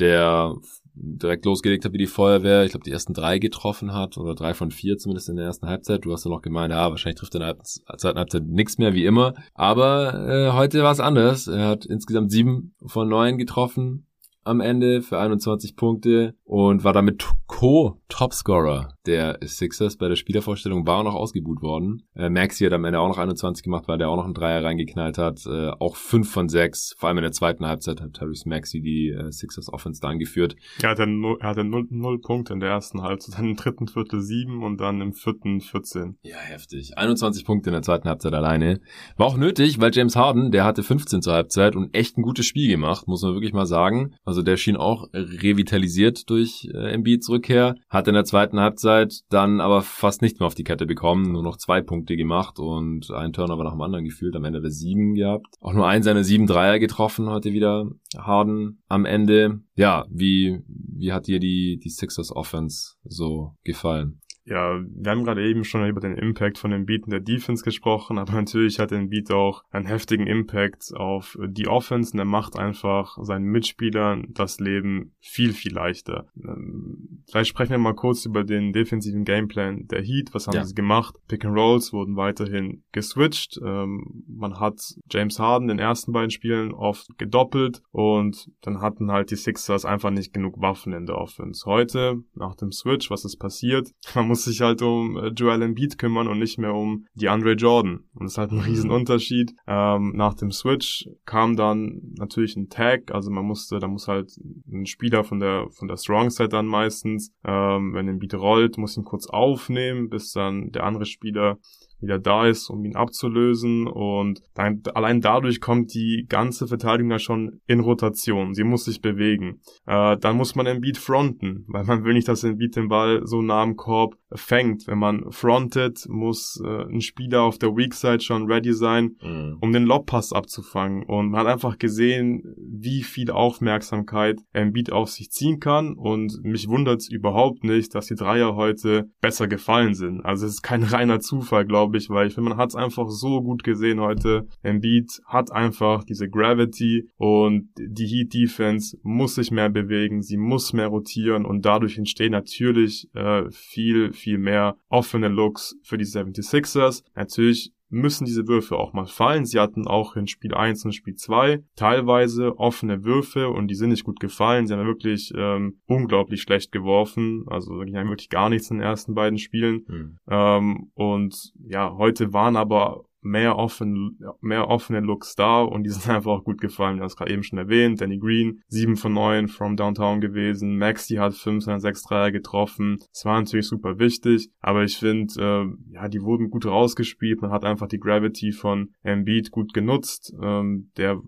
der 0.00 0.54
direkt 1.00 1.44
losgelegt 1.44 1.84
hat 1.84 1.92
wie 1.92 1.98
die 1.98 2.06
Feuerwehr. 2.06 2.64
Ich 2.64 2.72
glaube, 2.72 2.84
die 2.84 2.90
ersten 2.90 3.14
drei 3.14 3.38
getroffen 3.38 3.92
hat 3.92 4.18
oder 4.18 4.34
drei 4.34 4.52
von 4.52 4.72
vier 4.72 4.98
zumindest 4.98 5.28
in 5.28 5.36
der 5.36 5.46
ersten 5.46 5.68
Halbzeit. 5.68 6.04
Du 6.04 6.12
hast 6.12 6.24
ja 6.24 6.30
noch 6.30 6.42
gemeint, 6.42 6.72
ja, 6.72 6.90
wahrscheinlich 6.90 7.20
trifft 7.20 7.36
er 7.36 7.40
in 7.40 7.56
der 7.56 7.98
zweiten 7.98 8.18
Halbzeit 8.18 8.44
nichts 8.44 8.78
mehr 8.78 8.94
wie 8.94 9.04
immer. 9.04 9.34
Aber 9.54 10.26
äh, 10.28 10.52
heute 10.52 10.82
war 10.82 10.90
es 10.90 10.98
anders. 10.98 11.46
Er 11.46 11.68
hat 11.68 11.86
insgesamt 11.86 12.32
sieben 12.32 12.74
von 12.84 13.08
neun 13.08 13.38
getroffen 13.38 14.07
am 14.48 14.60
Ende 14.60 15.02
für 15.02 15.18
21 15.18 15.76
Punkte 15.76 16.34
und 16.48 16.82
war 16.82 16.94
damit 16.94 17.28
Co-Topscorer 17.46 18.94
der 19.06 19.38
Sixers 19.42 19.98
bei 19.98 20.08
der 20.08 20.16
Spielervorstellung, 20.16 20.86
war 20.86 20.98
auch 20.98 21.04
noch 21.04 21.14
ausgebuht 21.14 21.60
worden. 21.60 22.04
Äh, 22.14 22.30
Maxi 22.30 22.64
hat 22.64 22.72
am 22.72 22.86
Ende 22.86 23.00
auch 23.00 23.08
noch 23.08 23.18
21 23.18 23.62
gemacht, 23.62 23.84
weil 23.86 23.98
der 23.98 24.08
auch 24.08 24.16
noch 24.16 24.24
einen 24.24 24.32
Dreier 24.32 24.64
reingeknallt 24.64 25.18
hat. 25.18 25.44
Äh, 25.44 25.70
auch 25.78 25.96
5 25.96 26.30
von 26.30 26.48
6, 26.48 26.94
vor 26.96 27.08
allem 27.08 27.18
in 27.18 27.22
der 27.22 27.32
zweiten 27.32 27.66
Halbzeit 27.66 28.00
hat 28.00 28.14
Tyrese 28.14 28.48
Maxi 28.48 28.80
die 28.80 29.08
äh, 29.08 29.30
Sixers 29.30 29.70
Offense 29.70 30.00
da 30.00 30.08
angeführt. 30.08 30.56
Ja, 30.80 30.88
er 30.88 30.90
hatte, 30.92 31.06
null, 31.06 31.36
er 31.38 31.50
hatte 31.50 31.64
null, 31.64 31.86
null 31.90 32.18
Punkte 32.18 32.54
in 32.54 32.60
der 32.60 32.70
ersten 32.70 33.02
Halbzeit, 33.02 33.38
dann 33.38 33.50
im 33.50 33.56
dritten 33.56 33.86
Viertel 33.86 34.22
7 34.22 34.62
und 34.62 34.80
dann 34.80 35.02
im 35.02 35.12
vierten 35.12 35.60
14. 35.60 36.16
Ja, 36.22 36.38
heftig. 36.38 36.96
21 36.96 37.44
Punkte 37.44 37.68
in 37.68 37.74
der 37.74 37.82
zweiten 37.82 38.08
Halbzeit 38.08 38.32
alleine. 38.32 38.80
War 39.18 39.26
auch 39.26 39.36
nötig, 39.36 39.80
weil 39.80 39.90
James 39.92 40.16
Harden, 40.16 40.50
der 40.50 40.64
hatte 40.64 40.82
15 40.82 41.20
zur 41.20 41.34
Halbzeit 41.34 41.76
und 41.76 41.94
echt 41.94 42.16
ein 42.16 42.22
gutes 42.22 42.46
Spiel 42.46 42.68
gemacht, 42.68 43.06
muss 43.06 43.20
man 43.20 43.34
wirklich 43.34 43.52
mal 43.52 43.66
sagen. 43.66 44.14
Also 44.24 44.40
der 44.40 44.56
schien 44.56 44.76
auch 44.76 45.08
revitalisiert 45.12 46.30
durch 46.30 46.37
äh, 46.42 46.92
Embiids 46.92 47.28
Rückkehr, 47.28 47.74
hat 47.88 48.08
in 48.08 48.14
der 48.14 48.24
zweiten 48.24 48.60
Halbzeit 48.60 49.20
dann 49.28 49.60
aber 49.60 49.82
fast 49.82 50.22
nicht 50.22 50.40
mehr 50.40 50.46
auf 50.46 50.54
die 50.54 50.64
Kette 50.64 50.86
bekommen, 50.86 51.32
nur 51.32 51.42
noch 51.42 51.56
zwei 51.56 51.80
Punkte 51.80 52.16
gemacht 52.16 52.58
und 52.58 53.10
ein 53.10 53.32
Turnover 53.32 53.64
nach 53.64 53.72
dem 53.72 53.80
anderen 53.80 54.04
gefühlt, 54.04 54.36
am 54.36 54.44
Ende 54.44 54.60
der 54.60 54.70
sieben 54.70 55.14
gehabt. 55.14 55.46
Auch 55.60 55.72
nur 55.72 55.86
einen 55.86 56.02
seiner 56.02 56.24
sieben 56.24 56.46
Dreier 56.46 56.78
getroffen 56.78 57.28
heute 57.28 57.52
wieder 57.52 57.90
Harden 58.16 58.82
am 58.88 59.04
Ende. 59.04 59.60
Ja, 59.74 60.06
wie, 60.10 60.60
wie 60.66 61.12
hat 61.12 61.26
dir 61.26 61.40
die, 61.40 61.78
die 61.82 61.90
Sixers 61.90 62.34
Offense 62.34 62.94
so 63.04 63.54
gefallen? 63.64 64.20
Ja, 64.48 64.80
wir 64.80 65.10
haben 65.10 65.24
gerade 65.24 65.46
eben 65.46 65.64
schon 65.64 65.86
über 65.86 66.00
den 66.00 66.16
Impact 66.16 66.58
von 66.58 66.70
dem 66.70 66.86
Beat 66.86 67.04
in 67.04 67.10
der 67.10 67.20
Defense 67.20 67.64
gesprochen, 67.64 68.18
aber 68.18 68.32
natürlich 68.32 68.78
hat 68.78 68.90
den 68.90 69.10
Beat 69.10 69.30
auch 69.30 69.62
einen 69.70 69.86
heftigen 69.86 70.26
Impact 70.26 70.92
auf 70.94 71.38
die 71.46 71.68
Offense 71.68 72.12
und 72.12 72.18
er 72.18 72.24
macht 72.24 72.58
einfach 72.58 73.18
seinen 73.20 73.46
Mitspielern 73.46 74.28
das 74.30 74.58
Leben 74.58 75.12
viel, 75.20 75.52
viel 75.52 75.74
leichter. 75.74 76.26
Ähm, 76.36 77.24
vielleicht 77.30 77.50
sprechen 77.50 77.72
wir 77.72 77.78
mal 77.78 77.94
kurz 77.94 78.24
über 78.24 78.44
den 78.44 78.72
defensiven 78.72 79.24
Gameplan 79.24 79.86
der 79.88 80.02
Heat. 80.02 80.30
Was 80.32 80.46
haben 80.46 80.56
ja. 80.56 80.64
sie 80.64 80.74
gemacht? 80.74 81.16
Pick 81.28 81.44
and 81.44 81.56
Rolls 81.56 81.92
wurden 81.92 82.16
weiterhin 82.16 82.84
geswitcht. 82.92 83.60
Ähm, 83.62 84.24
man 84.26 84.58
hat 84.58 84.80
James 85.10 85.38
Harden 85.38 85.68
in 85.68 85.76
den 85.76 85.84
ersten 85.84 86.12
beiden 86.12 86.30
Spielen 86.30 86.72
oft 86.72 87.18
gedoppelt 87.18 87.82
und 87.90 88.50
dann 88.62 88.80
hatten 88.80 89.10
halt 89.12 89.30
die 89.30 89.36
Sixers 89.36 89.84
einfach 89.84 90.10
nicht 90.10 90.32
genug 90.32 90.60
Waffen 90.60 90.92
in 90.92 91.06
der 91.06 91.18
Offense. 91.18 91.66
Heute, 91.66 92.22
nach 92.34 92.54
dem 92.54 92.72
Switch, 92.72 93.10
was 93.10 93.24
ist 93.24 93.36
passiert? 93.36 93.92
Man 94.14 94.28
muss 94.28 94.37
muss 94.38 94.44
sich 94.44 94.60
halt 94.60 94.82
um 94.82 95.16
äh, 95.16 95.28
Joel 95.28 95.62
Embiid 95.62 95.98
kümmern 95.98 96.28
und 96.28 96.38
nicht 96.38 96.58
mehr 96.58 96.72
um 96.72 97.06
die 97.14 97.28
Andre 97.28 97.54
Jordan. 97.54 98.04
Und 98.14 98.24
das 98.24 98.32
ist 98.32 98.38
halt 98.38 98.52
ein 98.52 98.58
mhm. 98.58 98.64
Riesenunterschied. 98.64 99.52
Ähm, 99.66 100.12
nach 100.14 100.34
dem 100.34 100.52
Switch 100.52 101.08
kam 101.24 101.56
dann 101.56 102.14
natürlich 102.16 102.56
ein 102.56 102.68
Tag, 102.68 103.12
also 103.12 103.30
man 103.32 103.44
musste, 103.44 103.80
da 103.80 103.88
muss 103.88 104.06
halt 104.06 104.30
ein 104.70 104.86
Spieler 104.86 105.24
von 105.24 105.40
der 105.40 105.66
von 105.70 105.88
der 105.88 105.96
Strong 105.96 106.30
Set 106.30 106.52
dann 106.52 106.66
meistens, 106.66 107.32
ähm, 107.44 107.94
wenn 107.94 108.06
Embiid 108.06 108.34
rollt, 108.34 108.78
muss 108.78 108.96
ihn 108.96 109.04
kurz 109.04 109.26
aufnehmen, 109.26 110.08
bis 110.08 110.32
dann 110.32 110.70
der 110.70 110.84
andere 110.84 111.04
Spieler 111.04 111.58
wieder 112.00 112.18
da 112.18 112.46
ist, 112.46 112.70
um 112.70 112.84
ihn 112.84 112.96
abzulösen. 112.96 113.86
Und 113.86 114.40
dann, 114.54 114.82
allein 114.94 115.20
dadurch 115.20 115.60
kommt 115.60 115.94
die 115.94 116.26
ganze 116.28 116.66
Verteidigung 116.66 117.10
ja 117.10 117.18
schon 117.18 117.60
in 117.66 117.80
Rotation. 117.80 118.54
Sie 118.54 118.64
muss 118.64 118.84
sich 118.84 119.00
bewegen. 119.00 119.60
Äh, 119.86 120.16
dann 120.18 120.36
muss 120.36 120.54
man 120.54 120.66
Embiid 120.66 120.98
fronten, 120.98 121.64
weil 121.68 121.84
man 121.84 122.04
will 122.04 122.14
nicht, 122.14 122.28
dass 122.28 122.44
Embiid 122.44 122.76
den 122.76 122.88
Ball 122.88 123.22
so 123.24 123.42
nah 123.42 123.62
am 123.62 123.76
Korb 123.76 124.16
fängt. 124.32 124.86
Wenn 124.86 124.98
man 124.98 125.30
frontet, 125.30 126.06
muss 126.08 126.60
äh, 126.64 126.84
ein 126.84 127.00
Spieler 127.00 127.42
auf 127.42 127.58
der 127.58 127.76
Weak 127.76 127.94
Side 127.94 128.20
schon 128.20 128.50
ready 128.50 128.72
sein, 128.72 129.16
mhm. 129.22 129.58
um 129.60 129.72
den 129.72 129.84
Lobpass 129.84 130.32
abzufangen. 130.32 131.04
Und 131.04 131.30
man 131.30 131.40
hat 131.40 131.46
einfach 131.46 131.78
gesehen, 131.78 132.42
wie 132.56 133.02
viel 133.02 133.30
Aufmerksamkeit 133.30 134.40
Embiid 134.52 134.92
auf 134.92 135.10
sich 135.10 135.30
ziehen 135.30 135.60
kann. 135.60 135.94
Und 135.94 136.40
mich 136.42 136.68
wundert 136.68 137.00
es 137.00 137.08
überhaupt 137.08 137.64
nicht, 137.64 137.94
dass 137.94 138.06
die 138.06 138.14
Dreier 138.14 138.54
heute 138.54 139.10
besser 139.20 139.48
gefallen 139.48 139.94
sind. 139.94 140.24
Also 140.24 140.46
es 140.46 140.54
ist 140.54 140.62
kein 140.62 140.82
reiner 140.82 141.20
Zufall, 141.20 141.64
glaube 141.64 141.87
glaube 141.88 141.98
ich, 141.98 142.10
weil 142.10 142.28
ich 142.28 142.34
finde, 142.34 142.50
man 142.50 142.58
hat 142.58 142.70
es 142.70 142.74
einfach 142.74 143.08
so 143.08 143.42
gut 143.42 143.64
gesehen 143.64 144.00
heute. 144.00 144.46
Embiid 144.62 145.20
hat 145.26 145.50
einfach 145.52 146.04
diese 146.04 146.28
Gravity 146.28 147.08
und 147.16 147.70
die 147.78 148.06
Heat 148.06 148.34
Defense 148.34 148.98
muss 149.02 149.36
sich 149.36 149.50
mehr 149.50 149.70
bewegen, 149.70 150.22
sie 150.22 150.36
muss 150.36 150.72
mehr 150.74 150.88
rotieren 150.88 151.46
und 151.46 151.64
dadurch 151.64 151.96
entstehen 151.96 152.32
natürlich 152.32 153.08
äh, 153.14 153.50
viel, 153.50 154.12
viel 154.12 154.38
mehr 154.38 154.76
offene 154.88 155.28
Looks 155.28 155.76
für 155.82 155.96
die 155.96 156.04
76ers. 156.04 157.04
Natürlich 157.14 157.72
müssen 157.90 158.24
diese 158.24 158.46
Würfe 158.46 158.76
auch 158.76 158.92
mal 158.92 159.06
fallen. 159.06 159.44
Sie 159.44 159.58
hatten 159.58 159.86
auch 159.86 160.16
in 160.16 160.26
Spiel 160.26 160.54
1 160.54 160.84
und 160.84 160.92
Spiel 160.92 161.14
2 161.14 161.62
teilweise 161.76 162.58
offene 162.58 163.04
Würfe 163.04 163.48
und 163.48 163.68
die 163.68 163.74
sind 163.74 163.90
nicht 163.90 164.04
gut 164.04 164.20
gefallen. 164.20 164.66
Sie 164.66 164.74
haben 164.74 164.86
wirklich 164.86 165.32
ähm, 165.36 165.80
unglaublich 165.86 166.42
schlecht 166.42 166.72
geworfen. 166.72 167.44
Also 167.46 167.80
haben 167.80 168.08
wirklich 168.08 168.30
gar 168.30 168.48
nichts 168.48 168.70
in 168.70 168.78
den 168.78 168.86
ersten 168.86 169.14
beiden 169.14 169.38
Spielen. 169.38 169.84
Mhm. 169.88 170.18
Ähm, 170.28 170.90
und 170.94 171.52
ja, 171.66 171.96
heute 171.96 172.32
waren 172.32 172.56
aber 172.56 173.04
mehr 173.20 173.56
offen, 173.56 174.18
mehr 174.40 174.68
offene 174.68 175.00
Looks 175.00 175.34
da 175.34 175.60
und 175.62 175.84
die 175.84 175.90
sind 175.90 176.08
einfach 176.08 176.30
auch 176.32 176.44
gut 176.44 176.60
gefallen. 176.60 176.96
Wir 176.96 177.00
haben 177.00 177.08
es 177.08 177.16
gerade 177.16 177.32
eben 177.32 177.42
schon 177.42 177.58
erwähnt. 177.58 178.00
Danny 178.00 178.18
Green, 178.18 178.62
7 178.68 178.96
von 178.96 179.12
9 179.12 179.48
from 179.48 179.76
Downtown 179.76 180.20
gewesen. 180.20 180.76
Maxi 180.78 181.16
hat 181.16 181.34
5 181.34 181.64
seiner 181.64 181.80
6 181.80 182.02
Dreier 182.04 182.32
getroffen. 182.32 182.98
Das 183.12 183.24
war 183.24 183.40
natürlich 183.40 183.68
super 183.68 183.98
wichtig, 183.98 184.50
aber 184.60 184.84
ich 184.84 184.96
finde, 184.96 185.34
äh, 185.38 185.94
ja, 185.94 186.08
die 186.08 186.22
wurden 186.22 186.50
gut 186.50 186.66
rausgespielt. 186.66 187.42
Man 187.42 187.50
hat 187.50 187.64
einfach 187.64 187.88
die 187.88 187.98
Gravity 187.98 188.52
von 188.52 188.90
Embiid 189.02 189.50
gut 189.50 189.72
genutzt. 189.72 190.32
Ähm, 190.42 190.90
der 190.96 191.20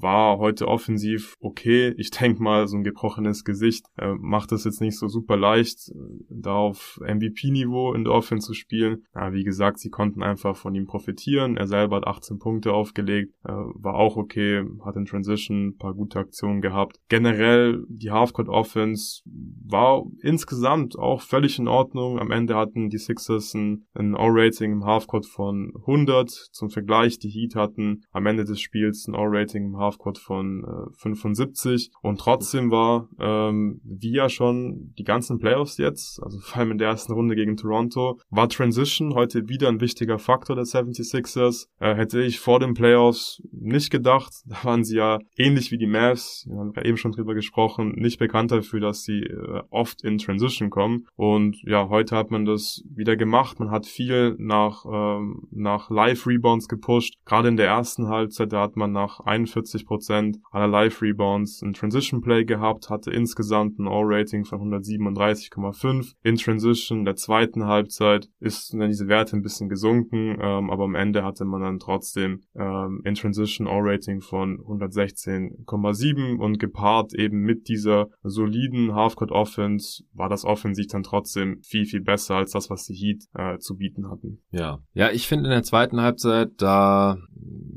war 0.00 0.38
heute 0.38 0.68
offensiv 0.68 1.34
okay. 1.40 1.94
Ich 1.96 2.10
denke 2.10 2.42
mal, 2.42 2.66
so 2.68 2.76
ein 2.76 2.84
gebrochenes 2.84 3.44
Gesicht 3.44 3.86
äh, 3.96 4.14
macht 4.18 4.52
es 4.52 4.64
jetzt 4.64 4.80
nicht 4.80 4.98
so 4.98 5.08
super 5.08 5.36
leicht, 5.36 5.90
äh, 5.90 5.94
da 6.30 6.54
auf 6.54 7.00
MVP-Niveau 7.02 7.94
in 7.94 8.04
der 8.04 8.12
Offense 8.12 8.46
zu 8.46 8.54
spielen. 8.54 9.04
Aber 9.12 9.32
wie 9.32 9.44
gesagt, 9.44 9.78
sie 9.78 9.90
konnten 9.90 10.22
einfach 10.22 10.56
von 10.56 10.74
ihm 10.74 10.86
profitieren. 10.86 11.56
Er 11.56 11.66
selber 11.66 11.96
hat 11.96 12.06
18 12.06 12.38
Punkte 12.38 12.72
aufgelegt, 12.72 13.34
äh, 13.44 13.52
war 13.52 13.94
auch 13.94 14.16
okay, 14.16 14.64
hat 14.84 14.96
in 14.96 15.04
Transition 15.04 15.68
ein 15.68 15.76
paar 15.76 15.94
gute 15.94 16.18
Aktionen 16.18 16.60
gehabt. 16.60 16.98
Generell 17.08 17.84
die 17.88 18.10
Halfcourt 18.10 18.48
Offense 18.48 19.22
war 19.24 20.04
insgesamt 20.22 20.98
auch 20.98 21.22
völlig 21.22 21.58
in 21.58 21.68
Ordnung. 21.68 22.18
Am 22.18 22.30
Ende 22.30 22.54
hatten 22.54 22.88
die 22.88 22.98
Sixers 22.98 23.54
ein, 23.54 23.86
ein 23.94 24.14
O-Rating 24.14 24.72
im 24.72 24.84
Halfcourt 24.84 25.26
von 25.26 25.72
100. 25.80 26.30
Zum 26.30 26.70
Vergleich, 26.70 27.18
die 27.18 27.28
Heat 27.28 27.54
hatten 27.54 28.02
am 28.12 28.26
Ende 28.26 28.44
des 28.44 28.60
Spiels 28.60 29.06
ein 29.08 29.14
O-Rating 29.14 29.66
im 29.66 29.76
Halfcourt 29.76 29.87
Halfcourt 29.88 30.18
von 30.18 30.64
äh, 30.64 30.98
75 30.98 31.90
und 32.02 32.20
trotzdem 32.20 32.70
war 32.70 33.08
ähm, 33.18 33.80
wie 33.84 34.12
ja 34.12 34.28
schon 34.28 34.92
die 34.98 35.04
ganzen 35.04 35.38
Playoffs 35.38 35.78
jetzt, 35.78 36.22
also 36.22 36.38
vor 36.38 36.58
allem 36.60 36.72
in 36.72 36.78
der 36.78 36.88
ersten 36.88 37.12
Runde 37.12 37.34
gegen 37.34 37.56
Toronto, 37.56 38.18
war 38.30 38.48
Transition 38.48 39.14
heute 39.14 39.48
wieder 39.48 39.68
ein 39.68 39.80
wichtiger 39.80 40.18
Faktor 40.18 40.56
der 40.56 40.64
76ers. 40.64 41.66
Äh, 41.80 41.94
hätte 41.94 42.22
ich 42.22 42.40
vor 42.40 42.60
den 42.60 42.74
Playoffs 42.74 43.42
nicht 43.52 43.90
gedacht. 43.90 44.32
Da 44.46 44.64
waren 44.64 44.84
sie 44.84 44.96
ja 44.96 45.18
ähnlich 45.36 45.70
wie 45.70 45.78
die 45.78 45.86
Mavs, 45.86 46.46
wir 46.48 46.58
haben 46.58 46.72
ja 46.76 46.84
eben 46.84 46.96
schon 46.96 47.12
drüber 47.12 47.34
gesprochen, 47.34 47.92
nicht 47.96 48.18
bekannt 48.18 48.50
dafür, 48.50 48.80
dass 48.80 49.02
sie 49.02 49.20
äh, 49.20 49.62
oft 49.70 50.02
in 50.02 50.18
Transition 50.18 50.70
kommen. 50.70 51.06
Und 51.16 51.60
ja, 51.62 51.88
heute 51.88 52.16
hat 52.16 52.30
man 52.30 52.44
das 52.44 52.82
wieder 52.88 53.16
gemacht. 53.16 53.58
Man 53.60 53.70
hat 53.70 53.86
viel 53.86 54.36
nach, 54.38 54.84
ähm, 54.90 55.48
nach 55.50 55.90
Live-Rebounds 55.90 56.68
gepusht. 56.68 57.14
Gerade 57.24 57.48
in 57.48 57.56
der 57.56 57.68
ersten 57.68 58.08
Halbzeit, 58.08 58.52
da 58.52 58.62
hat 58.62 58.76
man 58.76 58.92
nach 58.92 59.20
41 59.20 59.77
50% 59.86 60.36
aller 60.50 60.68
Live-Rebounds 60.68 61.62
in 61.62 61.72
Transition 61.72 62.20
Play 62.20 62.44
gehabt, 62.44 62.90
hatte 62.90 63.10
insgesamt 63.10 63.78
ein 63.78 63.88
All-Rating 63.88 64.44
von 64.44 64.60
137,5. 64.60 66.14
In 66.22 66.36
Transition 66.36 67.04
der 67.04 67.16
zweiten 67.16 67.66
Halbzeit 67.66 68.28
ist 68.40 68.72
dann 68.72 68.88
diese 68.88 69.08
Werte 69.08 69.36
ein 69.36 69.42
bisschen 69.42 69.68
gesunken, 69.68 70.38
ähm, 70.40 70.70
aber 70.70 70.84
am 70.84 70.94
Ende 70.94 71.24
hatte 71.24 71.44
man 71.44 71.62
dann 71.62 71.78
trotzdem 71.78 72.42
ähm, 72.54 73.02
in 73.04 73.14
Transition 73.14 73.66
All-Rating 73.66 74.20
von 74.20 74.58
116,7 74.58 76.36
und 76.36 76.58
gepaart 76.58 77.14
eben 77.14 77.40
mit 77.40 77.68
dieser 77.68 78.08
soliden 78.22 78.94
Halfcourt 78.94 79.32
Offense 79.32 80.04
war 80.12 80.28
das 80.28 80.44
offensiv 80.44 80.86
dann 80.88 81.02
trotzdem 81.02 81.60
viel, 81.62 81.84
viel 81.84 82.00
besser 82.00 82.36
als 82.36 82.52
das, 82.52 82.70
was 82.70 82.84
die 82.84 82.94
Heat 82.94 83.24
äh, 83.34 83.58
zu 83.58 83.76
bieten 83.76 84.10
hatten. 84.10 84.42
Ja, 84.50 84.80
ja, 84.92 85.10
ich 85.10 85.26
finde 85.26 85.44
in 85.44 85.50
der 85.50 85.62
zweiten 85.62 86.00
Halbzeit, 86.00 86.50
da 86.58 87.18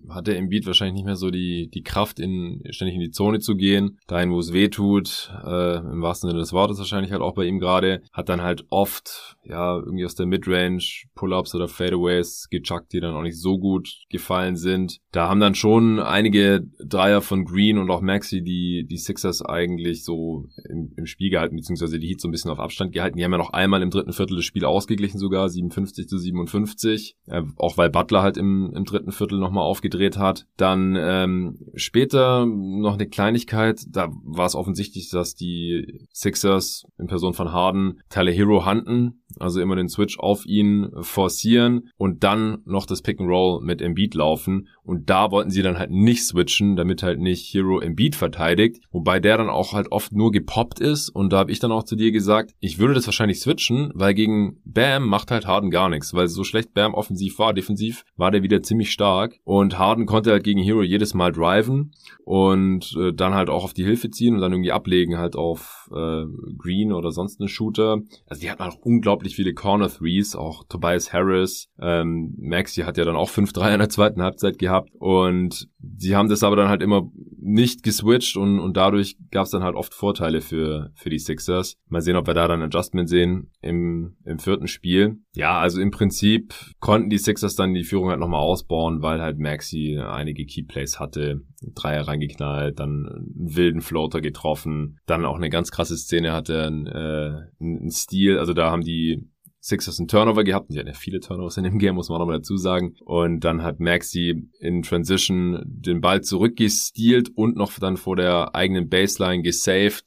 hat 0.09 0.27
der 0.27 0.37
Embiid 0.37 0.65
wahrscheinlich 0.65 0.95
nicht 0.95 1.05
mehr 1.05 1.15
so 1.15 1.29
die, 1.29 1.69
die 1.73 1.83
Kraft, 1.91 2.19
in, 2.19 2.61
ständig 2.69 2.95
in 2.95 3.01
die 3.01 3.11
Zone 3.11 3.39
zu 3.39 3.55
gehen, 3.55 3.99
dahin, 4.07 4.31
wo 4.31 4.39
es 4.39 4.53
weh 4.53 4.69
tut, 4.69 5.29
äh, 5.45 5.77
im 5.77 6.01
wahrsten 6.01 6.29
Sinne 6.29 6.39
des 6.39 6.53
Wortes 6.53 6.77
wahrscheinlich 6.77 7.11
halt 7.11 7.21
auch 7.21 7.33
bei 7.33 7.43
ihm 7.43 7.59
gerade, 7.59 8.01
hat 8.13 8.29
dann 8.29 8.41
halt 8.41 8.65
oft, 8.69 9.35
ja, 9.43 9.77
irgendwie 9.77 10.05
aus 10.05 10.15
der 10.15 10.25
Midrange 10.25 10.83
Pull-Ups 11.15 11.55
oder 11.55 11.67
Fadeaways 11.67 12.47
gechuckt, 12.49 12.93
die 12.93 12.99
dann 12.99 13.15
auch 13.15 13.23
nicht 13.23 13.39
so 13.39 13.57
gut 13.57 13.89
gefallen 14.09 14.55
sind. 14.55 14.99
Da 15.11 15.27
haben 15.27 15.39
dann 15.39 15.55
schon 15.55 15.99
einige 15.99 16.67
Dreier 16.79 17.21
von 17.21 17.45
Green 17.45 17.77
und 17.77 17.89
auch 17.89 18.01
Maxi, 18.01 18.43
die, 18.43 18.85
die 18.89 18.97
Sixers 18.97 19.43
eigentlich 19.43 20.03
so 20.03 20.45
im, 20.69 20.93
im 20.95 21.05
Spiel 21.05 21.31
gehalten, 21.31 21.55
beziehungsweise 21.55 21.99
die 21.99 22.07
Heat 22.07 22.21
so 22.21 22.27
ein 22.27 22.31
bisschen 22.31 22.51
auf 22.51 22.59
Abstand 22.59 22.93
gehalten. 22.93 23.17
Die 23.17 23.23
haben 23.23 23.31
ja 23.31 23.37
noch 23.37 23.53
einmal 23.53 23.81
im 23.81 23.89
dritten 23.89 24.13
Viertel 24.13 24.35
das 24.35 24.45
Spiel 24.45 24.65
ausgeglichen 24.65 25.17
sogar, 25.17 25.49
57 25.49 26.07
zu 26.07 26.17
57, 26.17 27.15
äh, 27.27 27.41
auch 27.57 27.77
weil 27.77 27.89
Butler 27.89 28.21
halt 28.21 28.37
im, 28.37 28.71
im 28.75 28.85
dritten 28.85 29.11
Viertel 29.11 29.39
nochmal 29.39 29.63
aufgedreht 29.63 30.17
hat. 30.17 30.45
Dann 30.57 30.95
ähm, 30.99 31.57
später 31.75 32.45
noch 32.45 32.93
eine 32.93 33.07
Kleinigkeit, 33.07 33.81
da 33.89 34.09
war 34.23 34.45
es 34.45 34.55
offensichtlich, 34.55 35.09
dass 35.09 35.33
die 35.33 36.07
Sixers 36.11 36.83
in 36.99 37.07
Person 37.07 37.33
von 37.33 37.51
Harden 37.51 38.01
Tyler 38.09 38.31
Hero 38.31 38.65
hunten, 38.65 39.20
also 39.39 39.61
immer 39.61 39.75
den 39.75 39.89
Switch 39.89 40.19
auf 40.19 40.45
ihn 40.45 40.89
forcieren 41.01 41.89
und 41.97 42.23
dann 42.23 42.59
noch 42.65 42.85
das 42.85 43.01
Pick 43.01 43.19
and 43.19 43.29
Roll 43.29 43.61
mit 43.61 43.81
Embiid 43.81 44.15
laufen. 44.15 44.67
Und 44.83 45.09
da 45.09 45.31
wollten 45.31 45.51
sie 45.51 45.61
dann 45.61 45.77
halt 45.77 45.91
nicht 45.91 46.25
switchen, 46.25 46.75
damit 46.75 47.03
halt 47.03 47.19
nicht 47.19 47.53
Hero 47.53 47.79
Embiid 47.79 48.15
verteidigt, 48.15 48.83
wobei 48.91 49.19
der 49.19 49.37
dann 49.37 49.49
auch 49.49 49.73
halt 49.73 49.91
oft 49.91 50.11
nur 50.11 50.31
gepoppt 50.31 50.79
ist. 50.79 51.09
Und 51.09 51.31
da 51.31 51.39
habe 51.39 51.51
ich 51.51 51.59
dann 51.59 51.71
auch 51.71 51.83
zu 51.83 51.95
dir 51.95 52.11
gesagt, 52.11 52.53
ich 52.59 52.79
würde 52.79 52.93
das 52.93 53.05
wahrscheinlich 53.05 53.39
switchen, 53.39 53.91
weil 53.93 54.13
gegen 54.13 54.57
Bam 54.65 55.07
macht 55.07 55.31
halt 55.31 55.47
Harden 55.47 55.71
gar 55.71 55.89
nichts, 55.89 56.13
weil 56.13 56.27
so 56.27 56.43
schlecht 56.43 56.73
Bam 56.73 56.93
offensiv 56.93 57.39
war, 57.39 57.53
defensiv 57.53 58.03
war 58.17 58.31
der 58.31 58.43
wieder 58.43 58.63
ziemlich 58.63 58.91
stark. 58.91 59.39
Und 59.43 59.77
Harden 59.77 60.05
konnte 60.05 60.31
halt 60.31 60.43
gegen 60.43 60.61
Hero 60.61 60.81
jedes 60.81 61.13
Mal 61.13 61.31
driven 61.31 61.93
und 62.25 62.95
äh, 62.97 63.13
dann 63.13 63.33
halt 63.33 63.49
auch 63.49 63.63
auf 63.63 63.73
die 63.73 63.83
Hilfe 63.83 64.09
ziehen 64.09 64.35
und 64.35 64.41
dann 64.41 64.51
irgendwie 64.51 64.71
ablegen 64.71 65.17
halt 65.17 65.35
auf 65.35 65.89
äh, 65.93 66.23
Green 66.57 66.91
oder 66.91 67.11
sonst 67.11 67.39
einen 67.39 67.49
Shooter. 67.49 67.99
Also 68.27 68.41
die 68.41 68.49
hatten 68.49 68.63
auch 68.63 68.77
unglaublich 68.77 69.20
viele 69.29 69.53
Corner 69.53 69.89
Threes, 69.89 70.35
auch 70.35 70.63
Tobias 70.67 71.13
Harris, 71.13 71.69
ähm, 71.79 72.35
Maxi 72.39 72.81
hat 72.81 72.97
ja 72.97 73.05
dann 73.05 73.15
auch 73.15 73.29
5-3 73.29 73.73
in 73.73 73.79
der 73.79 73.89
zweiten 73.89 74.21
Halbzeit 74.21 74.59
gehabt 74.59 74.89
und 74.99 75.69
sie 75.97 76.15
haben 76.15 76.29
das 76.29 76.43
aber 76.43 76.55
dann 76.55 76.69
halt 76.69 76.81
immer 76.81 77.11
nicht 77.41 77.83
geswitcht 77.83 78.37
und, 78.37 78.59
und 78.59 78.77
dadurch 78.77 79.17
gab 79.31 79.45
es 79.45 79.51
dann 79.51 79.63
halt 79.63 79.75
oft 79.75 79.93
Vorteile 79.93 80.41
für, 80.41 80.91
für 80.95 81.09
die 81.09 81.19
Sixers. 81.19 81.77
Mal 81.87 82.01
sehen, 82.01 82.15
ob 82.15 82.27
wir 82.27 82.33
da 82.33 82.47
dann 82.47 82.61
Adjustment 82.61 83.09
sehen 83.09 83.51
im, 83.61 84.15
im 84.25 84.39
vierten 84.39 84.67
Spiel. 84.67 85.17
Ja, 85.35 85.59
also 85.59 85.81
im 85.81 85.91
Prinzip 85.91 86.53
konnten 86.79 87.09
die 87.09 87.17
Sixers 87.17 87.55
dann 87.55 87.73
die 87.73 87.83
Führung 87.83 88.09
halt 88.09 88.19
nochmal 88.19 88.41
ausbauen, 88.41 89.01
weil 89.01 89.21
halt 89.21 89.39
Maxi 89.39 89.99
einige 89.99 90.45
Keyplays 90.45 90.99
hatte, 90.99 91.41
Dreier 91.61 92.07
reingeknallt, 92.07 92.79
dann 92.79 93.07
einen 93.07 93.55
wilden 93.55 93.81
Floater 93.81 94.21
getroffen, 94.21 94.99
dann 95.05 95.25
auch 95.25 95.37
eine 95.37 95.49
ganz 95.49 95.71
krasse 95.71 95.97
Szene 95.97 96.31
hatte, 96.31 96.65
ein, 96.65 96.87
äh, 96.87 97.47
ein 97.59 97.91
Stil, 97.91 98.37
also 98.37 98.53
da 98.53 98.71
haben 98.71 98.83
die 98.83 99.31
Sixers 99.63 99.99
einen 99.99 100.07
Turnover 100.07 100.43
gehabt. 100.43 100.71
Die 100.71 100.79
hatten 100.79 100.87
ja 100.87 100.93
viele 100.93 101.19
Turnovers 101.19 101.57
in 101.57 101.63
dem 101.63 101.77
Game, 101.77 101.95
muss 101.95 102.09
man 102.09 102.19
nochmal 102.19 102.37
dazu 102.37 102.57
sagen. 102.57 102.95
Und 103.05 103.41
dann 103.41 103.61
hat 103.61 103.79
Maxi 103.79 104.49
in 104.59 104.81
Transition 104.81 105.61
den 105.63 106.01
Ball 106.01 106.21
zurückgestealt 106.21 107.29
und 107.35 107.55
noch 107.55 107.77
dann 107.79 107.97
vor 107.97 108.15
der 108.15 108.55
eigenen 108.55 108.89
Baseline 108.89 109.43
gesaved, 109.43 110.03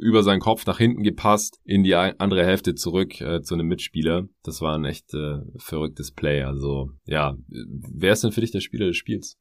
über 0.00 0.22
seinen 0.22 0.40
Kopf 0.40 0.64
nach 0.66 0.78
hinten 0.78 1.02
gepasst, 1.02 1.60
in 1.62 1.82
die 1.82 1.94
andere 1.94 2.44
Hälfte 2.44 2.74
zurück 2.74 3.20
äh, 3.20 3.42
zu 3.42 3.54
einem 3.54 3.66
Mitspieler. 3.66 4.28
Das 4.42 4.62
war 4.62 4.74
ein 4.76 4.86
echt 4.86 5.12
äh, 5.12 5.40
verrücktes 5.56 6.12
Play. 6.12 6.42
Also 6.42 6.90
ja, 7.04 7.36
wer 7.48 8.14
ist 8.14 8.24
denn 8.24 8.32
für 8.32 8.40
dich 8.40 8.50
der 8.50 8.60
Spieler 8.60 8.86
des 8.86 8.96
Spiels? 8.96 9.36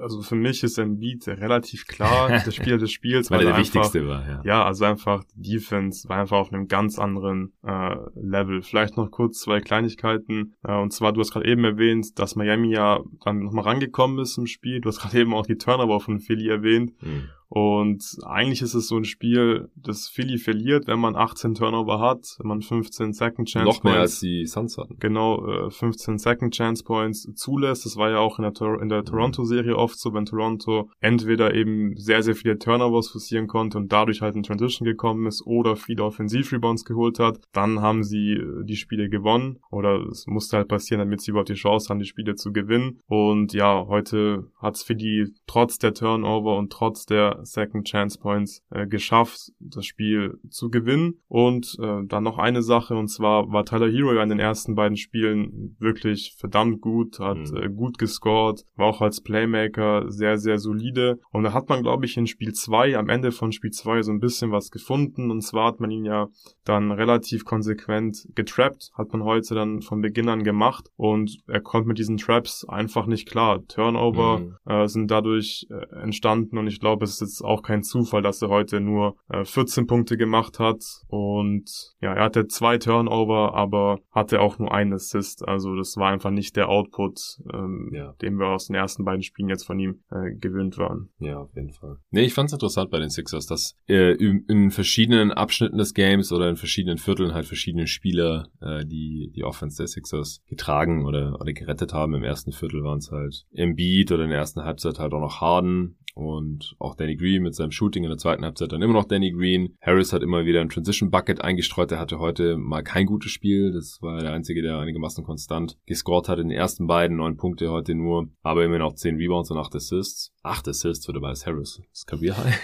Also 0.00 0.22
für 0.22 0.36
mich 0.36 0.62
ist 0.62 0.78
Embiid 0.78 1.26
relativ 1.26 1.86
klar 1.86 2.28
der 2.28 2.50
Spieler 2.50 2.78
des 2.78 2.92
Spiels, 2.92 3.30
weil, 3.30 3.38
weil 3.38 3.46
er 3.46 3.50
der 3.50 3.56
einfach, 3.56 3.74
wichtigste 3.74 4.06
war. 4.06 4.28
Ja. 4.28 4.42
ja, 4.44 4.64
also 4.64 4.84
einfach 4.84 5.24
die 5.34 5.54
Defense 5.54 6.08
war 6.08 6.20
einfach 6.20 6.38
auf 6.38 6.52
einem 6.52 6.68
ganz 6.68 6.98
anderen 6.98 7.52
äh, 7.64 7.96
Level. 8.14 8.62
Vielleicht 8.62 8.96
noch 8.96 9.10
kurz 9.10 9.40
zwei 9.40 9.60
Kleinigkeiten. 9.60 10.54
Äh, 10.62 10.76
und 10.76 10.92
zwar, 10.92 11.12
du 11.12 11.20
hast 11.20 11.32
gerade 11.32 11.48
eben 11.48 11.64
erwähnt, 11.64 12.18
dass 12.18 12.36
Miami 12.36 12.72
ja 12.72 13.00
dann 13.24 13.40
nochmal 13.40 13.64
rangekommen 13.64 14.20
ist 14.20 14.38
im 14.38 14.46
Spiel. 14.46 14.80
Du 14.80 14.88
hast 14.88 15.00
gerade 15.00 15.18
eben 15.18 15.34
auch 15.34 15.46
die 15.46 15.56
Turnover 15.56 16.00
von 16.00 16.20
Philly 16.20 16.48
erwähnt. 16.48 16.92
Hm. 17.00 17.28
Und 17.48 18.04
eigentlich 18.24 18.60
ist 18.60 18.74
es 18.74 18.88
so 18.88 18.96
ein 18.96 19.04
Spiel, 19.04 19.70
das 19.74 20.08
Philly 20.08 20.36
verliert, 20.36 20.86
wenn 20.86 21.00
man 21.00 21.16
18 21.16 21.54
Turnover 21.54 21.98
hat, 21.98 22.36
wenn 22.38 22.48
man 22.48 22.62
15 22.62 23.14
Second 23.14 23.48
Chance 23.48 23.66
Noch 23.66 23.80
Points. 23.80 23.84
mehr 23.84 24.00
als 24.00 24.20
die 24.20 24.46
Suns 24.46 24.76
hatten. 24.76 24.96
Genau, 25.00 25.70
15 25.70 26.14
äh, 26.14 26.18
Second 26.18 26.54
Chance 26.54 26.84
Points 26.84 27.28
zulässt. 27.34 27.86
Das 27.86 27.96
war 27.96 28.10
ja 28.10 28.18
auch 28.18 28.38
in 28.38 28.42
der, 28.42 28.52
Tor 28.52 28.82
in 28.82 28.90
der 28.90 29.00
mhm. 29.00 29.06
Toronto-Serie 29.06 29.76
oft 29.76 29.98
so, 29.98 30.12
wenn 30.12 30.26
Toronto 30.26 30.90
entweder 31.00 31.54
eben 31.54 31.96
sehr, 31.96 32.22
sehr 32.22 32.34
viele 32.34 32.58
Turnovers 32.58 33.08
forcieren 33.08 33.46
konnte 33.46 33.78
und 33.78 33.92
dadurch 33.92 34.20
halt 34.20 34.36
in 34.36 34.42
Transition 34.42 34.84
gekommen 34.84 35.26
ist 35.26 35.42
oder 35.46 35.76
viele 35.76 36.04
Offensiv-Rebounds 36.04 36.84
geholt 36.84 37.18
hat, 37.18 37.38
dann 37.52 37.80
haben 37.80 38.02
sie 38.04 38.32
äh, 38.32 38.64
die 38.64 38.76
Spiele 38.76 39.08
gewonnen 39.08 39.58
oder 39.70 40.06
es 40.10 40.26
musste 40.26 40.58
halt 40.58 40.68
passieren, 40.68 40.98
damit 40.98 41.22
sie 41.22 41.30
überhaupt 41.30 41.48
die 41.48 41.54
Chance 41.54 41.88
haben, 41.88 41.98
die 41.98 42.04
Spiele 42.04 42.34
zu 42.34 42.52
gewinnen. 42.52 43.00
Und 43.06 43.54
ja, 43.54 43.86
heute 43.86 44.50
hat 44.60 44.74
es 44.74 44.82
Philly 44.82 45.28
trotz 45.46 45.78
der 45.78 45.94
Turnover 45.94 46.58
und 46.58 46.70
trotz 46.70 47.06
der 47.06 47.37
Second 47.42 47.86
Chance 47.86 48.18
Points 48.18 48.62
äh, 48.70 48.86
geschafft, 48.86 49.52
das 49.60 49.86
Spiel 49.86 50.38
zu 50.50 50.70
gewinnen. 50.70 51.20
Und 51.28 51.76
äh, 51.80 52.04
dann 52.06 52.24
noch 52.24 52.38
eine 52.38 52.62
Sache, 52.62 52.94
und 52.96 53.08
zwar 53.08 53.50
war 53.52 53.64
Tyler 53.64 53.90
Hero 53.90 54.12
ja 54.14 54.22
in 54.22 54.28
den 54.28 54.38
ersten 54.38 54.74
beiden 54.74 54.96
Spielen 54.96 55.76
wirklich 55.78 56.34
verdammt 56.38 56.80
gut, 56.80 57.20
hat 57.20 57.50
mhm. 57.50 57.56
äh, 57.56 57.68
gut 57.68 57.98
gescored, 57.98 58.64
war 58.76 58.86
auch 58.86 59.00
als 59.00 59.20
Playmaker 59.20 60.10
sehr, 60.10 60.38
sehr 60.38 60.58
solide. 60.58 61.18
Und 61.30 61.44
da 61.44 61.52
hat 61.52 61.68
man, 61.68 61.82
glaube 61.82 62.06
ich, 62.06 62.16
in 62.16 62.26
Spiel 62.26 62.52
2, 62.52 62.96
am 62.96 63.08
Ende 63.08 63.32
von 63.32 63.52
Spiel 63.52 63.70
2 63.70 64.02
so 64.02 64.12
ein 64.12 64.20
bisschen 64.20 64.50
was 64.50 64.70
gefunden. 64.70 65.30
Und 65.30 65.42
zwar 65.42 65.68
hat 65.68 65.80
man 65.80 65.90
ihn 65.90 66.04
ja 66.04 66.28
dann 66.64 66.92
relativ 66.92 67.44
konsequent 67.44 68.26
getrappt, 68.34 68.90
hat 68.94 69.12
man 69.12 69.24
heute 69.24 69.54
dann 69.54 69.82
von 69.82 70.00
Beginn 70.00 70.28
an 70.28 70.44
gemacht. 70.44 70.90
Und 70.96 71.38
er 71.46 71.60
konnte 71.60 71.88
mit 71.88 71.98
diesen 71.98 72.16
Traps 72.16 72.66
einfach 72.68 73.06
nicht 73.06 73.28
klar. 73.28 73.66
Turnover 73.66 74.38
mhm. 74.38 74.56
äh, 74.66 74.88
sind 74.88 75.10
dadurch 75.10 75.66
äh, 75.70 75.96
entstanden 76.00 76.58
und 76.58 76.66
ich 76.66 76.80
glaube, 76.80 77.04
es 77.04 77.12
ist 77.12 77.20
jetzt 77.28 77.42
auch 77.42 77.62
kein 77.62 77.82
Zufall, 77.82 78.22
dass 78.22 78.42
er 78.42 78.48
heute 78.48 78.80
nur 78.80 79.16
äh, 79.28 79.44
14 79.44 79.86
Punkte 79.86 80.16
gemacht 80.16 80.58
hat 80.58 80.82
und 81.08 81.70
ja, 82.00 82.14
er 82.14 82.24
hatte 82.24 82.46
zwei 82.46 82.78
Turnover, 82.78 83.54
aber 83.54 84.00
hatte 84.10 84.40
auch 84.40 84.58
nur 84.58 84.72
einen 84.72 84.92
Assist. 84.94 85.46
Also 85.46 85.76
das 85.76 85.96
war 85.96 86.10
einfach 86.10 86.30
nicht 86.30 86.56
der 86.56 86.68
Output, 86.68 87.20
ähm, 87.52 87.90
ja. 87.92 88.14
den 88.22 88.38
wir 88.38 88.46
aus 88.48 88.66
den 88.66 88.76
ersten 88.76 89.04
beiden 89.04 89.22
Spielen 89.22 89.48
jetzt 89.48 89.64
von 89.64 89.78
ihm 89.78 90.00
äh, 90.10 90.34
gewöhnt 90.34 90.78
waren. 90.78 91.10
Ja, 91.18 91.38
auf 91.38 91.54
jeden 91.54 91.72
Fall. 91.72 91.98
Nee, 92.10 92.24
ich 92.24 92.34
fand's 92.34 92.52
interessant 92.52 92.90
bei 92.90 92.98
den 92.98 93.10
Sixers, 93.10 93.46
dass 93.46 93.76
äh, 93.88 94.14
in, 94.14 94.44
in 94.48 94.70
verschiedenen 94.70 95.30
Abschnitten 95.30 95.78
des 95.78 95.94
Games 95.94 96.32
oder 96.32 96.48
in 96.48 96.56
verschiedenen 96.56 96.98
Vierteln 96.98 97.34
halt 97.34 97.46
verschiedene 97.46 97.86
Spieler 97.86 98.48
äh, 98.60 98.84
die 98.84 99.30
die 99.34 99.44
Offense 99.44 99.76
der 99.78 99.86
Sixers 99.86 100.42
getragen 100.46 101.04
oder, 101.06 101.40
oder 101.40 101.52
gerettet 101.52 101.92
haben. 101.92 102.14
Im 102.14 102.24
ersten 102.24 102.52
Viertel 102.52 102.82
waren 102.82 102.98
es 102.98 103.10
halt 103.10 103.46
Embiid 103.52 104.12
oder 104.12 104.24
in 104.24 104.30
der 104.30 104.38
ersten 104.38 104.62
Halbzeit 104.62 104.98
halt 104.98 105.12
auch 105.12 105.20
noch 105.20 105.40
Harden 105.40 105.98
und 106.18 106.74
auch 106.80 106.96
Danny 106.96 107.14
Green 107.14 107.44
mit 107.44 107.54
seinem 107.54 107.70
Shooting 107.70 108.02
in 108.02 108.10
der 108.10 108.18
zweiten 108.18 108.44
Halbzeit 108.44 108.72
dann 108.72 108.82
immer 108.82 108.92
noch 108.92 109.04
Danny 109.04 109.30
Green. 109.30 109.76
Harris 109.80 110.12
hat 110.12 110.22
immer 110.22 110.44
wieder 110.44 110.60
ein 110.60 110.68
Transition 110.68 111.10
Bucket 111.10 111.40
eingestreut. 111.42 111.92
Er 111.92 112.00
hatte 112.00 112.18
heute 112.18 112.56
mal 112.56 112.82
kein 112.82 113.06
gutes 113.06 113.30
Spiel. 113.30 113.72
Das 113.72 114.02
war 114.02 114.20
der 114.20 114.32
einzige, 114.32 114.60
der 114.60 114.78
einigermaßen 114.78 115.22
konstant 115.22 115.78
gescored 115.86 116.28
hat 116.28 116.40
in 116.40 116.48
den 116.48 116.58
ersten 116.58 116.88
beiden. 116.88 117.18
Neun 117.18 117.36
Punkte 117.36 117.70
heute 117.70 117.94
nur, 117.94 118.28
aber 118.42 118.64
immer 118.64 118.78
noch 118.78 118.94
zehn 118.94 119.16
Rebounds 119.16 119.52
und 119.52 119.58
acht 119.58 119.74
Assists. 119.76 120.34
Acht 120.48 120.66
Assists 120.66 121.04
für 121.04 121.12
Tobias 121.12 121.46
Harris. 121.46 121.80
Das 121.90 122.00
ist 122.00 122.06
Career 122.06 122.36
High. 122.38 122.60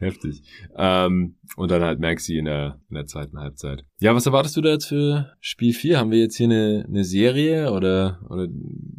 Heftig. 0.00 0.42
Ähm, 0.76 1.36
und 1.56 1.70
dann 1.70 1.82
halt 1.82 2.00
Maxi 2.00 2.36
in 2.36 2.46
der, 2.46 2.80
in 2.88 2.96
der 2.96 3.06
zweiten 3.06 3.38
Halbzeit. 3.38 3.84
Ja, 4.00 4.14
was 4.14 4.26
erwartest 4.26 4.56
du 4.56 4.60
da 4.60 4.70
jetzt 4.70 4.86
für 4.86 5.32
Spiel 5.40 5.72
4? 5.72 5.98
Haben 5.98 6.10
wir 6.10 6.18
jetzt 6.18 6.36
hier 6.36 6.46
eine, 6.46 6.84
eine 6.88 7.04
Serie 7.04 7.72
oder, 7.72 8.20
oder 8.28 8.48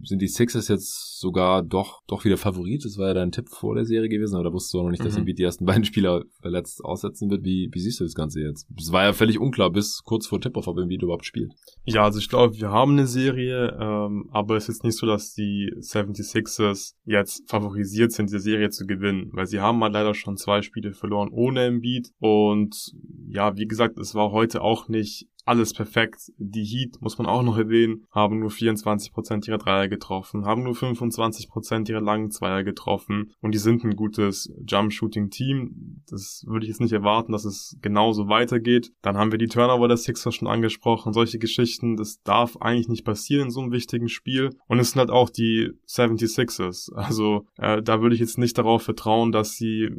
sind 0.04 0.22
die 0.22 0.28
Sixers 0.28 0.68
jetzt 0.70 1.20
sogar 1.20 1.64
doch, 1.64 2.02
doch 2.08 2.24
wieder 2.24 2.38
Favorit. 2.38 2.86
Das 2.86 2.98
war 2.98 3.10
ja 3.10 3.14
dein 3.14 3.32
Tipp 3.32 3.50
vor 3.50 3.76
der 3.76 3.86
Serie 3.86 4.10
gewesen, 4.10 4.36
aber 4.36 4.46
da 4.46 4.54
wusstest 4.54 4.74
du 4.74 4.80
auch 4.80 4.84
noch 4.84 4.92
nicht, 4.92 5.04
dass 5.04 5.18
mhm. 5.18 5.26
die 5.26 5.44
ersten 5.44 5.66
beiden 5.66 5.84
Spieler 5.84 6.24
verletzt 6.42 6.84
aussetzen 6.84 7.30
wird. 7.30 7.44
Wie, 7.44 7.70
wie 7.72 7.80
siehst 7.80 8.00
du 8.00 8.06
das 8.06 8.16
Ganze 8.16 8.42
jetzt? 8.42 8.68
Es 8.78 8.92
war 8.92 9.04
ja 9.04 9.14
völlig 9.14 9.40
unklar 9.40 9.70
bis 9.70 10.02
kurz 10.04 10.28
vor 10.28 10.40
Tip-Off, 10.40 10.68
ob 10.68 10.78
Embiid 10.78 11.04
überhaupt 11.04 11.26
spielt. 11.26 11.54
Ja, 11.86 12.04
also 12.04 12.20
ich 12.20 12.30
glaube, 12.30 12.58
wir 12.58 12.72
haben 12.72 12.94
eine 12.94 13.08
Serie, 13.08 13.78
ähm, 13.80 14.30
aber 14.32 14.56
es 14.56 14.64
ist 14.64 14.76
jetzt 14.76 14.84
nicht 14.84 14.98
so, 14.98 15.06
dass 15.06 15.34
die 15.34 15.74
76ers 15.78 16.94
jetzt 17.06 17.50
favorisiert 17.50 18.12
sind, 18.12 18.30
diese 18.30 18.40
Serie 18.40 18.70
zu 18.70 18.86
gewinnen, 18.86 19.30
weil 19.34 19.48
sie 19.48 19.60
haben 19.60 19.80
mal 19.80 19.92
leider 19.92 20.14
schon 20.14 20.38
zwei 20.38 20.62
Spiele 20.62 20.94
verloren 20.94 21.30
ohne 21.32 21.66
Embiid. 21.66 22.12
Und 22.20 22.94
ja, 23.28 23.56
wie 23.58 23.68
gesagt, 23.68 23.98
es 23.98 24.14
war 24.14 24.32
heute 24.32 24.62
auch 24.62 24.88
nicht 24.88 25.28
alles 25.52 25.74
perfekt. 25.74 26.32
Die 26.38 26.64
Heat, 26.64 27.02
muss 27.02 27.18
man 27.18 27.28
auch 27.28 27.44
noch 27.44 27.58
erwähnen, 27.58 28.06
haben 28.10 28.40
nur 28.40 28.52
24% 28.52 29.50
ihrer 29.50 29.58
Dreier 29.58 29.90
getroffen, 29.90 30.46
haben 30.46 30.64
nur 30.64 30.76
25% 30.76 31.90
ihrer 31.90 32.00
langen 32.00 32.32
Zweier 32.32 32.64
getroffen 32.64 33.34
und 33.42 33.54
die 33.54 33.58
sind 33.58 33.84
ein 33.84 33.98
gutes 33.98 34.50
Jump-Shooting-Team. 34.66 36.04
Das 36.10 36.46
würde 36.48 36.66
ich 36.66 36.70
jetzt 36.70 36.80
nicht 36.80 36.94
erwarten, 36.94 37.34
dass 37.34 37.44
es 37.44 37.76
genauso 37.82 38.30
weitergeht. 38.30 38.94
Dann 39.02 39.18
haben 39.18 39.32
wir 39.32 39.40
die 39.40 39.48
Turnover 39.48 39.90
der 39.90 39.98
Sixers 39.98 40.36
schon 40.36 40.48
angesprochen, 40.48 41.12
solche 41.12 41.38
Geschichten, 41.38 41.98
das 41.98 42.22
darf 42.24 42.56
eigentlich 42.62 42.88
nicht 42.88 43.04
passieren 43.04 43.48
in 43.48 43.52
so 43.52 43.60
einem 43.60 43.74
wichtigen 43.74 44.08
Spiel. 44.08 44.52
Und 44.68 44.80
es 44.80 44.92
sind 44.92 45.00
halt 45.00 45.12
auch 45.12 45.30
die 45.30 45.72
76ers. 45.86 46.94
Also 46.94 47.46
äh, 47.58 47.82
da 47.82 48.02
würde 48.02 48.16
ich 48.16 48.22
jetzt 48.22 48.38
nicht 48.38 48.58
darauf 48.58 48.84
vertrauen, 48.84 49.34
dass 49.34 49.58
sie 49.58 49.90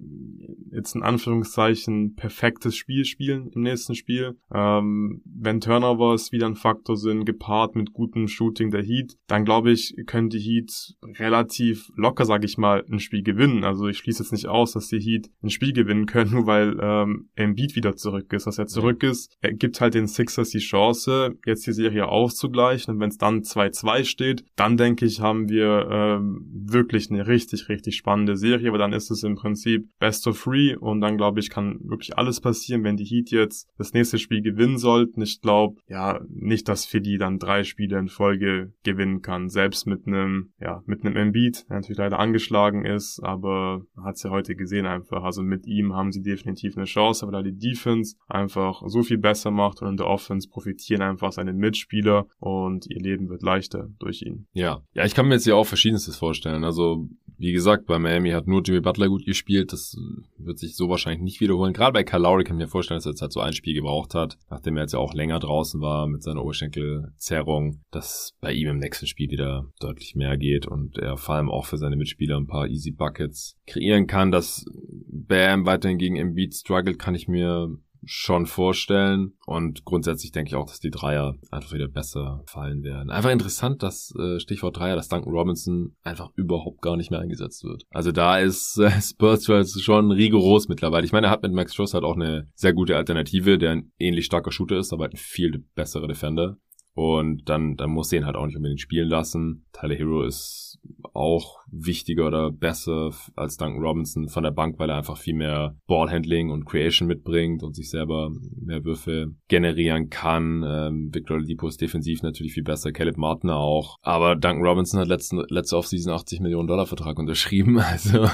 jetzt 0.71 0.95
in 0.95 1.03
Anführungszeichen 1.03 2.15
perfektes 2.15 2.75
Spiel 2.75 3.05
spielen 3.05 3.51
im 3.55 3.63
nächsten 3.63 3.95
Spiel. 3.95 4.39
Ähm, 4.51 5.21
wenn 5.43 5.61
Turnovers 5.61 6.33
wieder 6.33 6.47
ein 6.47 6.55
Faktor 6.55 6.97
sind, 6.97 7.25
gepaart 7.25 7.75
mit 7.75 7.93
gutem 7.93 8.29
Shooting 8.29 8.71
der 8.71 8.83
Heat, 8.83 9.17
dann 9.27 9.45
glaube 9.45 9.73
ich, 9.73 9.95
können 10.07 10.29
die 10.29 10.39
Heat 10.39 10.95
relativ 11.19 11.91
locker, 11.97 12.25
sage 12.25 12.47
ich 12.47 12.59
mal, 12.59 12.85
ein 12.91 13.01
Spiel 13.01 13.23
gewinnen. 13.23 13.65
Also 13.65 13.89
ich 13.89 13.99
schließe 13.99 14.23
jetzt 14.23 14.33
nicht 14.33 14.47
aus, 14.47 14.73
dass 14.73 14.89
die 14.89 15.01
Heat 15.01 15.31
ein 15.43 15.51
Spiel 15.51 15.73
gewinnen 15.73 16.07
können, 16.07 16.33
nur 16.33 16.47
weil 16.53 16.79
ähm, 16.81 17.29
Embiid 17.35 17.75
wieder 17.77 17.97
zurück 17.97 18.33
ist. 18.33 18.47
Dass 18.47 18.59
er 18.59 18.67
zurück 18.67 19.03
ist, 19.03 19.37
er 19.41 19.53
gibt 19.53 19.81
halt 19.81 19.95
den 19.95 20.07
Sixers 20.07 20.51
die 20.51 20.59
Chance, 20.59 21.37
jetzt 21.47 21.67
die 21.67 21.73
Serie 21.73 22.09
auszugleichen. 22.09 22.95
Und 22.95 23.01
wenn 23.01 23.11
es 23.11 23.19
dann 23.19 23.41
2-2 23.41 24.05
steht, 24.05 24.45
dann 24.57 24.77
denke 24.77 25.05
ich, 25.07 25.21
haben 25.21 25.49
wir 25.49 25.89
ähm, 25.91 26.47
wirklich 26.53 27.11
eine 27.11 27.27
richtig, 27.27 27.69
richtig 27.69 27.97
spannende 27.97 28.37
Serie. 28.37 28.69
Aber 28.69 28.79
dann 28.79 28.93
ist 28.93 29.11
es 29.11 29.23
im 29.23 29.35
Prinzip 29.35 29.89
Best 29.99 30.27
of 30.27 30.41
Three 30.41 30.77
und 30.77 31.01
dann 31.01 31.17
glaube 31.17 31.41
ich, 31.41 31.51
kann 31.51 31.81
wirklich 31.83 32.17
alles 32.17 32.41
passieren, 32.41 32.85
wenn 32.85 32.97
die 32.97 33.05
Heat 33.05 33.31
jetzt 33.31 33.69
das 33.79 33.93
nächste 33.93 34.19
Spiel 34.19 34.43
gewinnen 34.43 34.79
sollten 34.79 35.22
ich 35.23 35.41
glaube, 35.41 35.81
ja, 35.89 36.21
nicht, 36.29 36.69
dass 36.69 36.85
Philly 36.85 37.19
dann 37.19 37.39
drei 37.39 37.65
Spiele 37.65 37.99
in 37.99 38.09
Folge 38.09 38.73
gewinnen 38.83 39.23
kann. 39.23 39.49
Selbst 39.49 39.87
mit 39.87 40.07
einem, 40.07 40.53
ja, 40.61 40.83
mit 40.87 41.05
einem 41.05 41.17
Embiid, 41.17 41.69
der 41.69 41.77
natürlich 41.77 41.99
leider 41.99 42.19
angeschlagen 42.19 42.85
ist, 42.85 43.21
aber 43.23 43.83
hat 44.03 44.17
es 44.17 44.23
ja 44.23 44.31
heute 44.31 44.55
gesehen 44.55 44.87
einfach. 44.87 45.23
Also 45.23 45.43
mit 45.43 45.67
ihm 45.67 45.95
haben 45.95 46.13
sie 46.13 46.23
definitiv 46.23 46.77
eine 46.77 46.87
Chance, 46.87 47.27
weil 47.27 47.35
er 47.35 47.43
die 47.43 47.57
Defense 47.57 48.17
einfach 48.29 48.83
so 48.87 49.03
viel 49.03 49.19
besser 49.19 49.51
macht 49.51 49.83
und 49.83 49.89
in 49.89 49.97
der 49.97 50.07
Offense 50.07 50.49
profitieren 50.49 51.03
einfach 51.03 51.33
seine 51.33 51.53
Mitspieler 51.53 52.27
und 52.39 52.87
ihr 52.87 53.01
Leben 53.01 53.29
wird 53.29 53.43
leichter 53.43 53.89
durch 53.99 54.23
ihn. 54.23 54.47
Ja, 54.53 54.83
ja, 54.93 55.05
ich 55.05 55.15
kann 55.15 55.29
mir 55.29 55.35
jetzt 55.35 55.47
ja 55.47 55.55
auch 55.55 55.67
Verschiedenstes 55.67 56.17
vorstellen. 56.17 56.65
Also 56.65 57.09
wie 57.43 57.53
gesagt, 57.53 57.87
bei 57.87 57.99
Miami 57.99 58.31
hat 58.31 58.47
nur 58.47 58.63
Jimmy 58.63 58.81
Butler 58.81 59.09
gut 59.09 59.27
gespielt. 59.27 59.73
Das 59.73 59.97
wird 60.39 60.61
sich 60.61 60.77
so 60.77 60.89
wahrscheinlich 60.89 61.23
nicht 61.23 61.41
wiederholen. 61.41 61.73
Gerade 61.73 61.93
bei 61.93 62.17
Lowry 62.17 62.45
kann 62.45 62.57
ich 62.57 62.67
mir 62.67 62.71
vorstellen, 62.71 62.99
dass 62.99 63.07
er 63.07 63.11
jetzt 63.11 63.21
halt 63.21 63.33
so 63.33 63.41
ein 63.41 63.53
Spiel 63.53 63.75
gebraucht 63.75 64.15
hat, 64.15 64.39
nachdem 64.49 64.77
er 64.77 64.85
jetzt 64.85 64.93
ja 64.93 65.01
auch 65.01 65.13
länger 65.13 65.41
draußen 65.41 65.81
war 65.81 66.07
mit 66.07 66.23
seiner 66.23 66.45
Oberschenkelzerrung, 66.45 67.83
dass 67.91 68.35
bei 68.41 68.53
ihm 68.53 68.69
im 68.69 68.79
nächsten 68.79 69.09
Spiel 69.09 69.29
wieder 69.29 69.67
deutlich 69.81 70.15
mehr 70.15 70.37
geht 70.37 70.67
und 70.69 70.99
er 70.99 71.17
vor 71.17 71.35
allem 71.35 71.51
auch 71.51 71.67
für 71.67 71.79
seine 71.79 71.97
Mitspieler 71.97 72.37
ein 72.37 72.47
paar 72.47 72.69
Easy 72.69 72.93
Buckets 72.93 73.57
kreieren 73.67 74.07
kann. 74.07 74.31
Dass 74.31 74.65
Bam 75.09 75.67
weiterhin 75.67 75.99
gegen 75.99 76.15
Embiid 76.15 76.55
struggelt, 76.55 77.01
kann 77.01 77.17
ich 77.17 77.27
mir 77.27 77.77
schon 78.05 78.47
vorstellen. 78.47 79.35
Und 79.47 79.85
grundsätzlich 79.85 80.33
denke 80.33 80.49
ich 80.49 80.55
auch, 80.55 80.67
dass 80.67 80.81
die 80.81 80.91
Dreier 80.91 81.37
einfach 81.51 81.73
wieder 81.73 81.89
besser 81.89 82.43
fallen 82.47 82.83
werden. 82.83 83.11
Einfach 83.11 83.31
interessant, 83.31 83.83
dass 83.83 84.13
äh, 84.19 84.41
Stichwort 84.41 84.79
Dreier, 84.79 84.97
dass 84.97 85.09
Duncan 85.09 85.33
Robinson 85.33 85.97
einfach 86.03 86.31
überhaupt 86.35 86.83
gar 86.83 86.97
nicht 86.97 87.11
mehr 87.11 87.21
eingesetzt 87.21 87.65
wird. 87.65 87.85
Also 87.91 88.13
da 88.13 88.39
ist 88.39 88.79
äh, 88.79 88.91
Spurs 89.01 89.47
schon 89.81 90.11
rigoros 90.11 90.69
mittlerweile. 90.69 91.05
Ich 91.05 91.13
meine, 91.13 91.29
er 91.29 91.31
hat 91.31 91.43
mit 91.43 91.53
Max 91.53 91.75
Stross 91.75 91.95
halt 91.95 92.05
auch 92.05 92.17
eine 92.17 92.49
sehr 92.55 92.73
gute 92.73 92.97
Alternative, 92.97 93.59
der 93.59 93.73
ein 93.73 93.93
ähnlich 93.99 94.27
starker 94.27 94.53
Shooter 94.53 94.79
ist, 94.79 94.93
aber 94.93 95.05
halt 95.05 95.15
ein 95.15 95.19
viel 95.19 95.65
besserer 95.75 96.09
Defender. 96.09 96.57
Und 96.95 97.49
dann, 97.49 97.77
dann 97.77 97.91
muss 97.91 98.13
er 98.13 98.21
ihn 98.21 98.27
halt 98.27 98.37
auch 98.37 98.47
nicht 98.47 98.57
unbedingt 98.57 98.81
spielen 98.81 99.09
lassen. 99.09 99.67
Tyler 99.73 99.95
Hero 99.95 100.25
ist 100.25 100.79
auch 101.15 101.62
wichtiger 101.73 102.27
oder 102.27 102.53
besser 102.53 103.11
als 103.35 103.57
Duncan 103.57 103.83
Robinson 103.83 104.29
von 104.29 104.43
der 104.43 104.51
Bank, 104.51 104.79
weil 104.79 104.91
er 104.91 104.97
einfach 104.99 105.17
viel 105.17 105.35
mehr 105.35 105.77
Ballhandling 105.87 106.51
und 106.51 106.67
Creation 106.67 107.09
mitbringt 107.09 107.63
und 107.63 107.75
sich 107.75 107.91
selber 107.91 108.31
mehr 108.61 108.85
Würfe 108.85 109.35
generieren 109.49 110.11
kann. 110.11 110.63
Ähm, 110.67 111.11
Victor 111.13 111.37
Oladipo 111.37 111.67
ist 111.67 111.81
defensiv 111.81 112.23
natürlich 112.23 112.53
viel 112.53 112.63
besser, 112.63 112.93
Caleb 112.93 113.17
Martin 113.17 113.51
auch. 113.51 113.97
Aber 114.03 114.37
Duncan 114.37 114.65
Robinson 114.65 115.01
hat 115.01 115.09
letzten, 115.09 115.43
letzte 115.49 115.77
Offseason 115.77 116.13
80 116.13 116.41
Millionen 116.41 116.69
Dollar 116.69 116.87
Vertrag 116.87 117.19
unterschrieben. 117.19 117.81
Also 117.93 118.27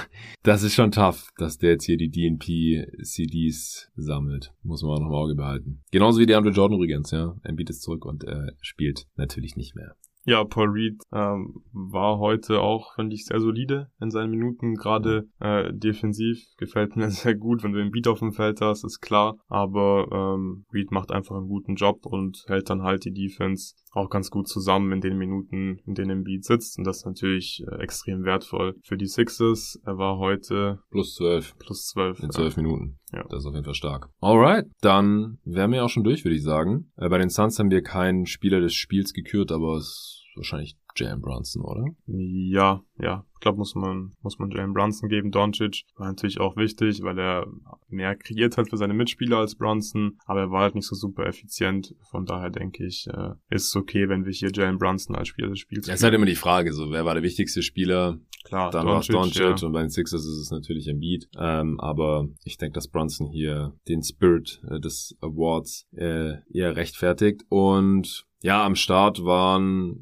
das 0.44 0.62
ist 0.62 0.74
schon 0.74 0.92
tough, 0.92 1.30
dass 1.36 1.58
der 1.58 1.70
jetzt 1.70 1.84
hier 1.84 1.96
die 1.96 2.10
DNP-CDs 2.10 3.90
sammelt. 3.96 4.52
Muss 4.62 4.82
man 4.82 4.92
auch 4.92 5.00
noch 5.00 5.08
im 5.08 5.14
Auge 5.14 5.34
behalten. 5.34 5.82
Genauso 5.90 6.20
wie 6.20 6.26
der 6.26 6.38
Andre 6.38 6.52
Jordan 6.52 6.76
übrigens, 6.76 7.10
ja. 7.10 7.34
Embiid 7.42 7.70
ist 7.70 7.82
zurück 7.82 8.04
und 8.04 8.24
äh, 8.24 8.52
spielt 8.60 9.06
natürlich 9.16 9.56
nicht 9.56 9.74
mehr. 9.74 9.96
Ja, 10.28 10.44
Paul 10.44 10.68
Reed 10.68 11.00
ähm, 11.10 11.62
war 11.72 12.18
heute 12.18 12.60
auch, 12.60 12.94
finde 12.96 13.14
ich, 13.14 13.24
sehr 13.24 13.40
solide 13.40 13.90
in 13.98 14.10
seinen 14.10 14.30
Minuten, 14.30 14.74
gerade 14.74 15.26
äh, 15.40 15.72
defensiv. 15.72 16.44
Gefällt 16.58 16.96
mir 16.96 17.10
sehr 17.10 17.34
gut, 17.34 17.62
wenn 17.62 17.72
du 17.72 17.78
den 17.78 17.90
Beat 17.90 18.08
auf 18.08 18.18
dem 18.18 18.32
Feld 18.32 18.60
hast, 18.60 18.84
ist 18.84 19.00
klar. 19.00 19.38
Aber 19.48 20.06
ähm, 20.12 20.66
Reed 20.70 20.90
macht 20.90 21.12
einfach 21.12 21.34
einen 21.34 21.48
guten 21.48 21.76
Job 21.76 22.04
und 22.04 22.44
hält 22.46 22.68
dann 22.68 22.82
halt 22.82 23.06
die 23.06 23.14
Defense 23.14 23.74
auch 23.92 24.10
ganz 24.10 24.28
gut 24.28 24.48
zusammen 24.48 24.92
in 24.92 25.00
den 25.00 25.16
Minuten, 25.16 25.78
in 25.86 25.94
denen 25.94 26.24
Beat 26.24 26.44
sitzt. 26.44 26.76
Und 26.76 26.86
das 26.86 26.98
ist 26.98 27.06
natürlich 27.06 27.64
äh, 27.66 27.82
extrem 27.82 28.24
wertvoll 28.24 28.74
für 28.82 28.98
die 28.98 29.06
Sixers. 29.06 29.80
Er 29.86 29.96
war 29.96 30.18
heute 30.18 30.80
plus 30.90 31.14
zwölf. 31.14 31.56
Plus 31.58 31.86
zwölf. 31.86 32.20
In 32.20 32.30
zwölf 32.30 32.54
ja. 32.54 32.62
Minuten. 32.62 32.97
Ja. 33.12 33.24
Das 33.28 33.40
ist 33.40 33.46
auf 33.46 33.54
jeden 33.54 33.64
Fall 33.64 33.74
stark. 33.74 34.10
Alright, 34.20 34.66
dann 34.80 35.38
wären 35.44 35.72
wir 35.72 35.84
auch 35.84 35.88
schon 35.88 36.04
durch, 36.04 36.24
würde 36.24 36.36
ich 36.36 36.42
sagen. 36.42 36.92
Äh, 36.96 37.08
bei 37.08 37.18
den 37.18 37.30
Suns 37.30 37.58
haben 37.58 37.70
wir 37.70 37.82
keinen 37.82 38.26
Spieler 38.26 38.60
des 38.60 38.74
Spiels 38.74 39.12
gekürt, 39.12 39.50
aber 39.52 39.76
es 39.76 40.22
wahrscheinlich 40.36 40.76
Jalen 40.98 41.20
Brunson, 41.20 41.62
oder? 41.62 41.84
Ja, 42.06 42.82
ja. 42.98 43.24
Ich 43.34 43.40
glaube, 43.40 43.58
muss 43.58 43.76
man, 43.76 44.12
muss 44.20 44.38
man 44.40 44.50
Jalen 44.50 44.72
Brunson 44.72 45.08
geben. 45.08 45.30
Doncic 45.30 45.84
war 45.96 46.08
natürlich 46.08 46.40
auch 46.40 46.56
wichtig, 46.56 47.02
weil 47.02 47.18
er 47.18 47.46
mehr 47.88 48.16
kreiert 48.16 48.56
hat 48.56 48.68
für 48.68 48.76
seine 48.76 48.94
Mitspieler 48.94 49.38
als 49.38 49.54
Brunson, 49.54 50.18
aber 50.26 50.40
er 50.40 50.50
war 50.50 50.62
halt 50.62 50.74
nicht 50.74 50.88
so 50.88 50.96
super 50.96 51.24
effizient. 51.26 51.94
Von 52.10 52.26
daher 52.26 52.50
denke 52.50 52.84
ich, 52.84 53.06
äh, 53.06 53.30
ist 53.50 53.68
es 53.68 53.76
okay, 53.76 54.08
wenn 54.08 54.24
wir 54.24 54.32
hier 54.32 54.50
Jalen 54.52 54.78
Brunson 54.78 55.14
als 55.14 55.28
Spieler 55.28 55.50
des 55.50 55.60
Spiels 55.60 55.86
Ja, 55.86 55.94
ist 55.94 56.02
halt 56.02 56.14
immer 56.14 56.26
die 56.26 56.34
Frage, 56.34 56.72
so, 56.72 56.90
wer 56.90 57.04
war 57.04 57.14
der 57.14 57.22
wichtigste 57.22 57.62
Spieler? 57.62 58.18
Klar, 58.44 58.70
dann 58.70 58.86
war 58.86 59.00
es 59.00 59.06
Doncic 59.06 59.42
ja. 59.42 59.66
und 59.66 59.72
bei 59.72 59.82
den 59.82 59.90
Sixers 59.90 60.24
ist 60.24 60.38
es 60.38 60.50
natürlich 60.50 60.88
ein 60.88 60.98
Beat. 60.98 61.28
Ähm, 61.38 61.78
aber 61.78 62.26
ich 62.44 62.56
denke, 62.56 62.74
dass 62.74 62.88
Brunson 62.88 63.28
hier 63.28 63.74
den 63.88 64.02
Spirit 64.02 64.60
äh, 64.68 64.80
des 64.80 65.16
Awards 65.20 65.86
äh, 65.92 66.38
eher 66.52 66.74
rechtfertigt 66.74 67.42
und 67.50 68.26
ja, 68.40 68.64
am 68.64 68.76
Start 68.76 69.24
waren 69.24 69.96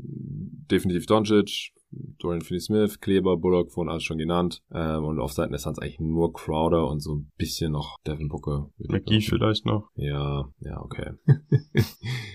definitiv 0.70 1.06
Doncic, 1.06 1.72
Dorian 2.18 2.42
Finney-Smith, 2.42 3.00
Kleber, 3.00 3.36
Bullock, 3.36 3.72
vorhin 3.72 3.90
alles 3.90 4.04
schon 4.04 4.18
genannt. 4.18 4.62
Ähm, 4.72 5.04
und 5.04 5.20
auf 5.20 5.32
Seiten 5.32 5.52
der 5.52 5.58
Suns 5.58 5.78
eigentlich 5.78 6.00
nur 6.00 6.32
Crowder 6.32 6.88
und 6.88 7.00
so 7.00 7.16
ein 7.16 7.30
bisschen 7.36 7.72
noch 7.72 7.98
Devin 8.06 8.28
Booker. 8.28 8.70
McGee 8.78 9.20
vielleicht 9.20 9.66
noch. 9.66 9.90
Ja, 9.94 10.48
ja, 10.60 10.80
okay. 10.82 11.12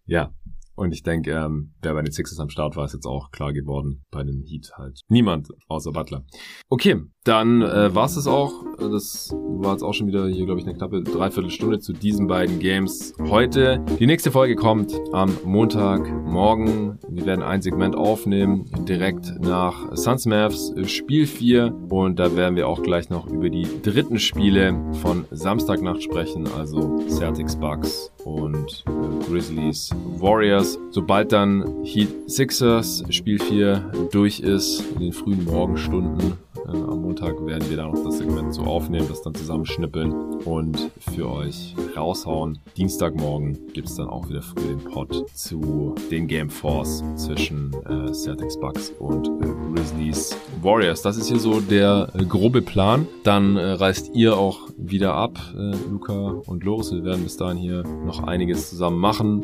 ja, 0.06 0.34
und 0.82 0.94
ich 0.94 1.04
denke, 1.04 1.32
ähm, 1.32 1.74
wer 1.84 1.94
bei 1.94 2.02
den 2.02 2.12
Sixers 2.12 2.40
am 2.40 2.50
Start 2.50 2.76
war, 2.76 2.86
ist 2.86 2.94
jetzt 2.94 3.06
auch 3.06 3.30
klar 3.30 3.54
geworden. 3.54 4.04
Bei 4.10 4.24
den 4.24 4.44
Heat 4.44 4.72
halt 4.76 5.02
niemand 5.10 5.50
außer 5.68 5.92
Butler. 5.92 6.24
Okay, 6.70 7.04
dann 7.24 7.62
äh, 7.62 7.94
war 7.94 8.06
es 8.06 8.16
das 8.16 8.26
auch. 8.26 8.52
Das 8.80 9.30
war 9.32 9.74
jetzt 9.74 9.84
auch 9.84 9.94
schon 9.94 10.08
wieder 10.08 10.28
hier, 10.28 10.46
glaube 10.46 10.60
ich, 10.60 10.66
eine 10.66 10.76
knappe 10.76 11.04
Dreiviertelstunde 11.04 11.80
zu 11.80 11.94
diesen 11.94 12.26
beiden 12.26 12.58
Games 12.58 13.14
heute. 13.20 13.86
Die 14.00 14.08
nächste 14.08 14.32
Folge 14.32 14.56
kommt 14.56 15.00
am 15.14 15.38
Montagmorgen. 15.46 16.98
Wir 17.10 17.28
werden 17.28 17.44
ein 17.44 17.62
Segment 17.62 17.96
aufnehmen, 17.96 18.66
direkt 18.88 19.40
nach 19.40 19.96
Suns 19.96 20.26
Mavs 20.26 20.74
Spiel 20.86 21.28
4. 21.28 21.76
Und 21.92 22.18
da 22.18 22.36
werden 22.36 22.56
wir 22.56 22.68
auch 22.68 22.82
gleich 22.82 23.12
noch 23.12 23.28
über 23.28 23.52
die 23.52 23.68
dritten 23.84 24.18
Spiele 24.18 24.84
von 24.94 25.26
Samstagnacht 25.30 26.02
sprechen, 26.02 26.48
also 26.48 27.08
Celtics 27.08 27.56
Bucks 27.56 28.12
und 28.26 28.84
äh, 28.88 29.26
Grizzlies 29.30 29.90
Warriors. 30.20 30.78
Sobald 30.92 31.32
dann 31.32 31.84
Heat 31.84 32.10
Sixers 32.30 33.04
Spiel 33.10 33.40
4 33.40 34.10
durch 34.12 34.40
ist, 34.40 34.84
in 34.96 35.00
den 35.02 35.14
frühen 35.14 35.46
Morgenstunden, 35.46 36.38
Äh, 36.66 36.70
am 36.70 37.02
Montag 37.02 37.46
werden 37.46 37.70
wir 37.70 37.78
da 37.78 37.88
noch 37.88 38.04
das 38.04 38.18
Segment 38.18 38.54
so 38.54 38.64
aufnehmen, 38.64 39.08
das 39.08 39.22
dann 39.22 39.34
zusammenschnippeln 39.34 40.12
und 40.46 40.92
für 41.00 41.30
euch 41.30 41.76
raushauen. 41.96 42.60
Dienstagmorgen 42.78 43.58
gibt 43.74 43.88
es 43.88 43.96
dann 43.96 44.08
auch 44.08 44.30
wieder 44.30 44.42
früh 44.42 44.62
den 44.68 44.80
Pod 44.80 45.30
zu 45.34 45.96
den 46.10 46.28
Game 46.28 46.50
Force 46.50 47.04
zwischen 47.16 47.74
äh, 47.86 48.14
Celtics 48.14 48.60
Bucks 48.60 48.92
und 49.00 49.28
äh, 49.28 49.74
Grizzlies 49.74 50.36
Warriors. 50.62 51.02
Das 51.02 51.18
ist 51.18 51.28
hier 51.28 51.40
so 51.40 51.60
der 51.60 52.10
äh, 52.14 52.26
grobe 52.26 52.62
Plan. 52.62 53.08
Dann 53.24 53.58
äh, 53.58 53.72
reist 53.72 54.12
ihr 54.14 54.38
auch 54.38 54.70
wieder 54.78 55.14
ab, 55.14 55.40
Luca 55.54 56.42
und 56.48 56.64
Loris. 56.64 56.92
Wir 56.92 57.04
werden 57.04 57.24
bis 57.24 57.38
dahin 57.38 57.58
hier 57.58 57.84
noch 57.84 58.24
einiges 58.24 58.70
zusammen 58.70 58.98
machen. 58.98 59.44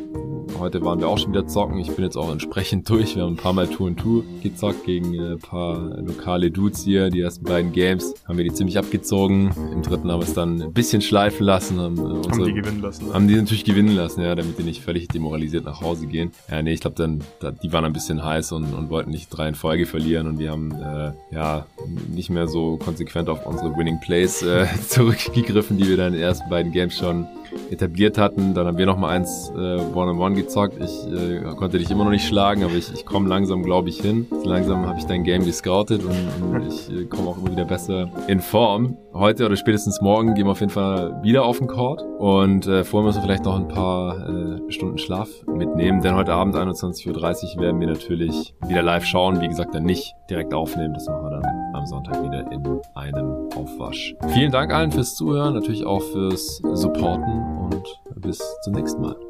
Heute 0.60 0.82
waren 0.84 1.00
wir 1.00 1.08
auch 1.08 1.20
schon 1.20 1.32
wieder 1.34 1.46
zocken. 1.48 1.78
Ich 1.78 1.92
bin 1.92 2.04
jetzt 2.04 2.18
auch 2.18 2.32
entsprechend 2.32 2.90
durch. 2.90 3.16
Wir 3.16 3.24
haben 3.24 3.34
ein 3.34 3.38
paar 3.38 3.54
Mal 3.54 3.68
Tour 3.68 3.88
und 3.88 3.98
Tour 3.98 4.24
gezockt 4.42 4.86
gegen 4.86 5.14
äh, 5.14 5.34
ein 5.34 5.40
paar 5.40 5.78
lokale 6.02 6.50
Dudes 6.50 6.84
hier. 6.84 7.10
Die 7.10 7.22
ersten 7.22 7.46
beiden 7.46 7.72
Games 7.72 8.16
haben 8.28 8.38
wir 8.38 8.44
die 8.44 8.54
ziemlich 8.54 8.78
abgezogen. 8.78 9.52
Im 9.72 9.84
dritten 9.84 10.12
haben 10.12 10.20
wir 10.20 10.28
es 10.28 10.34
dann 10.34 10.62
ein 10.62 10.74
bisschen 10.74 11.02
schleifen 11.02 11.46
lassen. 11.46 11.80
Haben, 11.80 11.98
äh, 11.98 12.02
unsere, 12.02 12.32
Haben 12.32 12.46
die 12.46 12.54
gewinnen 12.54 12.82
lassen. 12.82 13.14
haben 13.14 13.28
die 13.28 13.36
natürlich 13.36 13.66
gewinnen 13.66 13.96
lassen, 13.96 14.22
ja, 14.22 14.34
damit 14.34 14.58
die 14.58 14.64
nicht 14.64 14.82
völlig 14.82 15.08
demoralisiert 15.10 15.66
nach 15.66 15.82
Hause 15.82 16.08
gehen. 16.08 16.32
Ja, 16.50 16.62
nee, 16.62 16.74
ich 16.74 16.82
glaube 16.82 16.96
dann, 16.96 17.22
da, 17.40 17.52
die 17.52 17.72
waren 17.72 17.86
ein 17.86 17.94
bisschen 17.94 18.24
heiß 18.24 18.52
und, 18.54 18.74
und 18.74 18.90
wollten 18.90 19.12
nicht 19.12 19.30
drei 19.30 19.50
in 19.50 19.56
Folge 19.56 19.86
verlieren 19.86 20.28
und 20.28 20.40
wir 20.40 20.52
haben 20.52 20.72
äh, 20.72 21.12
ja 21.32 21.66
nicht 22.10 22.30
mehr 22.30 22.48
so 22.48 22.78
konsequent 22.78 23.30
auf 23.30 23.46
unsere 23.46 23.76
Winning 23.78 24.00
Plays 24.00 24.42
äh, 24.42 24.66
zurückgegriffen, 24.88 25.78
die 25.78 25.88
wir 25.88 25.98
dann 25.98 26.08
in 26.08 26.14
den 26.14 26.22
ersten 26.24 26.50
beiden 26.50 26.72
Games 26.72 26.98
schon 26.98 27.28
etabliert 27.72 28.18
hatten. 28.18 28.54
Dann 28.54 28.68
haben 28.68 28.78
wir 28.78 28.86
noch 28.86 28.98
mal 28.98 29.10
eins 29.10 29.52
äh, 29.56 29.58
One-on-One 29.58 30.36
gezockt. 30.36 30.78
Ich 30.82 31.12
äh, 31.12 31.42
konnte 31.56 31.78
dich 31.78 31.90
immer 31.92 32.04
noch 32.04 32.12
nicht 32.12 32.28
schlagen, 32.28 32.64
aber 32.64 32.74
ich, 32.74 32.92
ich 32.94 33.06
komme 33.06 33.28
langsam, 33.30 33.64
glaube 33.64 33.90
ich, 33.90 34.02
hin. 34.02 34.28
Langsam 34.44 34.86
habe 34.86 35.00
ich 35.00 35.06
dein 35.06 35.24
Game 35.24 35.46
gescoutet 35.46 36.04
und, 36.04 36.56
und 36.56 36.68
ich 36.68 36.90
äh, 36.90 37.06
komme 37.06 37.30
auch 37.30 37.38
immer 37.38 37.52
wieder 37.52 37.66
besser 37.66 38.10
in 38.28 38.40
Form. 38.40 38.98
Heute 39.18 39.48
oder 39.48 39.56
spätestens 39.56 40.00
morgen 40.00 40.36
gehen 40.36 40.46
wir 40.46 40.52
auf 40.52 40.60
jeden 40.60 40.72
Fall 40.72 41.24
wieder 41.24 41.44
auf 41.44 41.58
den 41.58 41.66
Court 41.66 42.04
und 42.20 42.68
äh, 42.68 42.84
vorher 42.84 43.08
müssen 43.08 43.18
wir 43.18 43.24
vielleicht 43.24 43.46
noch 43.46 43.56
ein 43.56 43.68
paar 43.68 44.30
äh, 44.30 44.72
Stunden 44.72 45.00
Schlaf 45.00 45.28
mitnehmen, 45.48 46.02
denn 46.02 46.14
heute 46.14 46.34
Abend 46.34 46.56
21.30 46.56 47.56
Uhr 47.56 47.64
werden 47.64 47.80
wir 47.80 47.88
natürlich 47.88 48.54
wieder 48.68 48.84
live 48.84 49.06
schauen. 49.06 49.42
Wie 49.42 49.48
gesagt, 49.48 49.74
dann 49.74 49.86
nicht 49.86 50.14
direkt 50.30 50.54
aufnehmen, 50.54 50.94
das 50.94 51.08
machen 51.08 51.24
wir 51.24 51.32
dann 51.32 51.46
am 51.74 51.88
Sonntag 51.88 52.24
wieder 52.24 52.52
in 52.52 52.64
einem 52.94 53.50
Aufwasch. 53.56 54.14
Vielen 54.28 54.52
Dank 54.52 54.72
allen 54.72 54.92
fürs 54.92 55.16
Zuhören, 55.16 55.56
natürlich 55.56 55.84
auch 55.84 56.04
fürs 56.04 56.62
Supporten 56.74 57.58
und 57.58 57.88
bis 58.22 58.38
zum 58.62 58.74
nächsten 58.74 59.02
Mal. 59.02 59.27